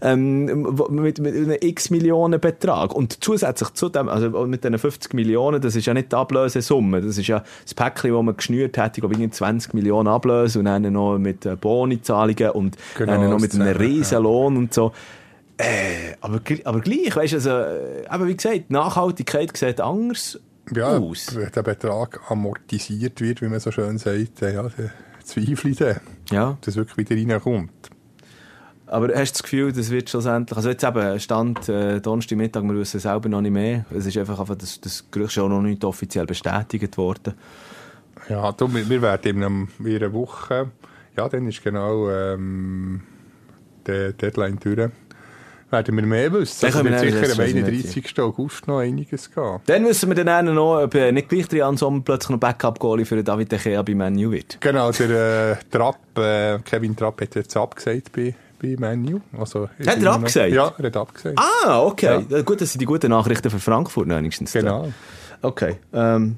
ähm, 0.00 0.44
mit, 0.90 1.18
mit 1.18 1.34
einem 1.34 1.56
x 1.60 1.90
Millionen 1.90 2.40
Betrag 2.40 2.94
und 2.94 3.22
zusätzlich 3.22 3.70
zu 3.74 3.88
dem, 3.88 4.08
also 4.08 4.46
mit 4.46 4.64
diesen 4.64 4.78
50 4.78 5.14
Millionen, 5.14 5.60
das 5.60 5.76
ist 5.76 5.86
ja 5.86 5.94
nicht 5.94 6.12
die 6.12 6.16
Ablösesumme, 6.16 7.00
das 7.00 7.18
ist 7.18 7.26
ja 7.26 7.42
das 7.64 7.74
Päckchen, 7.74 8.12
das 8.12 8.22
man 8.22 8.36
geschnürt 8.36 8.78
hat, 8.78 8.96
ich 8.96 9.02
glaube, 9.02 9.30
20 9.30 9.74
Millionen 9.74 10.08
Ablöse 10.08 10.58
und 10.58 10.66
dann 10.66 10.90
noch 10.92 11.18
mit 11.18 11.46
äh, 11.46 11.56
Bonizahlungen 11.56 12.50
und 12.50 12.76
genau, 12.96 13.12
dann 13.12 13.30
noch 13.30 13.40
mit 13.40 13.54
einem 13.54 13.76
riesen 13.76 14.22
Lohn 14.22 14.56
und 14.56 14.74
so. 14.74 14.92
Äh, 15.58 16.16
aber, 16.20 16.40
aber 16.64 16.80
gleich, 16.80 17.14
weißt 17.14 17.32
du, 17.32 17.36
also, 17.36 17.50
äh, 17.50 18.06
aber 18.08 18.26
wie 18.26 18.36
gesagt, 18.36 18.70
Nachhaltigkeit 18.70 19.56
sieht 19.56 19.80
anders 19.80 20.40
ja, 20.70 20.98
aus. 20.98 21.34
Wenn 21.34 21.50
der 21.50 21.62
Betrag 21.62 22.20
amortisiert 22.30 23.20
wird, 23.20 23.42
wie 23.42 23.48
man 23.48 23.60
so 23.60 23.70
schön 23.70 23.98
sagt, 23.98 24.40
ja, 24.40 24.62
dann 24.62 24.90
zweifle 25.24 25.70
ich 25.70 25.76
dann, 25.76 26.00
ja. 26.30 26.56
dass 26.60 26.74
es 26.74 26.76
wirklich 26.76 27.10
wieder 27.10 27.34
reinkommt. 27.34 27.90
Aber 28.86 29.08
hast 29.08 29.32
du 29.32 29.32
das 29.32 29.42
Gefühl, 29.42 29.72
das 29.72 29.90
wird 29.90 30.10
schlussendlich, 30.10 30.54
also 30.54 30.68
jetzt 30.68 30.84
eben, 30.84 31.18
Stand 31.18 31.66
äh, 31.68 32.00
Donnerstagmittag, 32.00 32.62
wir 32.62 32.74
wissen 32.74 33.00
selber 33.00 33.28
noch 33.28 33.40
nicht 33.40 33.52
mehr, 33.52 33.86
es 33.90 34.04
ist 34.04 34.18
einfach, 34.18 34.38
einfach 34.38 34.56
das, 34.56 34.80
das 34.82 35.10
Gerücht 35.10 35.32
schon 35.32 35.50
noch 35.50 35.62
nicht 35.62 35.82
offiziell 35.82 36.26
bestätigt 36.26 36.98
worden. 36.98 37.32
Ja, 38.28 38.52
du, 38.52 38.72
wir, 38.72 38.88
wir 38.88 39.00
werden 39.00 39.42
in 39.42 39.86
einer 39.86 40.12
Woche, 40.12 40.70
ja, 41.16 41.28
dann 41.28 41.48
ist 41.48 41.64
genau 41.64 42.10
ähm, 42.10 43.00
der 43.86 44.12
Deadline 44.12 44.58
durch 44.60 44.90
werden 45.72 45.96
wir 45.96 46.06
mehr 46.06 46.32
wissen. 46.32 46.70
Dann 46.70 46.74
also 46.74 46.84
wird 46.84 47.00
sicher 47.00 47.32
am 47.32 47.40
31. 47.40 48.20
August 48.20 48.68
noch 48.68 48.78
einiges 48.78 49.30
gehen. 49.30 49.60
Dann 49.66 49.84
wissen 49.86 50.14
wir 50.14 50.24
dann 50.24 50.54
noch, 50.54 50.82
ob 50.82 50.94
äh, 50.94 51.10
nicht 51.10 51.28
gleich 51.28 51.50
Jan 51.52 51.76
Sommer 51.76 52.02
plötzlich 52.04 52.30
noch 52.30 52.38
Backup-Goalie 52.38 53.04
für 53.04 53.22
David 53.24 53.50
De 53.50 53.58
Gea 53.58 53.82
bei 53.82 53.94
Manu 53.94 54.30
wird. 54.30 54.58
Genau, 54.60 54.92
der 54.92 55.52
äh, 55.52 55.56
Trapp, 55.70 56.18
äh, 56.18 56.58
Kevin 56.60 56.94
Trapp 56.94 57.20
hat 57.20 57.34
jetzt 57.34 57.56
abgesagt 57.56 58.12
bei 58.12 58.34
bei 58.62 58.76
Menu. 58.78 59.20
Also, 59.36 59.68
hat 59.84 60.02
er 60.02 60.12
abgesagt? 60.12 60.52
Ja, 60.52 60.72
er 60.78 60.86
hat 60.86 60.96
abgesagt. 60.96 61.38
Ah, 61.38 61.82
okay. 61.82 62.24
Ja. 62.28 62.42
Gut, 62.42 62.60
das 62.60 62.72
sind 62.72 62.80
die 62.80 62.86
guten 62.86 63.10
Nachrichten 63.10 63.50
für 63.50 63.58
Frankfurt 63.58 64.08
wenigstens. 64.08 64.52
Genau. 64.52 64.92
Okay. 65.42 65.76
Ähm, 65.92 66.36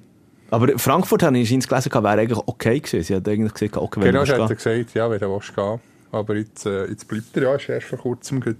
aber 0.50 0.78
Frankfurt, 0.78 1.22
habe 1.22 1.38
ich 1.38 1.50
gelesen, 1.50 1.70
wäre 1.70 2.08
eigentlich 2.08 2.38
okay 2.46 2.80
gewesen. 2.80 3.02
Sie 3.02 3.14
hat 3.14 3.28
eigentlich 3.28 3.52
gesagt, 3.52 3.76
okay, 3.76 4.00
wenn 4.00 4.12
genau, 4.12 4.24
du 4.24 4.32
hat 4.32 4.50
er 4.50 4.56
gesagt, 4.56 4.94
ja, 4.94 5.10
wenn 5.10 5.20
du 5.20 5.30
willst 5.30 5.54
gehen. 5.54 5.80
Aber 6.12 6.36
jetzt, 6.36 6.64
äh, 6.64 6.86
jetzt 6.86 7.08
bleibt 7.08 7.36
er 7.36 7.42
ja, 7.42 7.54
ist 7.56 7.68
erst 7.68 7.88
vor 7.88 7.98
kurzem 7.98 8.40
gut 8.40 8.58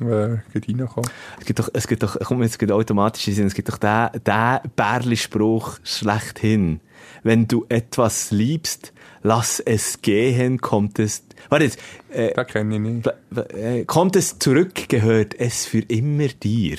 äh, 0.00 0.38
reinkommen. 0.54 1.10
Es 1.38 1.46
gibt 1.46 1.58
doch, 1.58 1.68
es 1.72 1.86
gibt 1.86 2.02
doch, 2.02 2.16
komm, 2.24 2.42
jetzt 2.42 2.58
geht 2.58 2.72
automatisch 2.72 3.24
Sinn, 3.24 3.46
es 3.46 3.54
gibt 3.54 3.68
doch 3.68 3.78
den, 3.78 4.08
den 4.26 4.58
Bärli-Spruch 4.76 5.78
schlechthin. 5.84 6.80
wenn 7.22 7.46
du 7.48 7.64
etwas 7.68 8.30
liebst, 8.30 8.92
lass 9.22 9.60
es 9.60 10.02
gehen, 10.02 10.60
kommt 10.60 10.98
es, 10.98 11.24
warte 11.48 11.64
jetzt, 11.64 11.78
äh, 12.10 12.32
Das 12.34 12.46
kenne 12.46 12.74
ich 12.74 12.80
nicht. 12.80 13.08
äh, 13.54 13.84
kommt 13.84 14.16
es 14.16 14.38
zurück, 14.38 14.88
gehört 14.88 15.34
es 15.38 15.66
für 15.66 15.80
immer 15.80 16.28
dir. 16.28 16.76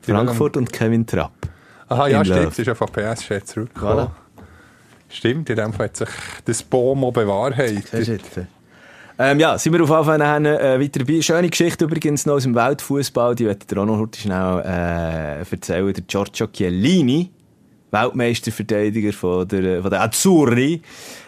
Frankfurt 0.00 0.56
und 0.56 0.72
Kevin 0.72 1.06
Trapp. 1.06 1.32
Aha, 1.88 2.08
ja, 2.08 2.18
In 2.20 2.24
stimmt. 2.24 2.46
Das 2.46 2.58
ist 2.58 2.66
ja 2.66 2.74
von 2.74 2.88
PSG 2.88 3.44
zurückgekommen. 3.44 4.06
Voilà. 4.06 4.10
Stimmt, 5.08 5.50
in 5.50 5.56
dem 5.56 5.72
Fall 5.72 5.86
hat 5.86 5.96
sich 5.96 6.08
das 6.44 6.62
Bomo 6.62 7.12
bewahrheitet. 7.12 8.46
Ähm, 9.18 9.40
ja, 9.40 9.56
sind 9.56 9.72
wir 9.72 9.80
auf 9.82 9.88
jeden 9.90 10.20
Fall 10.20 10.44
äh, 10.46 10.80
weiter 10.80 10.98
dabei. 11.00 11.22
Schöne 11.22 11.48
Geschichte 11.48 11.84
übrigens 11.86 12.26
noch 12.26 12.34
aus 12.34 12.42
dem 12.42 12.54
Weltfußball, 12.54 13.34
die 13.34 13.44
möchte 13.44 13.62
ich 13.62 13.66
dir 13.68 13.80
auch 13.80 13.86
noch 13.86 13.98
heute 13.98 14.20
schnell 14.20 14.62
äh, 14.64 15.38
erzählen. 15.50 15.92
Der 15.92 16.04
Giorgio 16.06 16.46
Chiellini, 16.48 17.30
Weltmeisterverteidiger 17.90 19.12
von 19.14 19.48
der, 19.48 19.80
von 19.80 19.90
der 19.90 20.02
Azzurri. 20.02 20.82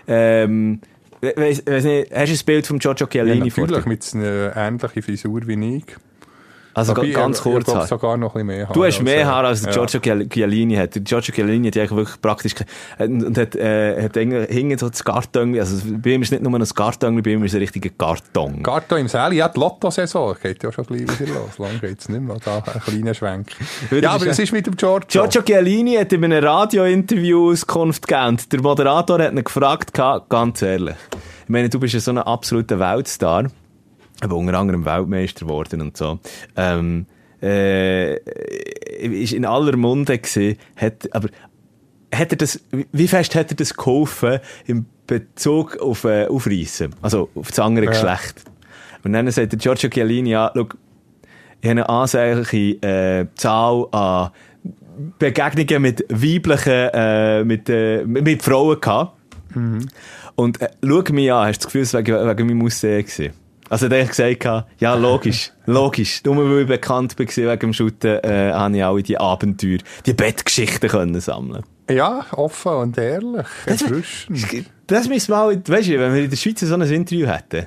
Ähm, 0.07 0.81
we- 1.23 1.33
weiss, 1.37 1.63
weiss 1.67 1.85
nicht, 1.85 2.13
hast 2.15 2.29
du 2.31 2.35
ein 2.35 2.45
Bild 2.45 2.67
von 2.67 2.79
Giorgio 2.79 3.07
Ja, 3.07 3.25
Chiellini 3.25 3.51
vor 3.51 3.67
natürlich, 3.67 3.85
dir? 3.85 3.89
mit 3.89 4.27
einer 4.27 4.57
ähnlichen 4.57 5.03
Frisur 5.03 5.47
wie 5.47 5.77
ich. 5.79 5.85
Also 6.79 6.97
Wobei, 6.97 7.09
ga- 7.11 7.21
ganz 7.23 7.39
ich- 7.39 7.43
kurz. 7.43 7.67
Ich 7.69 7.75
Haar. 7.75 7.87
sogar 7.89 8.17
noch 8.17 8.37
ein 8.37 8.47
bisschen 8.47 8.59
mehr. 8.59 8.69
Du 8.73 8.85
hast 8.85 9.03
mehr 9.03 9.17
er. 9.17 9.27
Haar 9.27 9.45
als 9.45 9.63
Ja. 9.65 9.71
Giorgio 9.73 9.99
Chiell- 10.01 10.29
Chiellini 10.29 10.77
hat. 10.77 10.93
Giorgio 11.05 11.35
Chiellini 11.35 11.67
hat 11.69 11.77
eigentlich 11.77 11.91
wirklich 11.97 12.21
praktisch 12.23 12.55
ke- 12.55 12.65
und, 12.99 13.37
hat, 13.37 13.57
äh, 13.57 14.03
hat 14.05 14.15
hinten 14.17 14.79
so 14.79 14.89
das 14.89 15.03
Karton, 15.03 15.59
also 15.59 15.77
bei 15.99 16.11
ihm 16.11 16.23
ist 16.23 16.29
es 16.29 16.39
nicht 16.39 16.49
nur 16.49 16.59
ein 16.59 16.65
Karton, 16.69 17.21
bei 17.23 17.31
ihm 17.31 17.43
ist 17.43 17.51
es 17.51 17.57
ein 17.57 17.61
richtiger 17.61 17.91
Karton. 17.99 18.63
Garto 18.63 18.95
im 18.97 19.09
Säli, 19.09 19.37
ja, 19.37 19.49
die 19.49 19.59
Lotto-Saison 19.59 20.37
geht 20.41 20.63
ja 20.63 20.71
schon 20.71 20.85
gleich 20.85 21.03
wieder 21.21 21.33
los. 21.35 21.59
Lang 21.59 21.81
geht's 21.81 22.09
nicht 22.09 22.21
mehr. 22.23 22.37
Da 22.45 22.63
ein 22.65 22.81
kleiner 22.81 23.15
Schwenk. 23.15 23.49
Ja, 23.91 23.99
ich 23.99 24.09
aber 24.09 24.27
es 24.29 24.39
ist 24.39 24.53
mit 24.53 24.67
dem 24.67 24.77
Giorgio. 24.77 25.23
Giorgio 25.23 25.43
Chiellini 25.43 25.97
hat 25.97 26.13
in 26.13 26.25
einem 26.25 26.45
Radio-Interview 26.45 27.51
Auskunft 27.51 28.07
gegeben. 28.07 28.37
Der 28.53 28.63
Moderator 28.63 29.19
hat 29.21 29.33
ihn 29.33 29.43
gefragt, 29.43 29.93
ganz 30.29 30.63
ehrlich. 30.63 30.95
Ich 31.45 31.49
meine, 31.49 31.69
du 31.69 31.81
bist 31.81 31.95
ja 31.95 32.01
so 32.01 32.13
ein 32.13 32.19
absoluter 32.19 32.79
Weltstar. 32.79 33.47
Aber 34.21 34.37
unter 34.37 34.55
anderem 34.59 34.85
Weltmeister 34.85 35.47
geworden 35.47 35.81
und 35.81 35.97
so. 35.97 36.19
Ähm, 36.57 37.07
äh, 37.41 38.17
ist 38.99 39.33
in 39.33 39.45
aller 39.45 39.77
Munde 39.77 40.19
gewesen, 40.19 40.57
hat, 40.77 41.09
aber 41.15 41.29
hat 42.13 42.33
er 42.33 42.37
das, 42.37 42.61
wie 42.93 43.07
fest 43.09 43.35
hat 43.35 43.51
er 43.51 43.57
das 43.57 43.75
geholfen 43.75 44.41
in 44.67 44.87
Bezug 45.07 45.77
auf 45.79 46.05
äh, 46.05 46.27
Aufreissen? 46.27 46.95
Also 47.01 47.29
auf 47.35 47.49
das 47.49 47.59
andere 47.61 47.87
Ja. 47.87 47.91
Geschlecht. 47.93 48.43
Und 49.05 49.13
dann 49.13 49.31
sagt 49.31 49.53
der 49.53 49.59
Giorgio 49.59 49.89
Chiellini, 49.89 50.31
ja, 50.31 50.51
schau, 50.55 50.69
ich 51.61 51.69
habe 51.69 51.81
eine 51.81 51.89
ansehnliche 51.89 52.83
äh, 52.83 53.27
Zahl 53.35 53.87
an 53.93 54.31
Begegnungen 55.19 55.83
mit 55.83 56.05
weiblichen, 56.09 56.91
äh, 56.93 57.45
mit, 57.45 57.69
äh, 57.69 58.05
mit 58.05 58.43
Frauen 58.43 58.81
gehabt. 58.81 59.17
Und 60.35 60.61
äh, 60.61 60.69
schau 60.85 61.03
mich 61.13 61.33
an, 61.33 61.47
hast 61.47 61.59
du 61.59 61.63
das 61.63 61.67
Gefühl, 61.67 61.83
es 61.83 61.95
war 61.95 62.01
wegen, 62.01 62.29
wegen 62.29 62.47
meinem 62.49 62.67
Aussehen 62.67 63.05
gewesen? 63.05 63.33
Also, 63.71 63.87
er 63.87 64.03
hat 64.03 64.09
gesagt, 64.17 64.67
ja, 64.81 64.95
logisch, 64.95 65.53
logisch. 65.67 66.23
Nur 66.25 66.37
weil 66.51 66.63
ich 66.63 66.67
bekannt 66.69 67.19
war 67.19 67.27
wegen 67.27 67.59
dem 67.61 67.73
Shooten, 67.73 68.19
äh, 68.25 68.53
habe 68.53 68.77
ich 68.77 68.85
alle 68.85 69.03
die 69.03 69.19
Abenteuer, 69.19 69.79
die 70.07 70.15
Bettgeschichten 70.15 70.89
können 70.89 71.21
sammeln. 71.21 71.63
Ja, 71.91 72.25
offen 72.33 72.73
und 72.73 72.99
ehrlich. 72.99 73.47
Erfrischend. 73.67 74.67
Das 74.87 75.09
müssen 75.09 75.29
wir 75.29 75.37
mal, 75.37 75.57
weißt 75.67 75.89
du, 75.89 75.99
wenn 75.99 76.15
wir 76.15 76.25
in 76.25 76.31
der 76.31 76.37
Schweiz 76.37 76.61
so 76.61 76.75
ein 76.75 76.83
Interview 76.83 77.27
hätten. 77.27 77.67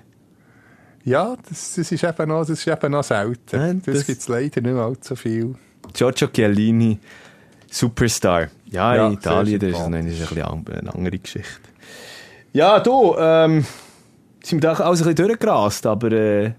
Ja, 1.04 1.36
das, 1.50 1.74
das, 1.76 1.92
ist 1.92 2.04
eben 2.04 2.30
noch, 2.30 2.42
das 2.42 2.52
ist 2.52 2.68
eben 2.68 2.92
noch 2.92 3.04
selten. 3.04 3.60
Ja, 3.60 3.74
das 3.74 3.84
das- 3.84 4.06
gibt 4.06 4.22
es 4.22 4.28
leider 4.28 4.62
nicht 4.62 4.76
allzu 4.76 5.16
viel. 5.16 5.56
Giorgio 5.94 6.28
Chiellini, 6.28 7.00
Superstar. 7.70 8.48
Ja, 8.66 8.96
Ja, 8.96 9.08
in 9.08 9.14
Italien, 9.14 9.60
das 9.60 9.70
ist, 9.70 9.76
das 9.80 9.88
ist 9.88 9.94
ein 9.94 10.06
bisschen 10.06 10.42
an- 10.44 10.66
eine 10.80 10.94
andere 10.94 11.18
Geschichte. 11.18 11.62
Ja, 12.54 12.80
du, 12.80 13.16
ähm, 13.18 13.66
sind 14.44 14.62
wir 14.62 14.74
da 14.74 14.84
alles 14.84 15.02
ein 15.02 15.14
bisschen 15.14 15.28
durchgerast, 15.28 15.86
aber 15.86 16.12
äh, 16.12 16.54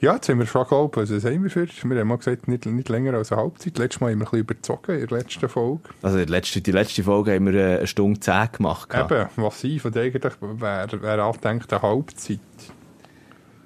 Ja, 0.00 0.14
jetzt 0.14 0.28
haben 0.28 0.38
wir 0.38 0.46
schon 0.46 0.62
geglaubt, 0.62 0.96
was 0.96 1.10
haben 1.10 1.42
wir 1.42 1.50
für? 1.50 1.66
Wir 1.66 2.00
haben 2.00 2.08
mal 2.08 2.18
gesagt, 2.18 2.48
nicht, 2.48 2.66
nicht 2.66 2.88
länger 2.88 3.14
als 3.14 3.32
eine 3.32 3.40
Halbzeit. 3.40 3.78
Letztes 3.78 4.00
Mal 4.00 4.12
haben 4.12 4.20
wir 4.20 4.26
ein 4.26 4.30
bisschen 4.30 4.40
überzogen 4.40 5.00
in 5.00 5.06
der 5.06 5.18
letzten 5.18 5.48
Folge. 5.48 5.80
also 6.02 6.18
die 6.18 6.24
letzte, 6.24 6.60
die 6.60 6.72
letzte 6.72 7.02
Folge 7.02 7.34
haben 7.34 7.46
wir 7.46 7.54
äh, 7.54 7.76
eine 7.78 7.86
Stunde 7.86 8.20
10 8.20 8.52
gemacht. 8.52 8.90
Eben, 8.94 9.26
was 9.36 9.60
sie 9.60 9.78
von 9.78 9.94
eigentlich 9.94 10.34
wäre 10.40 11.02
wär 11.02 11.18
angedenkt 11.24 11.72
eine 11.72 11.82
Halbzeit. 11.82 12.40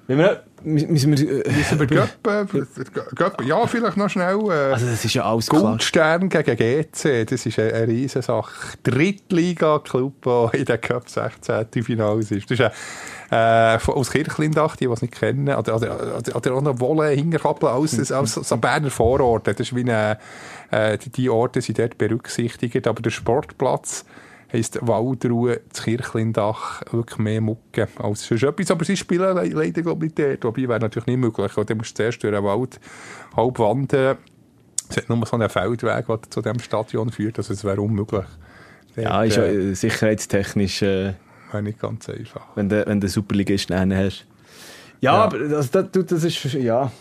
Wenn 0.07 0.17
wir, 0.17 0.43
müssen 0.63 1.17
wir, 1.17 1.45
äh, 1.45 1.85
Göppe, 1.85 2.67
Göppe, 3.15 3.43
ja, 3.43 3.65
vielleicht 3.67 3.97
noch 3.97 4.09
schnell. 4.09 4.39
Äh, 4.49 4.73
also 4.73 4.85
das 4.85 5.03
ist 5.05 5.13
ja 5.13 5.23
alles 5.23 5.47
klar. 5.47 5.61
Goldstern 5.61 6.29
gegen 6.29 6.55
GC, 6.55 7.25
das 7.25 7.45
ist 7.45 7.59
eine, 7.59 7.73
eine 7.73 7.87
Riesensache. 7.87 8.77
Drittliga-Club, 8.83 10.21
der 10.23 10.53
in 10.53 10.65
den 10.65 10.81
Cup 10.81 11.09
16 11.09 11.83
Finals 11.83 12.31
ist. 12.31 12.51
Das 12.51 12.59
ist 12.59 12.71
äh, 13.31 13.91
aus 13.91 14.11
Kirchlindach, 14.11 14.75
die, 14.75 14.87
die 14.87 14.91
es 14.91 15.01
nicht 15.01 15.13
kennen. 15.13 15.47
Oder, 15.49 15.75
oder, 15.75 16.17
oder, 16.17 16.35
oder 16.35 16.53
auch 16.53 16.61
noch 16.61 16.79
Wolle, 16.79 17.09
Hingerkappel, 17.09 17.69
alles, 17.69 18.11
alles 18.11 18.33
so 18.33 18.57
Berner 18.57 18.91
Vororte. 18.91 19.53
Das 19.53 19.59
ist 19.59 19.75
wie 19.75 19.81
eine, 19.81 20.17
äh, 20.69 20.97
die, 20.97 21.09
die 21.09 21.29
Orte 21.29 21.61
sind 21.61 21.79
dort 21.79 21.97
berücksichtigt. 21.97 22.87
Aber 22.87 23.01
der 23.01 23.09
Sportplatz 23.09 24.05
heisst 24.53 24.79
Waldruhe, 24.81 25.61
das 25.69 25.83
Kirchlindach, 25.83 26.81
wirklich 26.91 27.19
mehr 27.19 27.41
Mucke 27.41 27.87
als 27.97 28.25
sonst 28.27 28.43
etwas. 28.43 28.71
Aber 28.71 28.83
sie 28.85 28.97
spielen 28.97 29.35
le 29.35 29.43
leider, 29.49 29.81
glaube 29.81 30.05
ich, 30.05 30.15
nicht 30.17 30.19
dort. 30.27 30.43
Wobei 30.43 30.67
wäre 30.67 30.79
natürlich 30.79 31.07
nicht 31.07 31.17
möglich. 31.17 31.57
Oder 31.57 31.75
musst 31.75 31.91
du 31.91 32.03
zuerst 32.03 32.21
durch 32.23 32.33
den 32.33 32.43
Wald 32.43 32.79
halb 33.35 33.59
wandern. 33.59 34.17
Es 34.89 34.97
hat 34.97 35.09
nur 35.09 35.25
so 35.25 35.37
einen 35.37 35.49
Feldweg, 35.49 36.05
der 36.05 36.19
zu 36.29 36.41
diesem 36.41 36.59
Stadion 36.59 37.09
führt, 37.11 37.37
also 37.37 37.53
es 37.53 37.63
wäre 37.63 37.79
unmöglich. 37.79 38.25
Ja, 38.97 39.19
Dort, 39.19 39.27
ist 39.27 39.37
ja 39.37 39.43
äh, 39.43 39.55
äh, 39.55 39.73
sicherheitstechnisch, 39.73 40.81
äh, 40.81 41.13
nicht 41.61 41.79
ganz 41.79 42.09
einfach. 42.09 42.45
wenn 42.55 42.67
du, 42.67 42.85
wenn 42.85 42.99
du 42.99 43.07
Superligisten 43.07 43.95
hast. 43.95 44.25
Ja, 44.99 45.13
Ja. 45.13 45.23
aber 45.23 45.39
das, 45.39 45.71
das, 45.71 45.85
das 45.91 46.23
ist, 46.25 46.43
ja, 46.55 46.91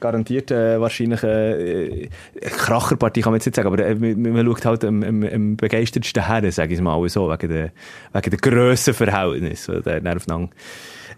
garantiert 0.00 0.50
äh, 0.50 0.80
wahrscheinlich 0.80 1.22
äh, 1.22 2.08
eine 2.40 2.50
Kracherpartie, 2.50 3.22
kann 3.22 3.32
man 3.32 3.38
jetzt 3.38 3.46
nicht 3.46 3.56
sagen, 3.56 3.68
aber 3.68 3.84
äh, 3.84 3.94
man, 3.94 4.32
man 4.32 4.46
schaut 4.46 4.64
halt 4.64 4.84
am, 4.84 5.02
am, 5.02 5.22
am 5.22 5.56
begeistertsten 5.56 6.26
her, 6.26 6.52
sage 6.52 6.74
ich 6.74 6.80
mal 6.80 7.08
so, 7.08 7.28
wegen 7.28 7.48
der, 7.48 7.72
wegen 8.12 8.30
der 8.30 8.38
Grössenverhältnis, 8.38 9.66
die 9.66 9.82
der 9.82 10.16
aufeinander 10.16 10.50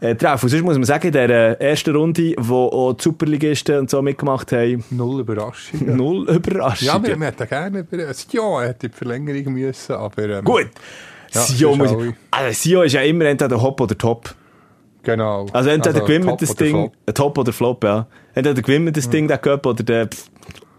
äh, 0.01 0.15
treffen. 0.15 0.45
Und 0.47 0.51
sonst 0.51 0.63
muss 0.63 0.77
man 0.77 0.85
sagen, 0.85 1.07
in 1.07 1.13
der 1.13 1.61
äh, 1.61 1.71
ersten 1.71 1.95
Runde, 1.95 2.35
wo 2.39 2.67
auch 2.67 2.93
die 2.93 3.03
Superligisten 3.03 3.79
und 3.81 3.91
so 3.91 4.03
mitgemacht 4.03 4.53
haben, 4.53 4.85
Null 4.91 5.21
Überraschungen. 5.21 5.97
null 5.97 6.29
Überraschungen. 6.29 7.03
Ja, 7.03 7.09
wir, 7.09 7.19
wir 7.19 7.27
hätten 7.27 7.49
gerne 7.49 7.79
über... 7.91 8.15
Sion 8.15 8.63
hätte 8.63 8.89
die 8.89 8.95
Verlängerung 8.95 9.55
müssen, 9.55 9.93
aber... 9.95 10.25
Ähm, 10.25 10.45
Gut. 10.45 10.69
Ja, 11.33 11.41
Sion, 11.41 11.81
ist 11.81 11.95
also 12.31 12.53
Sion 12.53 12.87
ist 12.87 12.93
ja 12.93 13.03
immer 13.03 13.25
entweder 13.25 13.61
Hop 13.61 13.81
oder 13.81 13.97
Top. 13.97 14.35
Genau. 15.07 15.47
Also 15.53 15.71
entweder 15.71 16.01
gewinnen 16.01 16.25
wir 16.25 16.31
Top 16.33 16.41
das 16.41 16.51
oder 16.51 16.65
Ding, 16.65 16.75
Flop. 16.77 16.93
äh, 17.07 17.13
Top 17.13 17.39
oder 17.39 17.53
Flop, 17.53 17.85
ja. 17.85 18.07
Entweder 18.35 18.61
gewinnen 18.61 18.87
wir 18.87 18.93
das 18.93 19.09
Ding, 19.09 19.29
der 19.29 19.39
Cup, 19.39 19.65
oder 19.65 19.85
der, 19.85 20.09
pff, 20.09 20.29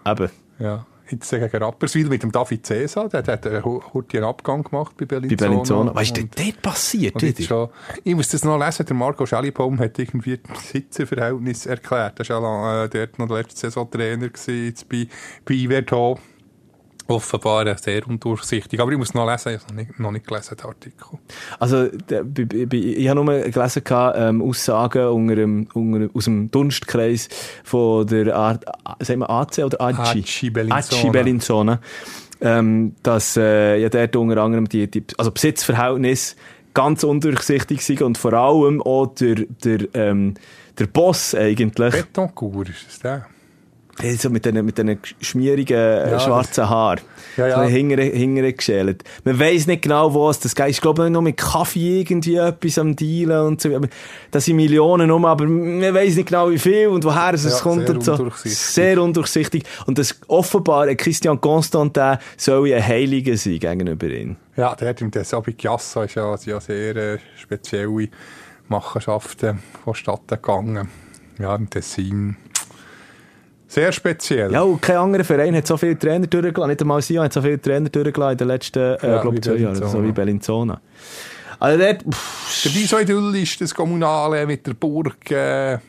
eben. 0.06 0.30
Ja. 0.60 0.86
Jetzt 1.10 1.30
gegen 1.30 1.46
Rapperswil 1.64 2.10
mit 2.10 2.22
dem 2.24 2.34
David 2.34 2.66
Cesar, 2.66 3.08
der 3.08 3.24
hat 3.24 3.46
äh, 3.46 3.62
hu- 3.62 3.82
heute 3.94 4.18
einen 4.18 4.26
Abgang 4.26 4.62
gemacht 4.64 4.96
bei 4.98 5.06
Bei 5.06 5.20
Bellinzona. 5.22 5.50
Bellinzona. 5.50 5.96
Was 5.96 6.04
ist 6.04 6.18
denn 6.18 6.24
Und- 6.26 6.38
dort 6.38 6.62
passiert? 6.62 7.24
Und 7.24 7.42
schon, 7.42 7.70
ich 8.04 8.14
muss 8.14 8.28
das 8.28 8.44
noch 8.44 8.60
lesen, 8.60 8.86
der 8.86 8.96
Marco 8.98 9.26
Schellibaum 9.26 9.80
hat 9.80 9.98
irgendwie 9.98 10.38
das 10.46 10.68
Sitzerverhältnis 10.72 11.66
erklärt. 11.66 12.20
Er 12.20 12.42
war 12.42 12.42
ja 12.42 12.84
äh, 12.84 12.90
dort 12.90 13.20
noch 13.20 13.30
letzte 13.30 13.58
Saison 13.62 13.90
Trainer 13.90 14.28
gewesen, 14.28 14.66
jetzt 14.66 14.90
bei, 14.90 15.08
bei 15.46 15.54
Iverto. 15.54 16.20
Offenbar 17.08 17.78
sehr 17.78 18.06
undurchsichtig. 18.08 18.80
Aber 18.80 18.92
ich 18.92 18.98
muss 18.98 19.14
noch 19.14 19.30
lesen, 19.30 19.56
ich 19.56 19.62
habe 19.62 19.74
noch 19.74 19.76
nicht, 19.76 20.00
noch 20.00 20.12
nicht 20.12 20.28
gelesen, 20.28 20.58
den 20.58 20.66
Artikel. 20.66 21.20
Also, 21.60 21.86
ich 21.86 23.10
habe 23.10 23.24
nur 23.24 23.40
gelesen, 23.40 23.82
ähm, 24.16 24.42
Aussagen 24.42 25.08
unter 25.08 25.36
dem, 25.36 25.68
unter, 25.74 26.10
aus 26.14 26.26
dem 26.26 26.52
Dunstkreis 26.52 27.30
von 27.64 28.06
der 28.08 28.36
Art, 28.36 28.66
sagen 29.00 29.22
wir 29.22 29.30
AC 29.30 29.60
oder? 29.60 29.80
Aci 29.80 30.50
Bellinzona. 30.50 30.78
Aci 30.78 31.10
Bellinzona. 31.10 31.80
Ähm, 32.40 32.96
dass 33.02 33.36
äh, 33.36 33.78
ja 33.78 33.90
dort 33.90 34.16
unter 34.16 34.44
anderem 34.44 34.70
die, 34.70 34.86
die 34.92 35.04
also 35.18 35.32
Besitzverhältnis 35.32 36.36
ganz 36.76 37.04
undurchsichtig 37.04 37.84
sind 37.84 38.04
und 38.04 38.20
vor 38.20 38.34
allem 38.34 38.84
auch 38.84 39.08
der, 39.08 39.48
der, 39.64 39.88
ähm, 39.96 40.36
der 40.78 40.86
Boss 40.86 41.34
eigentlich. 41.34 41.96
Betoncourt, 41.96 42.70
ist 42.70 42.86
das 42.86 43.00
der? 43.00 43.26
So 44.20 44.30
mit 44.30 44.46
diesen 44.46 44.64
mit 44.64 44.78
den 44.78 45.00
schmierigen 45.22 45.76
äh, 45.76 46.12
Ja, 46.12 46.20
schwarzen 46.20 46.70
Haaren. 46.70 47.02
Ja, 47.36 47.48
ja. 47.48 47.56
So 47.64 47.68
hingere, 47.68 48.04
hingere 48.04 48.54
geschält. 48.54 49.04
Man 49.24 49.40
weiss 49.40 49.66
nicht 49.66 49.82
genau, 49.82 50.14
wo 50.14 50.30
es 50.30 50.40
das 50.40 50.54
geht. 50.54 50.70
Ich 50.70 50.82
glaube, 50.82 51.10
noch 51.10 51.22
mit 51.22 51.38
Kaffee 51.38 52.02
irgendwie 52.02 52.36
etwas 52.36 52.78
am 52.78 52.96
Dealen 52.96 53.48
und 53.48 53.62
so. 53.62 53.76
Aber 53.76 53.88
Das 54.30 54.46
sind 54.46 54.56
Millionen 54.58 55.10
um, 55.10 55.26
aber 55.26 55.46
man 55.48 55.94
weiss 55.96 56.16
nicht 56.16 56.28
genau, 56.28 56.52
wie 56.52 56.60
viel 56.60 56.88
und 56.90 57.04
woher 57.06 57.34
es 57.34 57.44
Ja, 57.44 57.58
kommt 57.60 57.88
sehr 57.88 57.96
und 57.96 58.04
so. 58.04 58.12
undurchsichtig. 58.14 58.58
Sehr 58.58 59.02
undurchsichtig. 59.02 59.64
Und 59.88 59.98
das 59.98 60.20
offenbar, 60.28 60.88
äh, 60.88 60.96
Christian 60.96 61.42
Constantin 61.42 62.18
soll 62.38 62.72
ein 62.74 62.86
Heiliger 62.88 63.36
sein 63.36 63.58
gegenüber 63.58 64.08
ihm. 64.08 64.36
Ja, 64.56 64.76
der 64.76 64.90
hat 64.90 65.02
im 65.02 65.10
Desabi 65.10 65.54
Chiassa 65.56 66.04
ist 66.04 66.14
ja, 66.16 66.36
ja 66.46 66.60
sehr 66.60 66.96
äh, 66.96 67.18
spezielle 67.36 68.10
Machenschaften 68.68 69.60
vonstatten 69.84 70.36
gegangen. 70.36 70.88
Ja, 71.40 71.56
im 71.56 71.70
Tessin. 71.70 72.36
Sehr 73.68 73.92
speziell. 73.92 74.52
Ja, 74.52 74.62
und 74.62 74.82
kein 74.82 74.98
anderer 74.98 75.24
Verein 75.24 75.56
hat 75.56 75.68
so 75.68 75.76
viele 75.78 76.00
Trainer 76.00 76.26
durchgelassen. 76.28 76.70
Nicht 76.70 76.82
einmal 76.82 77.02
Sion 77.02 77.26
hat 77.26 77.34
so 77.34 77.42
viele 77.42 77.62
Trainer 77.62 77.90
durchgelassen 77.90 78.32
in 78.34 78.38
den 78.38 78.48
letzten, 78.48 78.80
äh, 78.80 78.98
Ja, 79.08 79.22
glaub, 79.22 79.34
wie 79.34 79.42
zwei 79.42 79.56
Jahren. 79.56 79.76
So 79.76 80.04
wie 80.04 80.12
Bellinzona. 80.12 80.80
Also 81.60 81.78
dort, 81.84 82.04
Dabei 82.04 82.86
so 82.86 83.00
idyllisch, 83.00 83.58
das 83.58 83.74
Kommunale 83.74 84.46
mit 84.46 84.66
der 84.68 84.74
Burg 84.74 85.32
äh, 85.32 85.80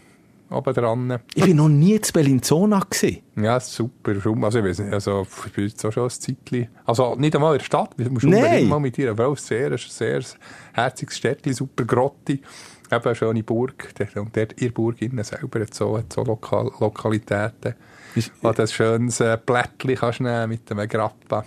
oben 0.51 0.75
dran. 0.75 1.19
ich 1.35 1.45
bin 1.45 1.57
noch 1.57 1.69
nie 1.69 2.01
zu 2.01 2.13
Bellinzona 2.13 2.81
gewesen. 2.89 3.19
Ja, 3.37 3.61
super. 3.61 4.13
Also, 4.43 4.59
ich 4.59 4.65
weiß 4.65 4.79
nicht, 4.81 4.93
also, 4.93 5.27
ich 5.47 5.53
bin 5.53 5.67
jetzt 5.69 5.85
auch 5.85 5.93
schon 5.93 6.05
ein 6.05 6.11
Zeitchen. 6.11 6.69
Also, 6.87 7.15
nicht 7.17 7.35
einmal 7.37 7.53
in 7.55 7.59
der 7.59 7.65
Stadt. 7.65 7.91
Du 7.97 8.05
musst 8.11 8.25
Nein. 8.25 8.43
unbedingt 8.45 8.69
mal 8.71 8.81
mit 8.81 8.97
Frau. 8.97 9.33
Es 9.35 9.41
ist 9.41 9.49
sehr, 9.49 9.79
sehr 9.79 10.23
herziges 10.73 11.17
Städtchen, 11.19 11.53
super 11.53 11.85
Grotti. 11.85 12.41
Eben 12.91 13.05
eine 13.05 13.15
schöne 13.15 13.43
Burg. 13.43 13.95
Und 14.17 14.37
dort, 14.37 14.61
ihr 14.61 14.73
Burg 14.73 15.03
innen 15.03 15.23
selber 15.25 15.61
hat 15.61 15.75
so, 15.75 15.99
hat 15.99 16.13
so 16.13 16.25
Lokal 16.25 16.71
Lokalitäten. 16.81 17.75
Wo 18.41 18.53
du 18.53 18.63
ein 18.63 18.69
schönes 18.69 19.21
äh, 19.21 19.39
kannst 19.47 20.21
nehmen 20.21 20.49
mit 20.49 20.71
einem 20.71 20.89
Grappa. 20.89 21.45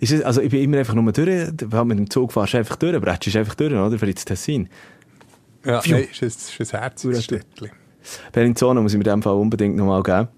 Ist 0.00 0.12
es, 0.12 0.22
also 0.22 0.42
ich 0.42 0.50
bin 0.50 0.62
immer 0.62 0.78
einfach 0.78 0.94
nur 0.94 1.10
durch, 1.12 1.50
du 1.52 1.84
mit 1.84 1.98
dem 1.98 2.10
Zug 2.10 2.32
fährst, 2.32 2.54
einfach 2.54 2.76
durch, 2.76 3.00
bretschst 3.00 3.36
einfach 3.36 3.54
durch, 3.54 3.72
oder? 3.72 3.98
Für 3.98 4.06
ins 4.06 4.24
Tessin. 4.24 4.68
Ja, 5.64 5.80
Pfiuh. 5.80 5.94
nein, 5.94 6.08
ist 6.10 6.22
ein, 6.22 6.28
ist 6.28 6.74
ein 6.74 6.80
herziges 6.80 7.24
Städtchen. 7.24 7.70
Bellinzona 8.32 8.80
muss 8.80 8.92
ich 8.92 8.98
mir 8.98 9.04
in 9.04 9.10
dem 9.10 9.22
Fall 9.22 9.36
unbedingt 9.36 9.76
nochmal 9.76 10.02
geben. 10.02 10.28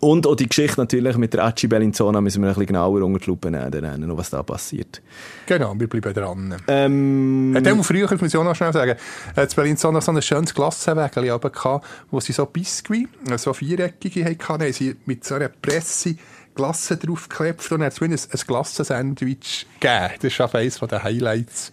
Und 0.00 0.26
auch 0.26 0.34
die 0.34 0.48
Geschichte 0.48 0.80
natürlich 0.80 1.16
mit 1.16 1.34
der 1.34 1.44
Aci 1.44 1.66
Bellinzona 1.66 2.20
müssen 2.20 2.42
wir 2.42 2.48
ein 2.48 2.54
bisschen 2.54 2.66
genauer 2.66 3.02
unter 3.02 3.18
die 3.18 3.26
Lupe 3.26 3.50
nehmen, 3.50 4.06
noch 4.06 4.16
was 4.16 4.30
da 4.30 4.42
passiert. 4.42 5.02
Genau, 5.46 5.74
wir 5.78 5.88
bleiben 5.88 6.12
dran. 6.12 6.56
Ähm, 6.68 7.52
Hat 7.56 7.68
auch 7.68 7.84
früher, 7.84 8.06
das 8.06 8.20
muss 8.20 8.32
ich 8.32 8.38
auch 8.38 8.44
noch 8.44 8.56
schnell 8.56 8.72
sagen, 8.72 8.96
hat 9.36 9.50
in 9.50 9.56
Berlin 9.56 9.76
so 9.76 9.88
ein 9.88 10.22
schönes 10.22 10.54
Glassenwägel 10.54 11.24
gehabt, 11.24 11.86
wo 12.10 12.20
sie 12.20 12.32
so 12.32 12.46
Biscuit, 12.46 13.08
so 13.36 13.52
viereckige 13.52 14.24
hatten, 14.24 14.62
haben 14.62 14.72
sie 14.72 14.96
mit 15.06 15.24
so 15.24 15.36
einer 15.36 15.48
Presse 15.48 16.16
Glasse 16.56 16.96
draufgeklebt 16.96 17.70
und 17.70 17.82
hat 17.82 17.92
es 17.92 18.00
wie 18.00 18.06
ein, 18.06 18.46
Glassensandwich 18.46 19.66
gegeben. 19.78 20.14
Das 20.20 20.38
war 20.38 20.54
eines 20.54 20.80
der 20.80 21.02
Highlights 21.04 21.70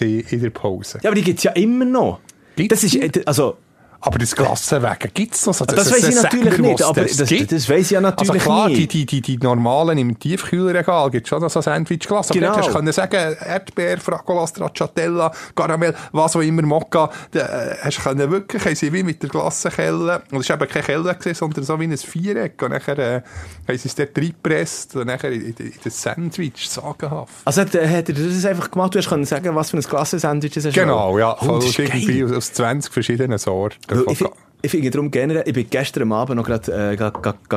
in 0.00 0.40
der 0.40 0.50
Pause. 0.50 1.00
ja, 1.02 1.10
aber 1.10 1.16
die 1.16 1.22
gibt's 1.22 1.42
ja 1.42 1.52
immer 1.52 1.84
noch. 1.84 2.20
Gibt's 2.56 2.82
das 2.82 2.84
ist, 2.84 2.96
äh, 2.96 3.22
also, 3.26 3.56
Aber 4.04 4.18
das 4.18 4.34
Glassenwägel 4.34 5.10
gibt 5.14 5.34
es 5.34 5.46
noch. 5.46 5.54
So, 5.54 5.64
das 5.64 5.76
das- 5.76 5.88
das 6.00 6.08
ich 6.08 6.22
natürlich 6.22 6.58
nicht, 6.58 6.82
aber 6.82 7.02
das, 7.04 7.28
gibt. 7.28 7.52
das 7.52 7.68
weiss 7.68 7.82
ich 7.86 7.90
ja 7.92 8.00
natürlich 8.00 8.30
Also 8.32 8.44
klar, 8.44 8.68
die, 8.68 8.74
nicht. 8.78 8.92
die, 8.92 9.06
die, 9.06 9.20
die 9.20 9.38
normalen 9.38 9.96
im 9.96 10.18
Tiefkühlregal 10.18 11.08
gibt 11.12 11.26
es 11.26 11.28
schon 11.28 11.40
noch 11.40 11.50
so 11.50 11.60
Sandwich-Glas. 11.60 12.30
Aber 12.30 12.40
Genau. 12.40 12.56
hast 12.56 12.68
du 12.68 12.72
können 12.72 12.92
sagen, 12.92 13.36
Erdbeer, 13.46 13.98
Fragola, 13.98 14.46
Stracciatella, 14.48 15.30
Karamell, 15.54 15.94
was 16.10 16.34
auch 16.34 16.40
immer, 16.40 16.62
Mokka. 16.62 17.10
Da, 17.30 17.40
äh, 17.40 17.76
hast 17.84 17.98
du 17.98 18.02
können 18.02 18.28
wirklich, 18.30 18.64
haben 18.64 18.74
sie 18.74 18.92
wie 18.92 19.04
mit 19.04 19.22
der 19.22 19.30
Glassenkelle, 19.30 20.22
und 20.32 20.40
es 20.40 20.48
war 20.48 20.56
eben 20.60 20.68
keine 20.68 20.84
Kelle, 20.84 21.14
gewesen, 21.14 21.34
sondern 21.36 21.62
so 21.64 21.78
wie 21.78 21.84
ein 21.84 21.96
Viereck. 21.96 22.60
Und 22.60 22.72
nachher 22.72 22.98
äh, 22.98 23.22
haben 23.68 23.78
sie 23.78 23.86
es 23.88 23.94
dort 23.94 24.18
reingepresst 24.18 24.96
und 24.96 25.06
nachher 25.06 25.30
in, 25.30 25.42
in, 25.42 25.54
in 25.58 25.72
das 25.84 26.02
Sandwich, 26.02 26.68
sagenhaft. 26.68 27.32
Also 27.44 27.60
hat, 27.60 27.74
äh, 27.76 27.86
hat 27.88 28.08
er 28.08 28.14
das 28.16 28.44
einfach 28.46 28.68
gemacht, 28.70 28.94
du 28.94 28.98
hast 28.98 29.08
können 29.08 29.24
sagen, 29.24 29.54
was 29.54 29.70
für 29.70 29.76
ein 29.76 29.82
Glassensandwich 29.82 30.54
das 30.54 30.64
ist? 30.64 30.74
Genau, 30.74 31.18
ja. 31.18 31.36
Voll 31.36 31.60
das 31.60 31.68
ist 31.68 31.78
irgendwie 31.78 32.24
aus 32.24 32.52
20 32.52 32.92
verschiedenen 32.92 33.38
Sorten. 33.38 33.91
Weil 33.94 34.12
Ich, 34.12 34.18
fi- 34.18 34.30
ich 34.62 34.70
finde 34.70 34.90
darum 34.90 35.10
generell, 35.10 35.42
ich 35.46 35.54
bin 35.54 35.66
gestern 35.68 36.12
Abend 36.12 36.36
noch 36.36 36.44
gerade 36.46 36.92
äh, 36.92 36.96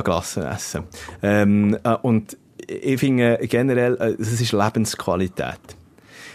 Glassen 0.04 0.44
essen. 0.44 0.84
Ähm, 1.22 1.78
äh, 1.84 1.96
und 2.02 2.38
ich 2.68 3.00
finde 3.00 3.38
generell, 3.44 3.96
äh, 3.96 4.16
das 4.18 4.32
ist 4.42 4.52
Lebensqualität. 4.52 5.60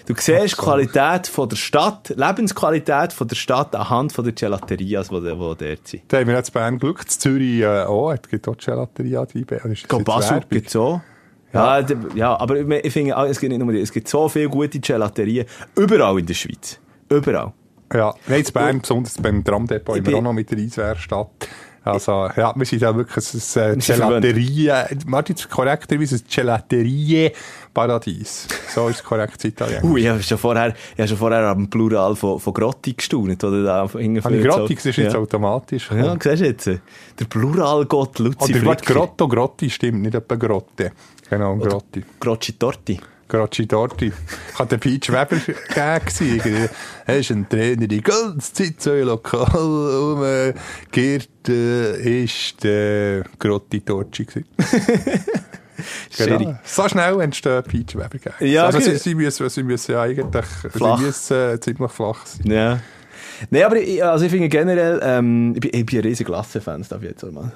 Du 0.06 0.14
siehst 0.16 0.52
die 0.56 0.60
Qualität 0.60 1.26
von 1.28 1.48
der 1.48 1.56
Stadt, 1.56 2.08
Lebensqualität 2.16 3.12
von 3.12 3.28
der 3.28 3.36
Stadt 3.36 3.74
anhand 3.76 4.12
von 4.12 4.24
der 4.24 4.32
Gelaterias, 4.32 5.08
die, 5.08 5.20
die 5.20 5.28
dort 5.28 5.88
sind. 5.88 6.02
Da 6.08 6.18
haben 6.18 6.26
wir 6.26 6.34
jetzt 6.34 6.52
Bern 6.52 6.78
Glück, 6.78 7.02
in 7.02 7.08
Zürich 7.08 7.60
äh, 7.60 7.82
auch, 7.84 8.12
es 8.12 8.22
gibt 8.28 8.48
auch 8.48 8.56
Gelateria, 8.56 9.24
Ich 9.34 9.46
glaube, 9.46 9.64
jetzt 9.70 10.04
Basel 10.04 10.40
gibt 10.48 10.68
es 10.68 10.76
auch. 10.76 11.00
Ja, 11.52 11.82
d- 11.82 11.96
ja, 12.14 12.38
aber 12.38 12.56
ich 12.60 12.84
ich 12.86 12.92
finde, 12.92 13.16
ah, 13.16 13.26
es 13.26 13.38
gibt 13.40 13.52
nicht 13.52 13.62
nur 13.62 13.72
die, 13.72 13.80
es 13.80 13.92
gibt 13.92 14.08
so 14.08 14.28
viele 14.28 14.48
gute 14.48 14.78
Gelaterien, 14.80 15.46
überall 15.76 16.18
in 16.18 16.26
der 16.26 16.34
Schweiz. 16.34 16.78
Überall. 17.08 17.52
Ja, 17.92 18.14
nein, 18.28 18.44
in 18.44 18.52
Bern, 18.52 18.80
besonders 18.80 19.18
beim 19.18 19.42
Tramdepot, 19.42 19.96
immer 19.96 20.18
auch 20.18 20.22
noch 20.22 20.32
mit 20.32 20.48
der 20.50 20.58
Eiswehrstadt. 20.58 21.48
Also, 21.82 22.28
ja, 22.36 22.52
wir 22.54 22.66
sind 22.66 22.82
ja 22.82 22.94
wirklich 22.94 23.24
ein 23.56 23.80
äh. 23.80 23.82
Gelaterie, 23.82 24.70
Martin, 25.06 25.34
korrekterweise 25.48 26.16
ein 26.16 26.22
Gelaterie-Paradies. 26.28 28.48
So 28.74 28.88
ist 28.88 28.96
es 28.96 29.02
korrekt 29.02 29.42
Italien. 29.44 29.82
Uh, 29.82 29.96
ich 29.96 30.06
habe 30.06 30.22
schon 30.22 30.36
vorher, 30.36 30.74
ich 30.92 30.98
habe 30.98 31.08
schon 31.08 31.16
vorher 31.16 31.48
am 31.48 31.70
Plural 31.70 32.14
von, 32.16 32.38
von 32.38 32.52
Grotti 32.52 32.92
gestaunt, 32.92 33.42
oder 33.42 33.64
da 33.64 33.88
ich 33.98 34.22
Grotti, 34.44 34.74
das 34.74 34.86
ist 34.86 34.96
jetzt 34.96 35.14
ja. 35.14 35.18
automatisch. 35.18 35.90
Ja, 35.90 36.14
siehst 36.20 36.40
du 36.40 36.44
jetzt? 36.44 36.66
Der 36.66 37.24
Pluralgott 37.24 38.18
Luzi 38.18 38.60
Oder. 38.60 38.76
Grotto, 38.76 39.26
Grotti 39.26 39.70
stimmt, 39.70 40.02
nicht 40.02 40.14
etwa 40.14 40.36
Grotte. 40.36 40.92
Genau, 41.30 41.56
Grotti. 41.56 42.04
Grocci 42.20 42.58
Torti. 42.58 43.00
Grocci 43.30 43.66
Torti. 43.66 44.12
Kann 44.56 44.68
der 44.68 44.78
Peach 44.78 45.08
Weber 45.10 45.36
irgendwie. 45.36 46.68
Er 47.06 47.18
ist 47.18 47.30
ein 47.30 47.48
Trainer, 47.48 47.86
die 47.86 48.02
ganze 48.02 48.52
Zeit 48.52 48.82
so 48.82 48.92
lokal 48.92 49.46
umgeirrt, 49.56 51.48
äh, 51.48 52.22
ist 52.24 52.62
der 52.64 53.24
Grotti 53.38 53.80
Torci 53.80 54.24
gewesen. 54.24 54.48
Schwierig. 56.10 56.38
Genau. 56.40 56.58
So 56.64 56.88
schnell 56.88 57.20
entstehen 57.20 57.62
Peach 57.62 57.94
Weber 57.94 58.08
gegeben. 58.08 58.34
Ja, 58.40 58.66
also 58.66 58.80
sie, 58.80 58.96
sie, 58.96 59.14
müssen, 59.14 59.48
sie 59.48 59.62
müssen 59.62 59.94
eigentlich 59.94 60.26
Flach. 60.70 60.98
Sie 60.98 61.04
müssen, 61.04 61.36
äh, 61.36 61.60
ziemlich 61.60 61.90
flach 61.90 62.26
sein. 62.26 62.50
Ja. 62.50 62.80
Nein, 63.48 63.62
aber 63.62 63.76
ich, 63.76 64.04
also 64.04 64.24
ich 64.24 64.30
finde 64.30 64.48
generell, 64.48 65.00
ähm, 65.02 65.54
ich 65.54 65.60
bin, 65.60 65.70
ich 65.72 65.86
bin 65.86 65.98
ein 66.00 66.04
riesiger 66.04 66.32
Glasse-Fan, 66.32 66.84
darf 66.88 67.02
ich 67.02 67.10
jetzt 67.10 67.24
auch 67.24 67.30
mal. 67.30 67.52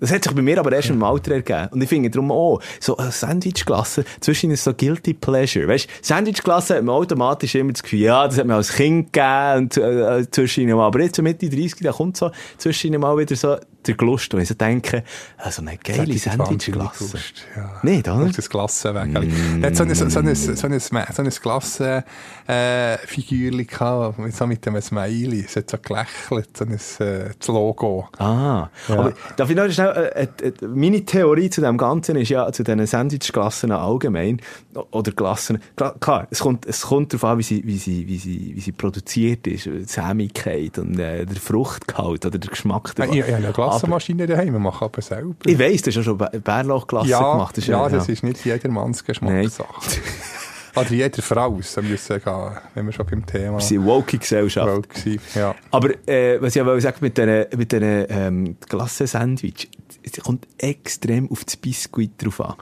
Das 0.00 0.12
hat 0.12 0.24
sich 0.24 0.32
bei 0.32 0.42
mir 0.42 0.58
aber 0.58 0.72
erst 0.72 0.90
im 0.90 1.02
Alter 1.02 1.32
ergeben. 1.32 1.68
Und 1.72 1.82
ich 1.82 1.88
finde 1.88 2.10
darum 2.10 2.30
auch, 2.30 2.60
so 2.80 2.96
Sandwich-Klasse, 2.98 4.04
zwischen 4.20 4.50
ist 4.50 4.64
so 4.64 4.72
Guilty 4.72 5.14
Pleasure. 5.14 5.68
Weißt 5.68 5.88
Sandwich-Klasse 6.02 6.76
hat 6.76 6.84
man 6.84 6.94
automatisch 6.94 7.54
immer 7.54 7.72
das 7.72 7.82
Gefühl, 7.82 8.00
ja, 8.00 8.26
das 8.26 8.38
hat 8.38 8.46
man 8.46 8.56
als 8.56 8.72
Kind 8.72 9.12
gegeben 9.12 9.58
und 9.58 9.76
äh, 9.76 10.30
zwischen 10.30 10.68
mal. 10.68 10.86
Aber 10.86 11.00
jetzt 11.00 11.16
so 11.16 11.22
Mitte 11.22 11.48
30, 11.48 11.76
da 11.80 11.92
kommt 11.92 12.16
so 12.16 12.30
zwischen 12.58 12.98
mal 12.98 13.16
wieder 13.18 13.36
so 13.36 13.56
der 13.86 13.94
Gelust, 13.94 14.34
wo 14.34 14.38
ich 14.38 14.48
so 14.48 14.54
denke, 14.54 15.04
also 15.38 15.62
eine 15.62 15.78
geile 15.78 16.04
gewusst, 16.04 17.46
Ja. 17.56 17.70
Nicht, 17.82 18.08
oder? 18.08 18.28
Das 18.34 18.50
Glassenwägel. 18.50 19.24
Mm. 19.58 19.64
hat 19.64 19.76
so 19.76 19.84
ein, 19.84 19.94
so 19.94 20.04
ein, 20.04 20.10
so 20.10 20.18
ein, 20.20 20.34
so 20.34 20.66
ein, 20.66 20.80
so 20.80 20.96
ein 21.22 21.30
Glassenfigürchen 21.30 23.66
gehabt, 23.66 24.18
mit- 24.18 24.34
so 24.36 24.46
mit 24.46 24.66
einem 24.66 24.80
Smiley. 24.82 25.44
Es 25.46 25.56
hat 25.56 25.70
so 25.70 25.78
gelächelt, 25.78 26.56
so 26.56 26.64
ein, 26.64 26.72
äh, 26.74 27.30
das 27.38 27.48
Logo. 27.48 28.08
Ah, 28.18 28.68
Ja. 28.88 28.98
aber 28.98 29.12
darf 29.36 29.48
ich 29.50 29.56
noch 29.56 29.70
schnell, 29.70 30.10
äh, 30.14 30.26
äh, 30.42 30.48
äh, 30.48 30.52
meine 30.66 31.04
Theorie 31.04 31.50
zu 31.50 31.60
dem 31.60 31.76
Ganzen 31.78 32.16
ist 32.16 32.28
ja, 32.30 32.50
zu 32.52 32.62
diesen 32.64 32.86
Sandwich-Glassen 32.86 33.70
allgemein, 33.72 34.40
oder 34.90 35.12
Glassen, 35.12 35.60
klar, 35.76 36.26
es 36.30 36.40
kommt, 36.40 36.66
es 36.66 36.82
kommt 36.82 37.12
darauf 37.12 37.24
an, 37.24 37.38
wie 37.38 37.42
sie, 37.42 37.64
wie 37.66 37.78
sie, 37.78 38.06
wie 38.06 38.18
sie, 38.18 38.52
wie 38.54 38.60
sie 38.60 38.72
produziert 38.72 39.46
ist, 39.46 39.66
die 39.66 39.84
Sämigkeit 39.84 40.78
und 40.78 40.98
äh, 40.98 41.24
der 41.26 41.36
Fruchtgehalt 41.36 42.24
oder 42.26 42.38
der 42.38 42.50
Geschmack. 42.50 42.94
Ich, 42.98 43.04
ich 43.04 43.22
habe 43.22 43.34
eine 43.36 43.48
Aber- 43.48 43.67
Glassenmaschine 43.70 44.26
daheim, 44.26 44.52
wir 44.52 44.58
machen 44.60 44.84
aber 44.84 45.02
selber. 45.02 45.34
Ich 45.46 45.58
weiss, 45.58 45.82
du 45.82 45.88
hast 45.90 45.96
ja 45.96 46.02
schon 46.02 46.18
Bär- 46.18 46.38
Bärlauchglasse 46.38 47.08
ja, 47.08 47.32
gemacht. 47.32 47.56
Das 47.56 47.64
ist 47.64 47.68
ja, 47.68 47.88
das 47.88 48.08
ist 48.08 48.22
nicht 48.22 48.44
jedermanns. 48.44 49.04
Geschmackssache. 49.04 49.66
Oder 50.76 50.90
jeder 50.90 51.22
Frau, 51.22 51.58
so 51.62 51.82
müssen 51.82 52.22
gehen, 52.22 52.50
wenn 52.74 52.86
wir 52.86 52.92
schon 52.92 53.06
beim 53.06 53.26
Thema 53.26 53.54
Wir 53.58 53.60
sind 53.62 53.78
eine 53.80 53.86
woke 53.88 54.16
Gesellschaft. 54.18 54.68
Waren. 54.68 55.18
Ja. 55.34 55.54
Aber 55.72 55.90
äh, 56.08 56.40
was 56.40 56.54
ich 56.54 56.62
aber 56.62 56.80
sagen 56.80 56.98
mit 57.00 57.18
diesen 57.18 57.46
mit 57.56 57.72
diesen, 57.72 58.06
ähm, 58.08 58.56
Glassen-Sandwich, 58.68 59.68
es 60.04 60.22
kommt 60.22 60.46
extrem 60.58 61.30
auf 61.32 61.44
das 61.44 61.56
Biskuit 61.56 62.12
drauf 62.22 62.40
an. 62.40 62.54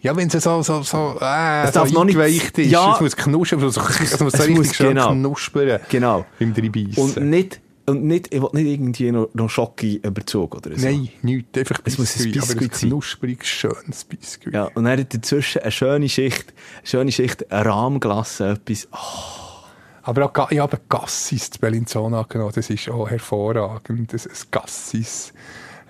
Ja, 0.00 0.16
wenn 0.16 0.28
es 0.28 0.42
so, 0.42 0.62
so, 0.62 0.82
so, 0.82 1.18
äh, 1.20 1.64
Es 1.64 1.74
so 1.74 1.80
darf 1.80 1.90
noch 1.92 2.04
nicht- 2.04 2.16
ist, 2.16 2.56
Ja. 2.58 2.94
es 2.94 3.00
muss 3.00 3.16
knuspern, 3.16 3.62
es 3.64 3.76
muss, 3.76 3.90
es 4.00 4.00
muss 4.00 4.10
so 4.18 4.26
Es 4.38 4.40
richtig 4.40 4.56
muss- 4.56 4.74
schön 4.74 4.88
genau. 4.90 5.10
knuspern. 5.10 5.80
Genau. 5.90 6.24
Beim 6.38 6.54
Dreinbeissen. 6.54 7.02
Und 7.02 7.16
nicht, 7.28 7.60
und 7.88 8.04
nicht, 8.04 8.32
ich 8.32 8.40
will 8.40 8.50
nicht 8.52 8.66
irgendwie 8.66 9.10
noch, 9.10 9.28
noch 9.34 9.48
Schocke-Überzug 9.50 10.56
oder 10.56 10.76
so. 10.76 10.86
Nein, 10.86 11.08
nichts, 11.22 11.58
einfach 11.58 11.80
Es 11.84 11.98
muss 11.98 12.16
ein 12.18 12.32
Biskuit, 12.32 12.62
ein 12.62 12.70
sein. 12.72 12.90
knuspriges, 12.90 13.46
schönes 13.46 14.04
Biskuit. 14.04 14.54
Ja, 14.54 14.64
und 14.74 14.84
dann 14.84 14.98
hat 14.98 15.14
dazwischen 15.14 15.62
eine 15.62 15.72
schöne 15.72 16.08
Schicht, 16.08 16.52
eine 16.78 16.86
schöne 16.86 17.12
Schicht, 17.12 17.50
eine 17.50 17.64
Rahmglasse, 17.64 18.50
etwas. 18.50 18.88
Oh, 18.92 19.66
Aber 20.02 20.26
auch, 20.26 20.50
ich 20.50 20.58
habe 20.58 20.78
Gassis 20.88 21.50
zu 21.50 21.58
Bellinzona 21.58 22.22
genommen, 22.28 22.52
das 22.54 22.70
ist 22.70 22.88
auch 22.88 23.08
hervorragend. 23.08 24.12
Das, 24.12 24.26
ein 24.26 24.36
Gassis 24.50 25.32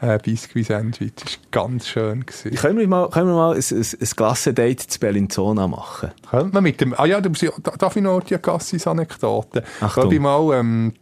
äh, 0.01 0.19
Biskuit-Sandwich 0.19 1.13
das 1.17 1.33
war 1.33 1.41
ganz 1.51 1.89
schön. 1.89 2.25
Gewesen. 2.25 2.55
können 2.55 2.79
wir 2.79 2.89
mal, 2.89 3.09
können 3.11 3.29
wir 3.29 3.35
mal 3.35 3.55
ein, 3.55 3.63
ein, 3.63 3.87
ein 4.01 4.09
Glassendate 4.17 4.87
zu 4.87 5.01
Bellinzona 5.01 5.67
machen? 5.67 6.13
Könnte 6.31 6.55
man 6.55 6.63
mit 6.63 6.81
dem, 6.81 6.95
ah 6.97 7.07
ja, 7.07 7.21
darf 7.21 7.97
ich 7.97 8.03
noch 8.03 8.21
die 8.23 8.37
Gassis-Anekdote? 8.39 9.65
Bin 9.97 10.13
ich 10.13 10.21
mal, 10.21 10.59
ähm, 10.59 10.95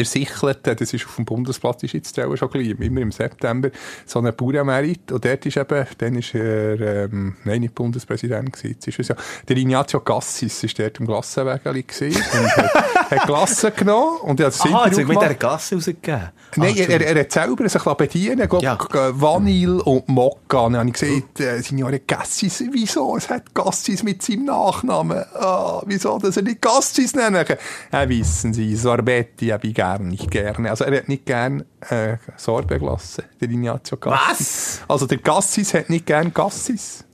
Ersichelten, 0.00 0.76
das 0.76 0.92
ist 0.92 1.06
auf 1.06 1.16
dem 1.16 1.24
Bundesplatz, 1.24 1.82
ist 1.82 1.92
jetzt 1.94 2.16
schon 2.16 2.50
gleich, 2.50 2.68
immer 2.68 3.00
im 3.00 3.12
September, 3.12 3.70
so 4.06 4.20
ein 4.20 4.34
Bauernmerit. 4.34 5.12
Und 5.12 5.24
dort 5.24 5.46
ist 5.46 5.56
eben, 5.56 5.86
dann 5.98 6.14
ist 6.16 6.34
er, 6.34 7.04
ähm, 7.04 7.36
nein, 7.44 7.60
nicht 7.60 7.74
Bundespräsident 7.74 8.52
gewesen, 8.52 8.72
jetzt 8.74 8.88
ist 8.88 8.98
es 8.98 9.08
ja, 9.08 9.16
der 9.48 9.56
Ignazio 9.56 10.00
Gassis 10.00 10.62
ist 10.64 10.78
dort 10.78 10.98
im 11.00 11.06
Glassenwägeli 11.06 11.82
gewesen 11.82 12.22
und 12.32 12.56
hat, 12.56 12.74
hat 13.10 13.26
Glassen 13.26 13.72
genommen 13.76 14.18
und 14.22 14.40
er 14.40 14.46
hat 14.46 14.60
Aha, 14.60 14.86
jetzt 14.86 14.98
hat 14.98 15.06
mit 15.08 15.20
der 15.20 15.34
Gasse 15.34 15.74
rausgegeben. 15.74 16.30
Nein, 16.56 16.70
Ah, 16.70 16.80
er, 16.80 16.90
er, 16.90 17.06
er 17.16 17.20
hat 17.20 17.32
selber 17.32 17.68
sich 17.68 17.82
bedienen 17.82 18.48
glaub, 18.48 18.62
Ja. 18.62 18.78
ja. 18.92 19.20
Vanille 19.20 19.82
und 19.82 20.08
Mokka. 20.08 20.60
Und 20.60 20.72
dann 20.72 20.80
habe 20.80 20.90
ich 20.90 20.94
gesagt, 21.00 21.40
äh, 21.40 21.60
Signore 21.62 22.00
Gassis, 22.00 22.64
wieso? 22.72 23.16
Es 23.16 23.28
hat 23.28 23.54
Gassis 23.54 24.02
mit 24.02 24.22
seinem 24.22 24.44
Nachnamen. 24.46 25.24
Ah, 25.34 25.82
wieso, 25.86 26.18
dass 26.18 26.36
er 26.36 26.42
nicht 26.42 26.60
Gassis 26.60 27.14
nennen 27.14 27.44
kann? 27.44 27.58
Ja, 27.92 28.08
wissen 28.08 28.52
Sie, 28.52 28.74
Sorbetti 28.76 29.48
habe 29.48 29.66
ich 29.66 29.74
gar 29.98 30.04
nicht 30.04 30.30
gerne. 30.30 30.70
Also 30.70 30.84
er 30.84 30.96
hat 30.98 31.08
nicht 31.08 31.26
gern 31.26 31.64
äh, 31.88 32.16
Sorbe 32.36 32.78
gelassen, 32.78 33.24
der 33.40 33.50
Ignazio 33.50 33.96
Gassis. 33.96 34.80
Was? 34.80 34.82
Also 34.88 35.06
der 35.06 35.18
Gassis 35.18 35.74
hat 35.74 35.90
nicht 35.90 36.06
gern 36.06 36.32
Gassis. 36.32 37.04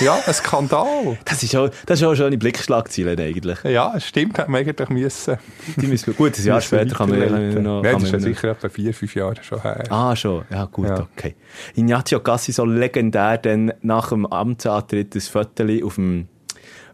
Ja, 0.00 0.16
ein 0.24 0.32
Skandal. 0.34 1.18
Das 1.24 1.42
ist 1.42 1.56
auch, 1.56 1.68
das 1.86 2.00
ist 2.00 2.06
auch 2.06 2.14
schon 2.14 2.26
eine 2.26 2.38
Blickschlagziele 2.38 3.12
eigentlich. 3.20 3.58
Ja, 3.64 3.98
stimmt, 3.98 4.38
hat 4.38 4.48
man 4.48 4.60
eigentlich 4.60 4.88
müssen. 4.88 5.36
Die 5.76 5.86
müssen 5.88 6.14
gut, 6.14 6.38
ein 6.38 6.44
Jahr 6.44 6.60
später 6.60 6.94
kann 6.94 7.10
man, 7.10 7.18
kann 7.20 7.54
man 7.54 7.62
noch... 7.62 7.82
Nein, 7.82 7.94
das 7.94 8.04
ist 8.04 8.12
ja 8.12 8.20
sicher 8.20 8.50
etwa 8.50 8.68
vier, 8.68 8.94
fünf 8.94 9.14
Jahre 9.16 9.42
schon 9.42 9.60
her. 9.62 9.82
Ah, 9.90 10.14
schon. 10.14 10.44
Ja, 10.48 10.66
gut, 10.66 10.86
Ja. 10.86 11.00
okay. 11.16 11.34
Ignazio 11.74 12.20
Gassi 12.20 12.52
so 12.52 12.64
legendär 12.64 13.38
dann 13.38 13.72
nach 13.82 14.10
dem 14.10 14.26
Amtsantritt 14.26 15.16
das 15.16 15.26
Foto 15.26 15.64
auf 15.84 15.96
dem, 15.96 16.28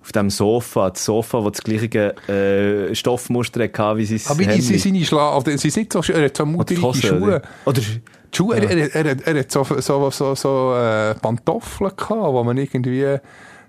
auf 0.02 0.12
dem 0.12 0.30
Sofa. 0.30 0.90
Das 0.90 1.04
Sofa, 1.04 1.40
das 1.42 1.52
das 1.52 1.62
gleiche 1.62 2.14
äh, 2.28 2.94
Stoffmuster 2.94 3.62
hatte 3.62 3.96
wie 3.98 4.06
sein 4.06 4.20
Aber 4.28 4.38
wie 4.38 4.44
Hemd. 4.46 4.62
sie 4.62 4.78
seine 4.78 5.04
Schla... 5.04 5.40
Sie 5.44 5.70
sind 5.70 5.92
so... 5.92 6.00
Er 6.12 6.24
hat 6.24 6.36
so 6.36 6.46
mutige 6.46 6.82
Hose, 6.82 7.06
Schuhe. 7.06 7.20
oder? 7.20 7.42
Oder... 7.64 7.80
Die 7.80 8.36
Schuhe, 8.36 8.56
er, 8.56 8.94
er, 8.94 9.06
er, 9.06 9.26
er 9.26 9.40
hat 9.40 9.50
so, 9.50 9.64
so, 9.64 10.10
so, 10.10 10.34
so 10.36 10.74
äh, 10.76 11.14
Pantoffeln 11.16 11.90
gehabt, 11.96 12.38
die 12.38 12.44
man 12.44 12.56
irgendwie 12.56 13.02
in 13.02 13.20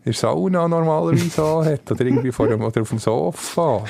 der 0.05 0.13
Sauna 0.13 0.67
normalerweise 0.67 1.43
anhat. 1.43 1.91
Oder 1.91 2.05
irgendwie 2.05 2.31
vor 2.31 2.47
dem, 2.47 2.61
oder 2.61 2.81
auf 2.81 2.89
dem 2.89 2.99
Sofa. 2.99 3.83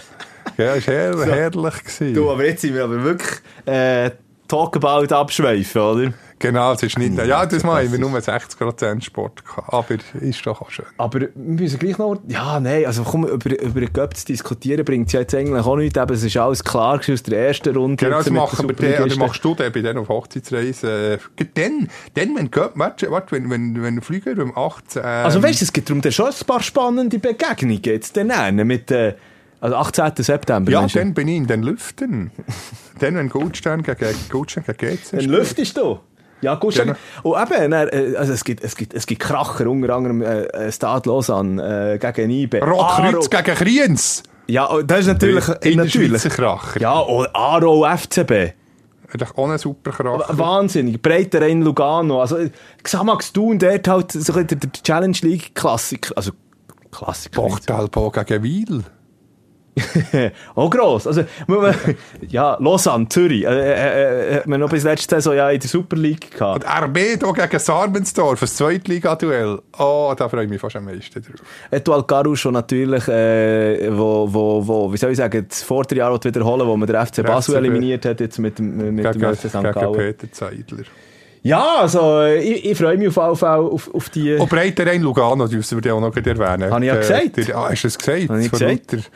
Ja, 0.58 0.76
das 0.76 0.88
war 0.88 0.94
her, 0.94 1.26
herrlich. 1.26 1.84
Gewesen. 1.84 2.14
Du, 2.14 2.32
aber 2.32 2.46
jetzt 2.46 2.62
sind 2.62 2.74
wir 2.74 2.86
aber 2.86 3.04
wirklich 3.04 3.39
äh, 3.66 4.12
Talk 4.48 4.76
about 4.78 5.14
abschweifen, 5.14 5.82
oder? 5.82 6.14
Genau, 6.42 6.74
es 6.74 6.82
ist 6.82 6.98
nicht... 6.98 7.16
Ja, 7.26 7.46
das 7.46 7.64
Mal 7.64 7.84
haben 7.86 7.92
wir 7.92 8.00
nur 8.00 8.10
60% 8.18 9.02
Sport 9.04 9.46
gehabt. 9.46 9.72
Aber 9.72 9.96
ist 10.20 10.46
doch 10.46 10.60
auch 10.62 10.72
schön. 10.72 10.86
Aber 10.98 11.20
wir 11.22 11.30
müssen 11.36 11.78
gleich 11.78 12.00
noch... 12.00 12.20
Ja, 12.28 12.60
nein, 12.60 12.86
also 12.86 13.04
komm, 13.04 13.26
über, 13.28 13.62
über 13.62 13.80
den 13.80 13.94
Göpp 13.94 14.18
zu 14.18 14.26
diskutieren 14.26 14.84
bringt 14.84 15.08
es 15.08 15.14
ja 15.14 15.20
jetzt 15.20 15.36
eigentlich 15.36 15.64
auch 15.64 15.76
nichts. 15.76 16.00
Eben, 16.00 16.14
es 16.14 16.24
ist 16.24 16.36
alles 16.38 16.64
klar 16.64 17.00
aus 17.00 17.24
der 17.24 17.48
ersten 17.48 17.76
Runde. 17.76 18.04
Genau, 18.04 18.18
das 18.18 18.30
machen 18.32 18.68
den 18.68 18.80
wir 18.80 18.92
dann, 18.94 19.04
oder 19.04 19.16
machst 19.18 19.46
du 19.46 19.54
den 19.54 19.72
bei 19.72 19.82
denen 19.82 20.00
auf 20.00 20.10
Hochzeitsreise? 20.10 21.20
Äh, 21.38 21.46
dann, 21.54 21.88
dann, 22.16 22.36
wenn, 22.36 22.50
Göpp- 22.50 22.72
warte, 22.74 23.12
warte, 23.12 23.32
wenn, 23.34 23.50
wenn, 23.52 23.82
wenn 23.82 24.02
Flüger 24.02 24.42
um 24.42 24.58
18... 24.58 25.04
Ähm, 25.04 25.08
Also 25.26 25.44
weißt 25.44 25.62
du, 25.62 25.66
es 25.66 25.72
gibt 25.74 25.89
darum 25.89 26.02
schon 26.12 26.26
ein 26.26 26.46
paar 26.48 26.64
spannende 26.64 27.20
Begegnungen 27.20 27.82
jetzt 27.84 28.18
dann 28.18 28.28
nennen 28.28 28.66
mit 28.68 28.89
äh, 28.89 29.14
also 29.60 29.76
18. 29.76 30.12
September. 30.18 30.72
Ja, 30.72 30.88
dann 30.88 31.14
bin 31.14 31.28
ich 31.28 31.38
in 31.38 31.46
den 31.46 31.62
Lüften. 31.62 32.32
dann, 33.00 33.16
wenn 33.16 33.30
Goldstein 33.30 33.84
gegen, 33.84 34.16
Goldstein 34.30 34.64
gegen 34.66 34.96
GC 34.98 35.12
Dann 35.12 35.26
lüftest 35.26 35.78
du. 35.78 36.00
Ja, 36.42 36.56
gut. 36.56 36.76
Genau. 36.76 36.94
Und 37.24 37.42
eben, 37.42 37.72
äh, 37.72 38.16
also 38.18 38.34
es 38.34 38.44
gibt, 38.44 38.64
es 38.64 38.76
gibt, 38.76 38.94
es 38.94 39.06
gibt 39.06 39.22
Kracher, 39.22 39.68
unter 39.68 39.96
anderem 39.96 40.22
äh, 40.22 40.44
äh, 40.44 40.72
Stade 40.72 41.08
Lausanne 41.08 41.94
äh, 41.94 41.98
gegen 41.98 42.32
IBE. 42.32 42.60
Rotkreuz 42.60 43.30
gegen 43.30 43.56
Kriens. 43.56 44.24
Ja, 44.48 44.66
und 44.66 44.89
das 44.89 45.02
ist 45.02 45.08
natürlich... 45.08 45.48
In 45.62 45.78
natürlich. 45.78 46.24
Kracher. 46.24 46.82
Ja, 46.82 47.00
und 47.00 47.28
Aro 47.36 47.86
FCB. 47.86 48.54
Ist 49.14 49.38
auch 49.38 49.50
ein 49.50 49.58
super 49.58 49.92
Kracher. 49.92 50.38
Wahnsinnig. 50.38 51.02
Breiter 51.02 51.42
Rhein 51.42 51.62
Lugano. 51.62 52.22
Also, 52.22 52.38
Xamax 52.82 53.34
Thun, 53.34 53.60
dort 53.60 53.88
halt 53.88 54.12
so 54.12 54.34
der 54.34 54.58
Challenge 54.84 55.18
League 55.22 55.54
Klassiker. 55.54 56.16
Also, 56.16 56.32
Klassiker. 56.92 57.42
Bachtalpo 57.42 58.10
gegen 58.12 58.44
Wiel. 58.44 58.84
auch 60.55 60.69
gross. 60.69 61.07
Also, 61.07 61.24
ja, 62.28 62.57
Lausanne, 62.59 63.07
Zürich. 63.09 63.45
Äh, 63.45 63.47
äh, 63.47 64.32
äh, 64.32 64.36
hat 64.36 64.47
man 64.47 64.59
noch 64.59 64.69
bis 64.69 64.84
letzte 64.84 65.15
Saison 65.15 65.36
ja 65.36 65.49
in 65.49 65.59
der 65.59 65.69
Super 65.69 65.95
League 65.95 66.32
gehabt. 66.32 66.65
Und 66.65 66.84
RB 66.84 66.97
hier 66.97 67.17
gegen 67.17 67.59
Sarmensdorf, 67.59 68.41
ein 68.41 68.47
Zweitliga-Duell. 68.47 69.59
Oh, 69.78 70.13
da 70.17 70.28
freue 70.28 70.43
ich 70.43 70.49
mich 70.49 70.59
fast 70.59 70.76
am 70.76 70.86
meisten 70.86 71.22
drauf. 71.22 71.41
Etual 71.69 72.03
Caruso 72.03 72.51
natürlich, 72.51 73.07
äh, 73.07 73.89
wo, 73.97 74.28
wo, 74.32 74.67
wo, 74.67 74.93
wie 74.93 74.97
soll 74.97 75.11
ich 75.11 75.17
sagen, 75.17 75.45
das 75.47 75.63
Vorderjahr 75.63 76.22
wiederholen, 76.24 76.67
wo 76.67 76.76
man 76.76 76.88
den 76.88 77.05
FC 77.05 77.24
Basel 77.24 77.55
eliminiert 77.55 78.05
hat, 78.05 78.19
jetzt 78.19 78.39
mit 78.39 78.59
dem, 78.59 78.95
mit 78.95 79.05
Gegen, 79.05 79.19
dem 79.19 79.36
FC 79.36 79.47
St. 79.47 79.53
gegen 79.53 79.72
Gallen. 79.72 79.93
Peter 79.93 80.32
Zeidler. 80.32 80.84
Ja, 81.43 81.78
also, 81.80 82.19
äh, 82.19 82.39
ich, 82.39 82.65
ich 82.65 82.78
freue 82.78 82.97
mich 82.97 83.07
auf 83.07 83.17
jeden 83.17 83.36
Fall 83.36 83.59
auf, 83.59 83.91
auf 83.93 84.09
die... 84.09 84.34
Und 84.36 84.47
Breiterein 84.47 85.01
Lugano, 85.01 85.47
die 85.47 85.55
müssen 85.55 85.78
wir 85.78 85.82
dir 85.82 85.95
auch 85.95 86.01
noch 86.01 86.15
erwähnen. 86.15 86.72
Habe 86.72 86.86
ich 86.86 86.91
ja 86.91 86.95
gesagt. 86.97 87.38
Der, 87.38 87.57
ah, 87.57 87.69
hast 87.72 87.84
du 87.84 87.88
es 87.88 87.97
gesagt? 87.97 88.30
Habe 88.30 88.43
ich 88.43 88.51
gesagt. 88.51 89.11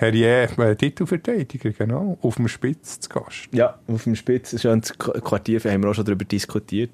Luther. 0.00 0.06
Herrier, 0.06 0.48
äh, 0.58 0.76
Titelverteidiger, 0.76 1.70
genau. 1.70 2.18
Auf 2.22 2.36
dem 2.36 2.48
Spitz 2.48 3.00
zu 3.00 3.08
Gast. 3.08 3.48
Ja, 3.52 3.78
auf 3.88 4.04
dem 4.04 4.14
Spitz, 4.14 4.60
schon 4.60 4.74
ins 4.74 4.94
Qu- 4.98 5.20
Quartier, 5.20 5.60
haben 5.60 5.82
wir 5.82 5.90
auch 5.90 5.94
schon 5.94 6.04
darüber 6.04 6.24
diskutiert. 6.24 6.90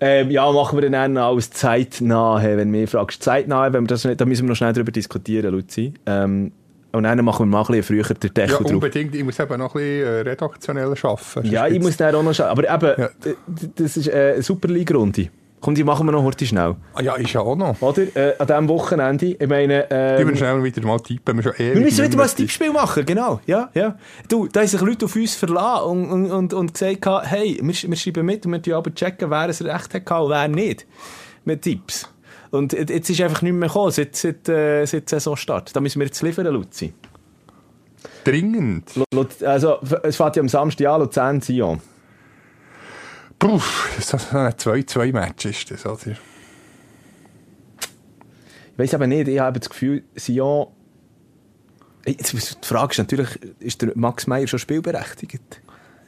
Ähm, 0.00 0.30
ja, 0.30 0.50
machen 0.50 0.80
wir 0.80 0.90
dann 0.90 1.16
alles 1.16 1.50
zeitnahe, 1.50 2.56
wenn 2.56 2.72
du 2.72 2.78
mich 2.78 2.90
fragst. 2.90 3.22
Zeitnahe, 3.22 3.72
wenn 3.72 3.84
wir 3.84 3.88
das 3.88 4.04
nicht, 4.04 4.20
da 4.20 4.24
müssen 4.24 4.44
wir 4.44 4.50
noch 4.50 4.56
schnell 4.56 4.72
darüber 4.72 4.92
diskutieren, 4.92 5.52
Luzi. 5.52 5.94
Ähm, 6.06 6.52
und 6.94 7.04
dann 7.04 7.24
machen 7.24 7.46
wir 7.46 7.46
mal 7.46 7.60
ein 7.60 7.66
bisschen 7.68 7.82
früher 8.04 8.14
den 8.14 8.30
Ja, 8.36 8.46
Deckel 8.46 8.56
drauf. 8.64 8.72
unbedingt. 8.72 9.14
Ich 9.14 9.24
muss 9.24 9.38
eben 9.38 9.58
noch 9.58 9.74
ein 9.74 9.80
bisschen 9.80 10.06
äh, 10.06 10.20
redaktionell 10.28 10.92
arbeiten. 11.02 11.46
Ja, 11.50 11.66
ich 11.66 11.80
muss 11.80 11.96
dann 11.96 12.14
auch 12.14 12.22
noch 12.22 12.34
schauen. 12.34 12.48
Aber 12.48 12.64
eben, 12.74 13.00
Ja. 13.00 13.32
das 13.76 13.96
ist 13.96 14.08
äh, 14.08 14.32
eine 14.34 14.42
Super 14.42 14.68
League-Runde. 14.68 15.30
Komm, 15.62 15.76
die 15.76 15.84
machen 15.84 16.06
wir 16.06 16.12
noch 16.12 16.24
heute 16.24 16.44
schnell. 16.44 16.74
Ah, 16.92 17.02
ja, 17.02 17.14
ist 17.14 17.32
ja 17.32 17.40
auch 17.40 17.54
noch. 17.54 17.80
Oder? 17.80 18.16
Äh, 18.16 18.34
an 18.36 18.48
diesem 18.48 18.68
Wochenende. 18.68 19.26
Ich 19.26 19.48
meine, 19.48 19.86
Die 19.88 19.94
ähm, 19.94 20.26
müssen 20.26 20.38
schnell 20.38 20.64
wieder 20.64 20.84
mal 20.84 20.98
tippen. 20.98 21.36
Wir, 21.36 21.42
schon 21.44 21.54
wir 21.56 21.80
müssen 21.80 22.04
wieder 22.04 22.16
mal 22.16 22.28
ein 22.28 22.34
Tippspiel 22.34 22.72
machen, 22.72 23.06
genau. 23.06 23.40
Ja, 23.46 23.70
ja. 23.72 23.96
Du, 24.28 24.48
da 24.48 24.58
haben 24.58 24.66
sich 24.66 24.80
Leute 24.80 25.04
auf 25.04 25.14
uns 25.14 25.36
verlassen 25.36 25.84
und, 25.84 26.10
und, 26.10 26.32
und, 26.32 26.52
und 26.52 26.74
gesagt, 26.74 27.30
hey, 27.30 27.60
wir, 27.62 27.74
wir 27.90 27.96
schreiben 27.96 28.26
mit 28.26 28.44
und 28.44 28.50
wir 28.50 28.60
tun 28.60 28.72
aber 28.74 28.92
checken, 28.92 29.30
wer 29.30 29.48
es 29.50 29.64
recht 29.64 29.94
hat 29.94 30.10
und 30.10 30.30
wer 30.30 30.48
nicht. 30.48 30.84
Mit 31.44 31.62
Tipps. 31.62 32.10
Und 32.50 32.72
jetzt 32.72 33.08
ist 33.08 33.20
einfach 33.20 33.42
nicht 33.42 33.52
mehr 33.52 33.68
gekommen, 33.68 33.92
seit, 33.92 34.16
seit, 34.16 34.48
äh, 34.48 34.84
seit 34.84 35.08
Saisonstart. 35.08 35.76
Da 35.76 35.80
müssen 35.80 36.00
wir 36.00 36.06
jetzt 36.06 36.20
liefern, 36.22 36.46
Luzi. 36.48 36.92
Dringend. 38.24 38.90
Also, 39.44 39.78
es 40.02 40.16
fährt 40.16 40.34
ja 40.34 40.40
am 40.40 40.48
Samstag 40.48 40.88
an, 40.88 41.02
Luzern, 41.02 41.40
Sion. 41.40 41.80
Puh, 43.42 43.60
das 43.96 44.14
ist 44.14 44.32
ein 44.32 44.52
2-2-Match 44.52 45.46
ist 45.46 45.68
das, 45.72 45.84
oder? 45.84 46.12
Ich 48.72 48.78
weiß 48.78 48.94
aber 48.94 49.08
nicht, 49.08 49.26
ich 49.26 49.40
habe 49.40 49.58
das 49.58 49.68
Gefühl, 49.68 50.04
Sion... 50.14 50.68
Jetzt, 52.06 52.32
die 52.32 52.66
Frage 52.66 52.92
ist 52.92 52.98
natürlich, 52.98 53.28
ist 53.58 53.82
der 53.82 53.90
Max 53.96 54.28
Meyer 54.28 54.46
schon 54.46 54.60
spielberechtigt? 54.60 55.60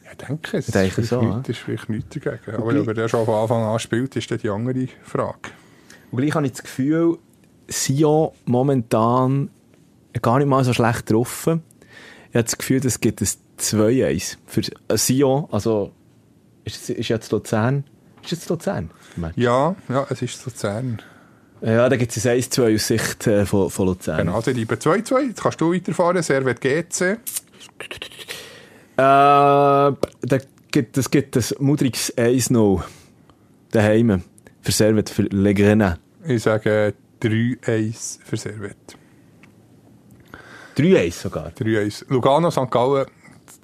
Ja, 0.04 0.12
ich 0.12 0.16
denke 0.16 0.58
es. 0.58 0.68
Ich 0.68 0.72
denke 0.74 1.02
so, 1.02 1.22
nichts- 1.22 1.48
ist 1.48 1.58
vielleicht 1.58 1.88
nichts 1.88 2.16
dagegen. 2.20 2.54
Aber 2.56 2.80
ob 2.80 2.96
er 2.96 3.08
schon 3.08 3.24
von 3.24 3.34
Anfang 3.34 3.64
an 3.64 3.80
spielt, 3.80 4.14
ist 4.14 4.30
dann 4.30 4.38
die 4.38 4.50
andere 4.50 4.86
Frage. 5.02 5.50
Und 6.12 6.18
gleich 6.20 6.34
habe 6.36 6.46
ich 6.46 6.52
das 6.52 6.62
Gefühl, 6.62 7.18
Sion 7.66 8.30
momentan 8.44 9.50
gar 10.22 10.38
nicht 10.38 10.46
mal 10.46 10.62
so 10.62 10.72
schlecht 10.72 11.06
getroffen. 11.06 11.64
Ich 12.30 12.36
habe 12.36 12.44
das 12.44 12.56
Gefühl, 12.58 12.84
es 12.86 13.00
gibt 13.00 13.20
ein 13.20 13.28
2-1 13.58 14.36
für 14.46 14.62
Sion. 14.96 15.48
Also, 15.50 15.90
ist, 16.64 16.90
ist 16.90 17.08
jetzt 17.08 17.30
Luzern? 17.32 17.84
Ist 18.22 18.32
jetzt 18.32 18.48
Luzern? 18.48 18.90
Ja, 19.36 19.76
ja, 19.88 20.06
es 20.10 20.22
ist 20.22 20.44
Luzern. 20.44 21.00
Ja, 21.60 21.88
da 21.88 21.96
gibt 21.96 22.14
es 22.14 22.26
ein 22.26 22.38
1-2 22.38 22.74
aus 22.74 22.86
Sicht 22.86 23.26
äh, 23.26 23.46
von, 23.46 23.70
von 23.70 23.86
Luzern. 23.86 24.18
Genau, 24.18 24.34
also 24.34 24.52
die 24.52 24.66
2-2. 24.66 25.28
Jetzt 25.28 25.42
kannst 25.42 25.60
du 25.60 25.72
weiterfahren. 25.72 26.22
Servet 26.22 26.60
GC. 26.60 27.00
Äh, 27.00 27.16
da 28.96 29.96
gibt, 30.70 30.98
es 30.98 31.10
gibt 31.10 31.36
ein 31.36 31.44
mudriges 31.60 32.14
1-0 32.16 32.82
daheim. 33.70 34.22
Für 34.60 34.72
Servet, 34.72 35.10
für 35.10 35.22
Le 35.22 35.54
Grenin. 35.54 35.94
Ich 36.26 36.42
sage 36.42 36.94
3-1 37.22 38.18
für 38.24 38.36
Servet. 38.36 38.76
3-1 40.76 41.12
sogar. 41.12 41.48
3-1. 41.50 42.06
Lugano, 42.08 42.50
St. 42.50 42.70
Gallen. 42.70 43.06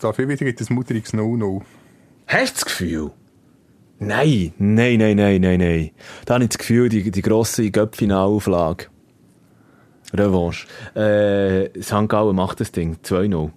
Dafür 0.01 0.29
wieder 0.29 0.45
gibt 0.45 0.61
es 0.61 0.71
ein 0.71 0.75
mutteriges 0.75 1.13
0-0. 1.13 1.63
Hast 2.31 2.53
du 2.53 2.55
das 2.55 2.65
Gefühl? 2.65 3.11
Nein, 3.99 4.53
nein, 4.57 4.99
nein, 4.99 5.17
nein, 5.17 5.41
nein, 5.41 5.59
nein. 5.59 5.91
Da 6.25 6.35
habe 6.35 6.45
ich 6.45 6.51
das 6.51 6.59
Gefühl, 6.59 6.89
die, 6.89 7.11
die 7.11 7.23
grosse 7.23 7.69
Göpp-Finalauflage. 7.73 8.87
Revanche. 10.15 10.67
Äh, 10.95 11.83
St. 11.83 12.09
Gallen 12.09 12.37
macht 12.37 12.61
das 12.61 12.71
Ding. 12.71 12.99
2-0. 13.03 13.51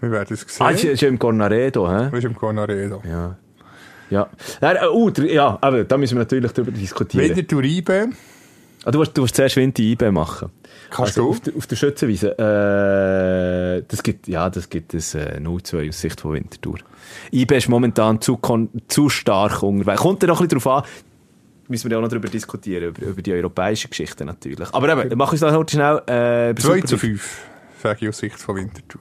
Wir 0.00 0.10
werden 0.10 0.34
es 0.34 0.40
sehen. 0.40 0.66
Ah, 0.66 0.70
ist, 0.70 0.84
ist 0.84 1.00
ja 1.00 1.08
im 1.08 1.18
Cornaredo, 1.18 1.88
hä? 1.88 2.16
Ist 2.16 2.24
im 2.24 2.34
Cornaredo. 2.34 3.02
Ja. 3.08 3.36
Ja. 4.10 4.28
Nein, 4.60 4.76
äh, 4.82 4.88
uh, 4.88 5.10
ja, 5.22 5.58
aber 5.60 5.84
da 5.84 5.96
müssen 5.96 6.16
wir 6.16 6.22
natürlich 6.24 6.50
darüber 6.50 6.72
diskutieren. 6.72 7.24
Wieder 7.24 7.46
Turibe. 7.46 8.08
Ah, 8.84 8.90
du, 8.90 8.98
musst, 8.98 9.16
du 9.16 9.20
musst 9.20 9.36
zuerst 9.36 9.54
Winter 9.54 9.80
IB 9.80 10.10
machen. 10.10 10.50
Kannst 10.92 11.16
also 11.16 11.22
du? 11.22 11.30
Auf 11.30 11.40
der, 11.40 11.56
auf 11.56 11.66
der 11.66 11.76
Schützenwiese. 11.76 12.38
Äh, 12.38 13.84
das 13.88 14.02
gibt, 14.02 14.28
ja, 14.28 14.50
das 14.50 14.68
gibt 14.68 14.92
es 14.92 15.14
äh, 15.14 15.40
0-2 15.42 15.88
aus 15.88 16.00
Sicht 16.00 16.20
von 16.20 16.34
Winterthur. 16.34 16.78
IB 17.32 17.56
ist 17.56 17.68
momentan 17.70 18.20
zu, 18.20 18.38
zu 18.88 19.08
stark 19.08 19.62
unterwegs. 19.62 20.02
Kommt 20.02 20.22
ja 20.22 20.28
noch 20.28 20.40
ein 20.40 20.48
bisschen 20.48 20.60
darauf 20.60 20.84
an, 20.84 20.90
müssen 21.68 21.88
wir 21.88 21.92
ja 21.92 21.98
auch 21.98 22.02
noch 22.02 22.10
darüber 22.10 22.28
diskutieren, 22.28 22.90
über, 22.90 23.06
über 23.06 23.22
die 23.22 23.32
europäische 23.32 23.88
Geschichte 23.88 24.26
natürlich. 24.26 24.68
Aber 24.72 24.88
eben, 24.90 25.16
mach 25.16 25.32
uns 25.32 25.40
das 25.40 25.54
heute 25.54 25.72
schnell. 25.72 26.02
Äh, 26.06 26.50
über 26.50 26.60
2 26.60 26.68
Super 26.68 26.86
zu 26.86 26.94
League. 26.94 27.00
5, 27.00 27.46
sage 27.82 27.98
ich 28.02 28.08
aus 28.10 28.18
Sicht 28.18 28.38
von 28.38 28.56
Winterthur. 28.56 29.00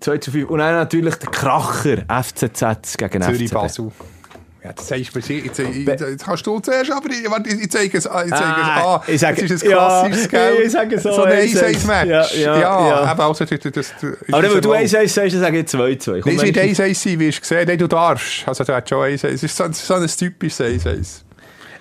2 0.00 0.18
zu 0.18 0.30
5. 0.30 0.48
Und 0.48 0.58
dann 0.60 0.74
natürlich 0.76 1.16
der 1.16 1.30
Kracher 1.30 2.04
FCZ 2.08 2.96
gegen 2.96 3.22
Zürich 3.22 3.50
FCB. 3.50 3.54
Basel. 3.54 3.92
Ja, 4.66 4.72
das 4.72 4.88
sagst 4.88 5.14
du 5.14 5.18
mir. 5.32 5.38
Jetzt, 5.44 5.58
jetzt, 5.58 6.00
jetzt 6.00 6.24
kannst 6.24 6.44
du 6.46 6.58
zuerst, 6.58 6.90
aber 6.90 7.08
ich, 7.08 7.30
warte, 7.30 7.50
ich 7.50 7.70
zeige 7.70 7.98
es 7.98 8.06
an. 8.06 8.24
Ich 8.26 8.32
zeige 8.34 8.44
Ah, 8.44 9.00
es 9.06 9.08
an. 9.08 9.14
ich 9.14 9.20
sage- 9.20 9.42
ist 9.44 9.62
ein 9.64 9.70
ja, 9.70 9.76
klassisches, 9.76 10.28
gell? 10.28 10.54
ich 10.64 10.72
sage 10.72 10.98
so, 11.00 11.12
So 11.12 11.22
ein 11.22 11.44
ich 11.44 11.54
sage- 11.54 11.72
1-1-Match. 11.76 12.08
ja, 12.08 12.56
ja, 12.58 12.58
ja. 12.88 13.12
eben, 13.12 13.20
also, 13.20 13.44
das, 13.44 13.60
das, 13.60 13.72
das, 13.72 13.94
Aber 14.32 14.42
wenn 14.42 14.60
du 14.60 14.72
ist 14.72 14.94
1 14.94 14.94
1 14.96 15.14
sagst, 15.14 15.34
dann 15.34 15.40
sage 15.42 15.58
ich 15.60 15.66
2 15.68 15.94
2. 15.96 16.12
Nein, 16.24 16.36
es 16.36 16.42
wird 16.42 16.58
1-1 16.58 16.94
sein, 16.94 17.20
wie 17.20 17.30
du 17.30 17.38
gesehen 17.40 17.64
Nein, 17.68 17.78
du 17.78 17.86
darfst. 17.86 18.48
Also, 18.48 18.64
du 18.64 18.74
hast 18.74 18.88
schon 18.88 18.98
1-1. 19.04 19.28
Es 19.28 19.42
ist 19.44 19.56
so, 19.56 19.64
so 19.70 19.94
ein 19.94 20.06
typisches 20.08 20.60
1-1. 20.60 21.22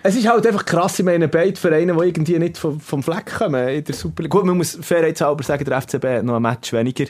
Es 0.03 0.15
ist 0.15 0.27
halt 0.27 0.45
einfach 0.45 0.65
krass, 0.65 0.99
ich 0.99 1.05
meine, 1.05 1.27
beide 1.27 1.59
Vereine, 1.59 1.93
die 1.99 2.03
irgendwie 2.07 2.37
nicht 2.37 2.59
vom, 2.59 2.79
vom 2.79 3.01
Fleck 3.01 3.25
kommen 3.39 3.67
in 3.69 3.83
der 3.83 3.95
Super. 3.95 4.23
Gut, 4.27 4.45
man 4.45 4.55
muss 4.55 4.77
fairheitshalber 4.79 5.43
sagen, 5.43 5.65
der 5.65 5.81
FCB 5.81 6.03
hat 6.17 6.23
noch 6.23 6.35
ein 6.35 6.41
Match 6.43 6.71
weniger. 6.73 7.05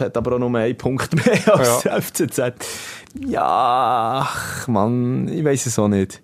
Hat 0.00 0.16
aber 0.16 0.34
auch 0.34 0.38
noch 0.38 0.52
einen 0.52 0.76
Punkt 0.76 1.14
mehr 1.14 1.54
als 1.54 1.82
der 1.82 2.02
FCZ. 2.02 2.40
Ja, 3.26 4.26
ach, 4.26 4.68
Mann, 4.68 5.28
ich 5.28 5.44
weiß 5.44 5.66
es 5.66 5.78
auch 5.78 5.88
nicht. 5.88 6.22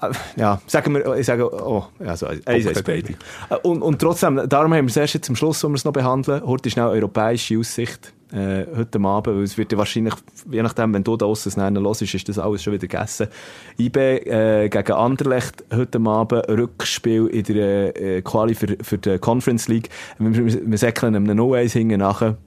Äh, 0.00 0.10
Ja, 0.36 0.60
sagen 0.66 0.94
wir, 0.94 1.16
ich 1.16 1.26
sage, 1.26 1.50
oh, 1.52 1.84
also, 1.98 2.26
eins, 2.26 2.46
eins, 2.46 2.82
beide. 2.82 3.14
Äh, 3.50 3.56
Und, 3.62 3.82
und 3.82 3.98
trotzdem, 4.00 4.40
darum 4.48 4.72
haben 4.74 4.86
wir 4.86 4.90
es 4.90 4.96
erst 4.96 5.14
jetzt 5.14 5.26
zum 5.26 5.36
Schluss, 5.36 5.62
wo 5.64 5.68
wir 5.68 5.74
es 5.74 5.84
noch 5.84 5.92
behandeln. 5.92 6.42
Heute 6.46 6.68
ist 6.68 6.72
schnell 6.74 6.86
europäische 6.86 7.58
Aussicht, 7.58 8.12
äh, 8.32 8.64
heute 8.74 8.98
Abend, 9.00 9.36
weil 9.36 9.42
es 9.42 9.58
wird 9.58 9.72
ja 9.72 9.78
wahrscheinlich, 9.78 10.14
je 10.50 10.62
nachdem, 10.62 10.94
wenn 10.94 11.04
du 11.04 11.16
da 11.16 11.26
es 11.30 11.56
nachher 11.56 11.80
hörst, 11.80 12.02
ist 12.02 12.28
das 12.28 12.38
alles 12.38 12.62
schon 12.62 12.72
wieder 12.72 12.86
gegessen. 12.86 13.28
IB 13.78 13.96
äh, 13.96 14.68
gegen 14.70 14.92
Anderlecht 14.92 15.64
heute 15.74 16.00
Abend, 16.00 16.48
Rückspiel 16.48 17.26
in 17.26 17.44
der 17.44 18.00
äh, 18.00 18.22
Quali 18.22 18.54
für, 18.54 18.76
für 18.80 18.96
die 18.96 19.18
Conference 19.18 19.68
League. 19.68 19.90
Wir, 20.18 20.34
wir, 20.34 20.70
wir 20.70 20.78
säckeln 20.78 21.14
einem 21.14 21.38
0-1 21.38 21.72
hinten 21.72 21.98
nachher. 21.98 22.38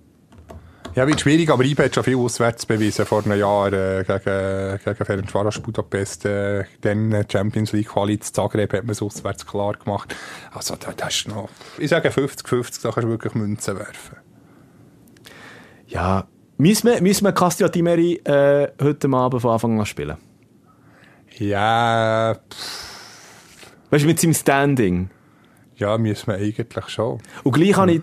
Ja, 0.96 1.06
wird 1.06 1.20
schwierig, 1.20 1.50
aber 1.50 1.66
IB 1.66 1.84
hat 1.84 1.94
schon 1.94 2.06
viel 2.06 2.16
auswärts 2.16 2.66
bewiesen 2.66 3.06
vor 3.06 3.22
einem 3.26 3.38
Jahr 3.38 3.68
äh, 3.74 4.06
gegen, 4.06 4.80
gegen 4.82 5.06
Ferencvaros 5.06 5.60
Budapest. 5.60 6.24
Äh, 6.26 6.64
dann 6.82 7.12
äh, 7.12 7.26
Champions 7.30 7.74
League 7.74 7.90
Quali 7.90 8.18
zu 8.18 8.32
Zagreb 8.32 8.72
hat 8.72 8.84
man 8.86 8.92
es 8.92 9.02
auswärts 9.02 9.46
klar 9.46 9.74
gemacht. 9.74 10.16
Also, 10.54 10.78
da, 10.78 10.94
das 10.96 11.16
ist 11.16 11.28
noch, 11.28 11.50
ich 11.78 11.90
sage 11.90 12.08
50-50, 12.08 12.82
da 12.82 12.92
kannst 12.92 13.04
du 13.04 13.10
wirklich 13.10 13.34
Münzen 13.36 13.78
werfen. 13.78 14.18
Ja, 15.88 16.28
müssen 16.58 16.88
wir, 16.90 17.02
müssen 17.02 17.26
wir 17.26 17.34
Castro 17.34 17.68
Timeri 17.68 18.22
äh, 18.24 18.70
heute 18.82 19.10
Abend 19.10 19.42
von 19.42 19.52
Anfang 19.52 19.78
an 19.78 19.86
spielen? 19.86 20.16
Ja, 21.38 22.36
pff, 22.36 22.96
Weißt 23.90 24.04
du, 24.04 24.08
mit 24.08 24.20
seinem 24.20 24.34
Standing. 24.34 25.10
ja, 25.76 25.98
müssen 25.98 26.28
wir 26.28 26.36
eigentlich 26.36 26.88
schon. 26.88 27.20
Und 27.44 27.52
gleich 27.52 27.76
habe 27.76 27.92
ich, 27.92 28.02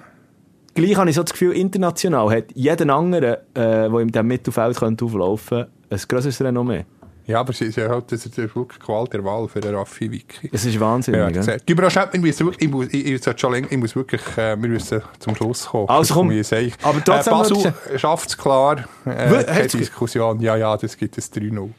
gleich 0.74 0.96
habe 0.96 1.10
ich 1.10 1.16
so 1.16 1.22
das 1.22 1.32
Gefühl, 1.32 1.52
international 1.52 2.30
hat 2.30 2.44
jeder 2.54 2.94
andere, 2.94 3.42
äh, 3.54 3.88
der 3.88 3.98
in 3.98 4.08
diesem 4.08 4.26
Mittelfeld 4.26 4.76
könnte 4.76 5.04
auflaufen 5.04 5.58
könnte, 5.58 5.70
ein 5.90 6.00
grösseres 6.08 6.40
Renommee. 6.40 6.84
Ja, 7.24 7.38
aber 7.40 7.52
sie 7.52 7.66
ist 7.66 7.76
ja 7.76 7.88
halt, 7.88 8.10
das 8.10 8.26
ist 8.26 8.36
wirklich 8.36 8.80
Gewalt 8.80 9.12
der 9.12 9.24
Wahl 9.24 9.46
für 9.48 9.60
den 9.60 9.74
Raffi 9.76 10.10
Wiki. 10.10 10.48
Das 10.50 10.64
ist 10.64 10.78
wahnsinnig. 10.80 11.20
Ja, 11.20 11.30
mir 11.76 11.86
auch 11.86 11.90
schnell, 11.90 12.08
ich 12.12 12.20
muss, 12.20 12.40
wirklich- 12.40 12.62
ich 12.62 12.70
muss, 12.70 12.86
ich, 12.88 13.06
ich, 13.06 13.22
sollte 13.22 13.38
schon 13.40 13.52
länger, 13.52 13.68
ich 13.70 13.78
muss 13.78 13.94
wirklich, 13.94 14.22
äh, 14.36 14.60
wir 14.60 14.68
müssen 14.68 15.00
zum 15.20 15.36
Schluss 15.36 15.66
kommen. 15.66 15.88
Also 15.88 16.14
komm, 16.14 16.32
ich 16.32 16.46
sagen. 16.48 16.72
aber 16.82 17.04
trotzdem 17.04 17.32
äh, 17.32 17.36
Basel 17.36 17.98
schafft 17.98 18.28
es 18.30 18.36
klar, 18.36 18.84
äh, 19.04 19.44
keine 19.44 19.66
Diskussion. 19.68 20.40
Ja, 20.40 20.56
ja, 20.56 20.76
das 20.76 20.96
gibt 20.96 21.16
es 21.16 21.32
3-0. 21.32 21.70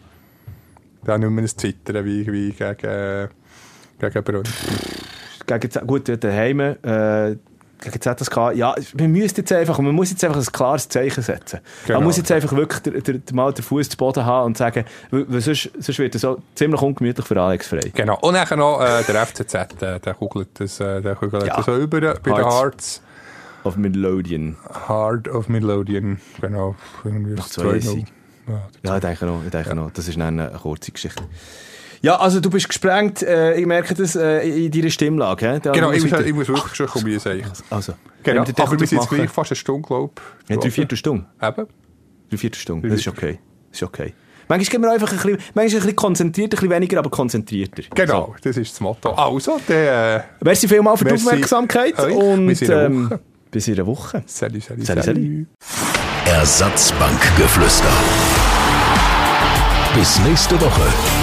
Da 1.04 1.18
nicht 1.18 1.30
mehr 1.30 1.44
ein 1.44 1.48
Zittern 1.48 2.06
wie, 2.06 2.26
wie 2.32 2.52
gegen, 2.52 2.86
äh, 2.86 3.28
gegen 4.00 4.24
Brünn. 4.24 4.44
Gegen, 5.46 5.88
gut, 5.88 6.24
daheim, 6.24 6.60
äh, 6.62 7.36
gegen 7.84 8.02
ZSK, 8.02 8.38
ja, 8.56 8.76
man 8.98 9.12
müsste 9.12 9.42
jetzt 9.42 9.52
einfach, 9.52 9.78
man 9.80 9.94
muss 9.94 10.10
jetzt 10.10 10.24
einfach 10.24 10.40
ein 10.40 10.46
klares 10.52 10.88
Zeichen 10.90 11.22
setzen. 11.24 11.60
Genau. 11.86 12.00
Man 12.00 12.08
muss 12.08 12.18
jetzt 12.18 12.32
einfach 12.32 12.52
wirklich 12.54 12.82
der, 12.82 12.94
der, 13.02 13.14
der, 13.16 13.36
mal 13.36 13.54
den 13.54 13.64
Fuß 13.64 13.90
zu 13.90 13.98
Boden 13.98 14.26
haben 14.26 14.48
und 14.48 14.58
sagen, 14.58 14.86
weil, 15.12 15.42
sonst, 15.42 15.70
sonst 15.80 16.00
wird 16.00 16.16
es 16.16 16.22
so 16.22 16.42
ziemlich 16.56 16.82
ungemütlich 16.82 17.26
für 17.26 17.40
Alex 17.42 17.68
Frey. 17.68 17.92
Genau. 17.94 18.18
Und 18.22 18.34
dann 18.34 18.60
noch 18.60 18.82
äh, 18.82 19.04
der 19.04 19.26
FCZ, 19.26 19.54
äh, 19.82 20.00
der 20.00 20.14
kugelt 20.14 20.50
das, 20.56 20.80
äh, 20.80 21.02
der 21.02 21.16
kugelt 21.16 21.46
Ja. 21.46 21.58
das 21.58 21.66
so 21.66 21.78
über 21.78 22.00
bei 22.16 22.32
den 22.32 22.46
Hearts. 22.50 23.02
Auf 23.64 23.78
Midlothian. 23.78 24.58
Heart 24.90 25.30
of 25.30 25.48
Midlothian. 25.48 26.20
Genau. 26.42 26.76
Irgendwie 27.06 27.32
Nach 27.32 27.44
das 27.44 27.54
zwei 27.54 27.78
2-0. 27.78 27.80
Siegen. 27.82 28.08
Ja, 28.48 28.62
Ja, 28.84 28.96
ich 28.96 29.02
denke 29.02 29.26
noch, 29.26 29.42
ich 29.46 29.52
denke 29.52 29.74
noch. 29.74 29.92
Das 29.92 30.08
ist 30.08 30.20
eine 30.20 30.52
kurze 30.62 30.92
Geschichte. 30.92 31.24
Ja, 32.04 32.18
also 32.18 32.42
du 32.42 32.50
bist 32.50 32.68
gesprengt, 32.68 33.24
äh, 33.24 33.56
ich 33.56 33.66
merke 33.66 33.94
das 33.94 34.18
äh, 34.18 34.66
in 34.66 34.70
deiner 34.72 34.90
Stimmlage. 34.90 35.62
Da 35.64 35.72
Genau, 35.72 35.90
ich 35.94 36.04
muss 36.04 36.20
ich 36.20 36.34
muss 36.34 36.50
wirklich 36.50 36.76
schon 36.76 36.88
kommen, 36.88 37.08
ich 37.08 37.22
sage. 37.22 37.44
Also, 37.70 37.94
Genau, 38.24 38.46
wir 38.46 38.60
aber 38.60 38.78
wir 38.78 38.86
sind 38.88 39.00
jetzt 39.00 39.10
gleich 39.10 39.30
fast 39.30 39.52
eine 39.52 39.56
Stunde, 39.56 39.88
glaube 39.88 40.12
ich. 40.44 40.50
Ja, 40.50 40.58
drei 40.58 40.70
Viertelstunde. 40.70 41.26
Eben. 41.42 41.66
Drei 42.30 42.38
Viertelstunde, 42.38 42.90
das 42.90 43.00
ist 43.00 43.08
okay. 43.08 43.40
Das 43.72 43.80
ist 43.80 43.84
okay. 43.84 44.14
Manchmal 44.50 44.70
gehen 44.70 44.82
wir 44.82 44.92
einfach 44.92 45.12
ein 45.12 45.16
bisschen, 45.16 45.38
manchmal 45.54 45.64
ein 45.64 45.72
bisschen 45.72 45.96
konzentrierter, 45.96 46.58
ein 46.58 46.60
bisschen 46.60 46.76
weniger, 46.76 47.00
aber 47.00 47.10
konzentrierter. 47.10 47.84
Genau, 47.96 48.36
das 48.44 48.58
ist 48.58 48.74
das 48.74 48.82
Motto. 48.82 49.12
Also, 49.12 49.62
der... 49.70 50.16
Äh, 50.16 50.20
So. 50.20 50.46
Merci 50.46 50.68
vielmals 50.68 51.00
für 51.00 51.06
die 51.06 51.14
Aufmerksamkeit 51.14 51.98
euch. 52.00 52.14
und 52.16 52.48
Bis 52.48 52.62
in 52.64 52.72
einer 52.72 52.84
ähm, 52.84 53.10
Woche. 53.12 53.20
bis 53.50 53.68
in 53.70 53.74
einer 53.76 53.88
Woche. 53.88 54.24
Salut, 54.26 54.62
salut, 54.62 54.86
Salut, 54.86 55.04
salut. 55.06 55.48
Ersatzbankgeflüster. 56.26 57.88
Bis 59.96 60.20
nächste 60.20 60.60
Woche. 60.60 61.23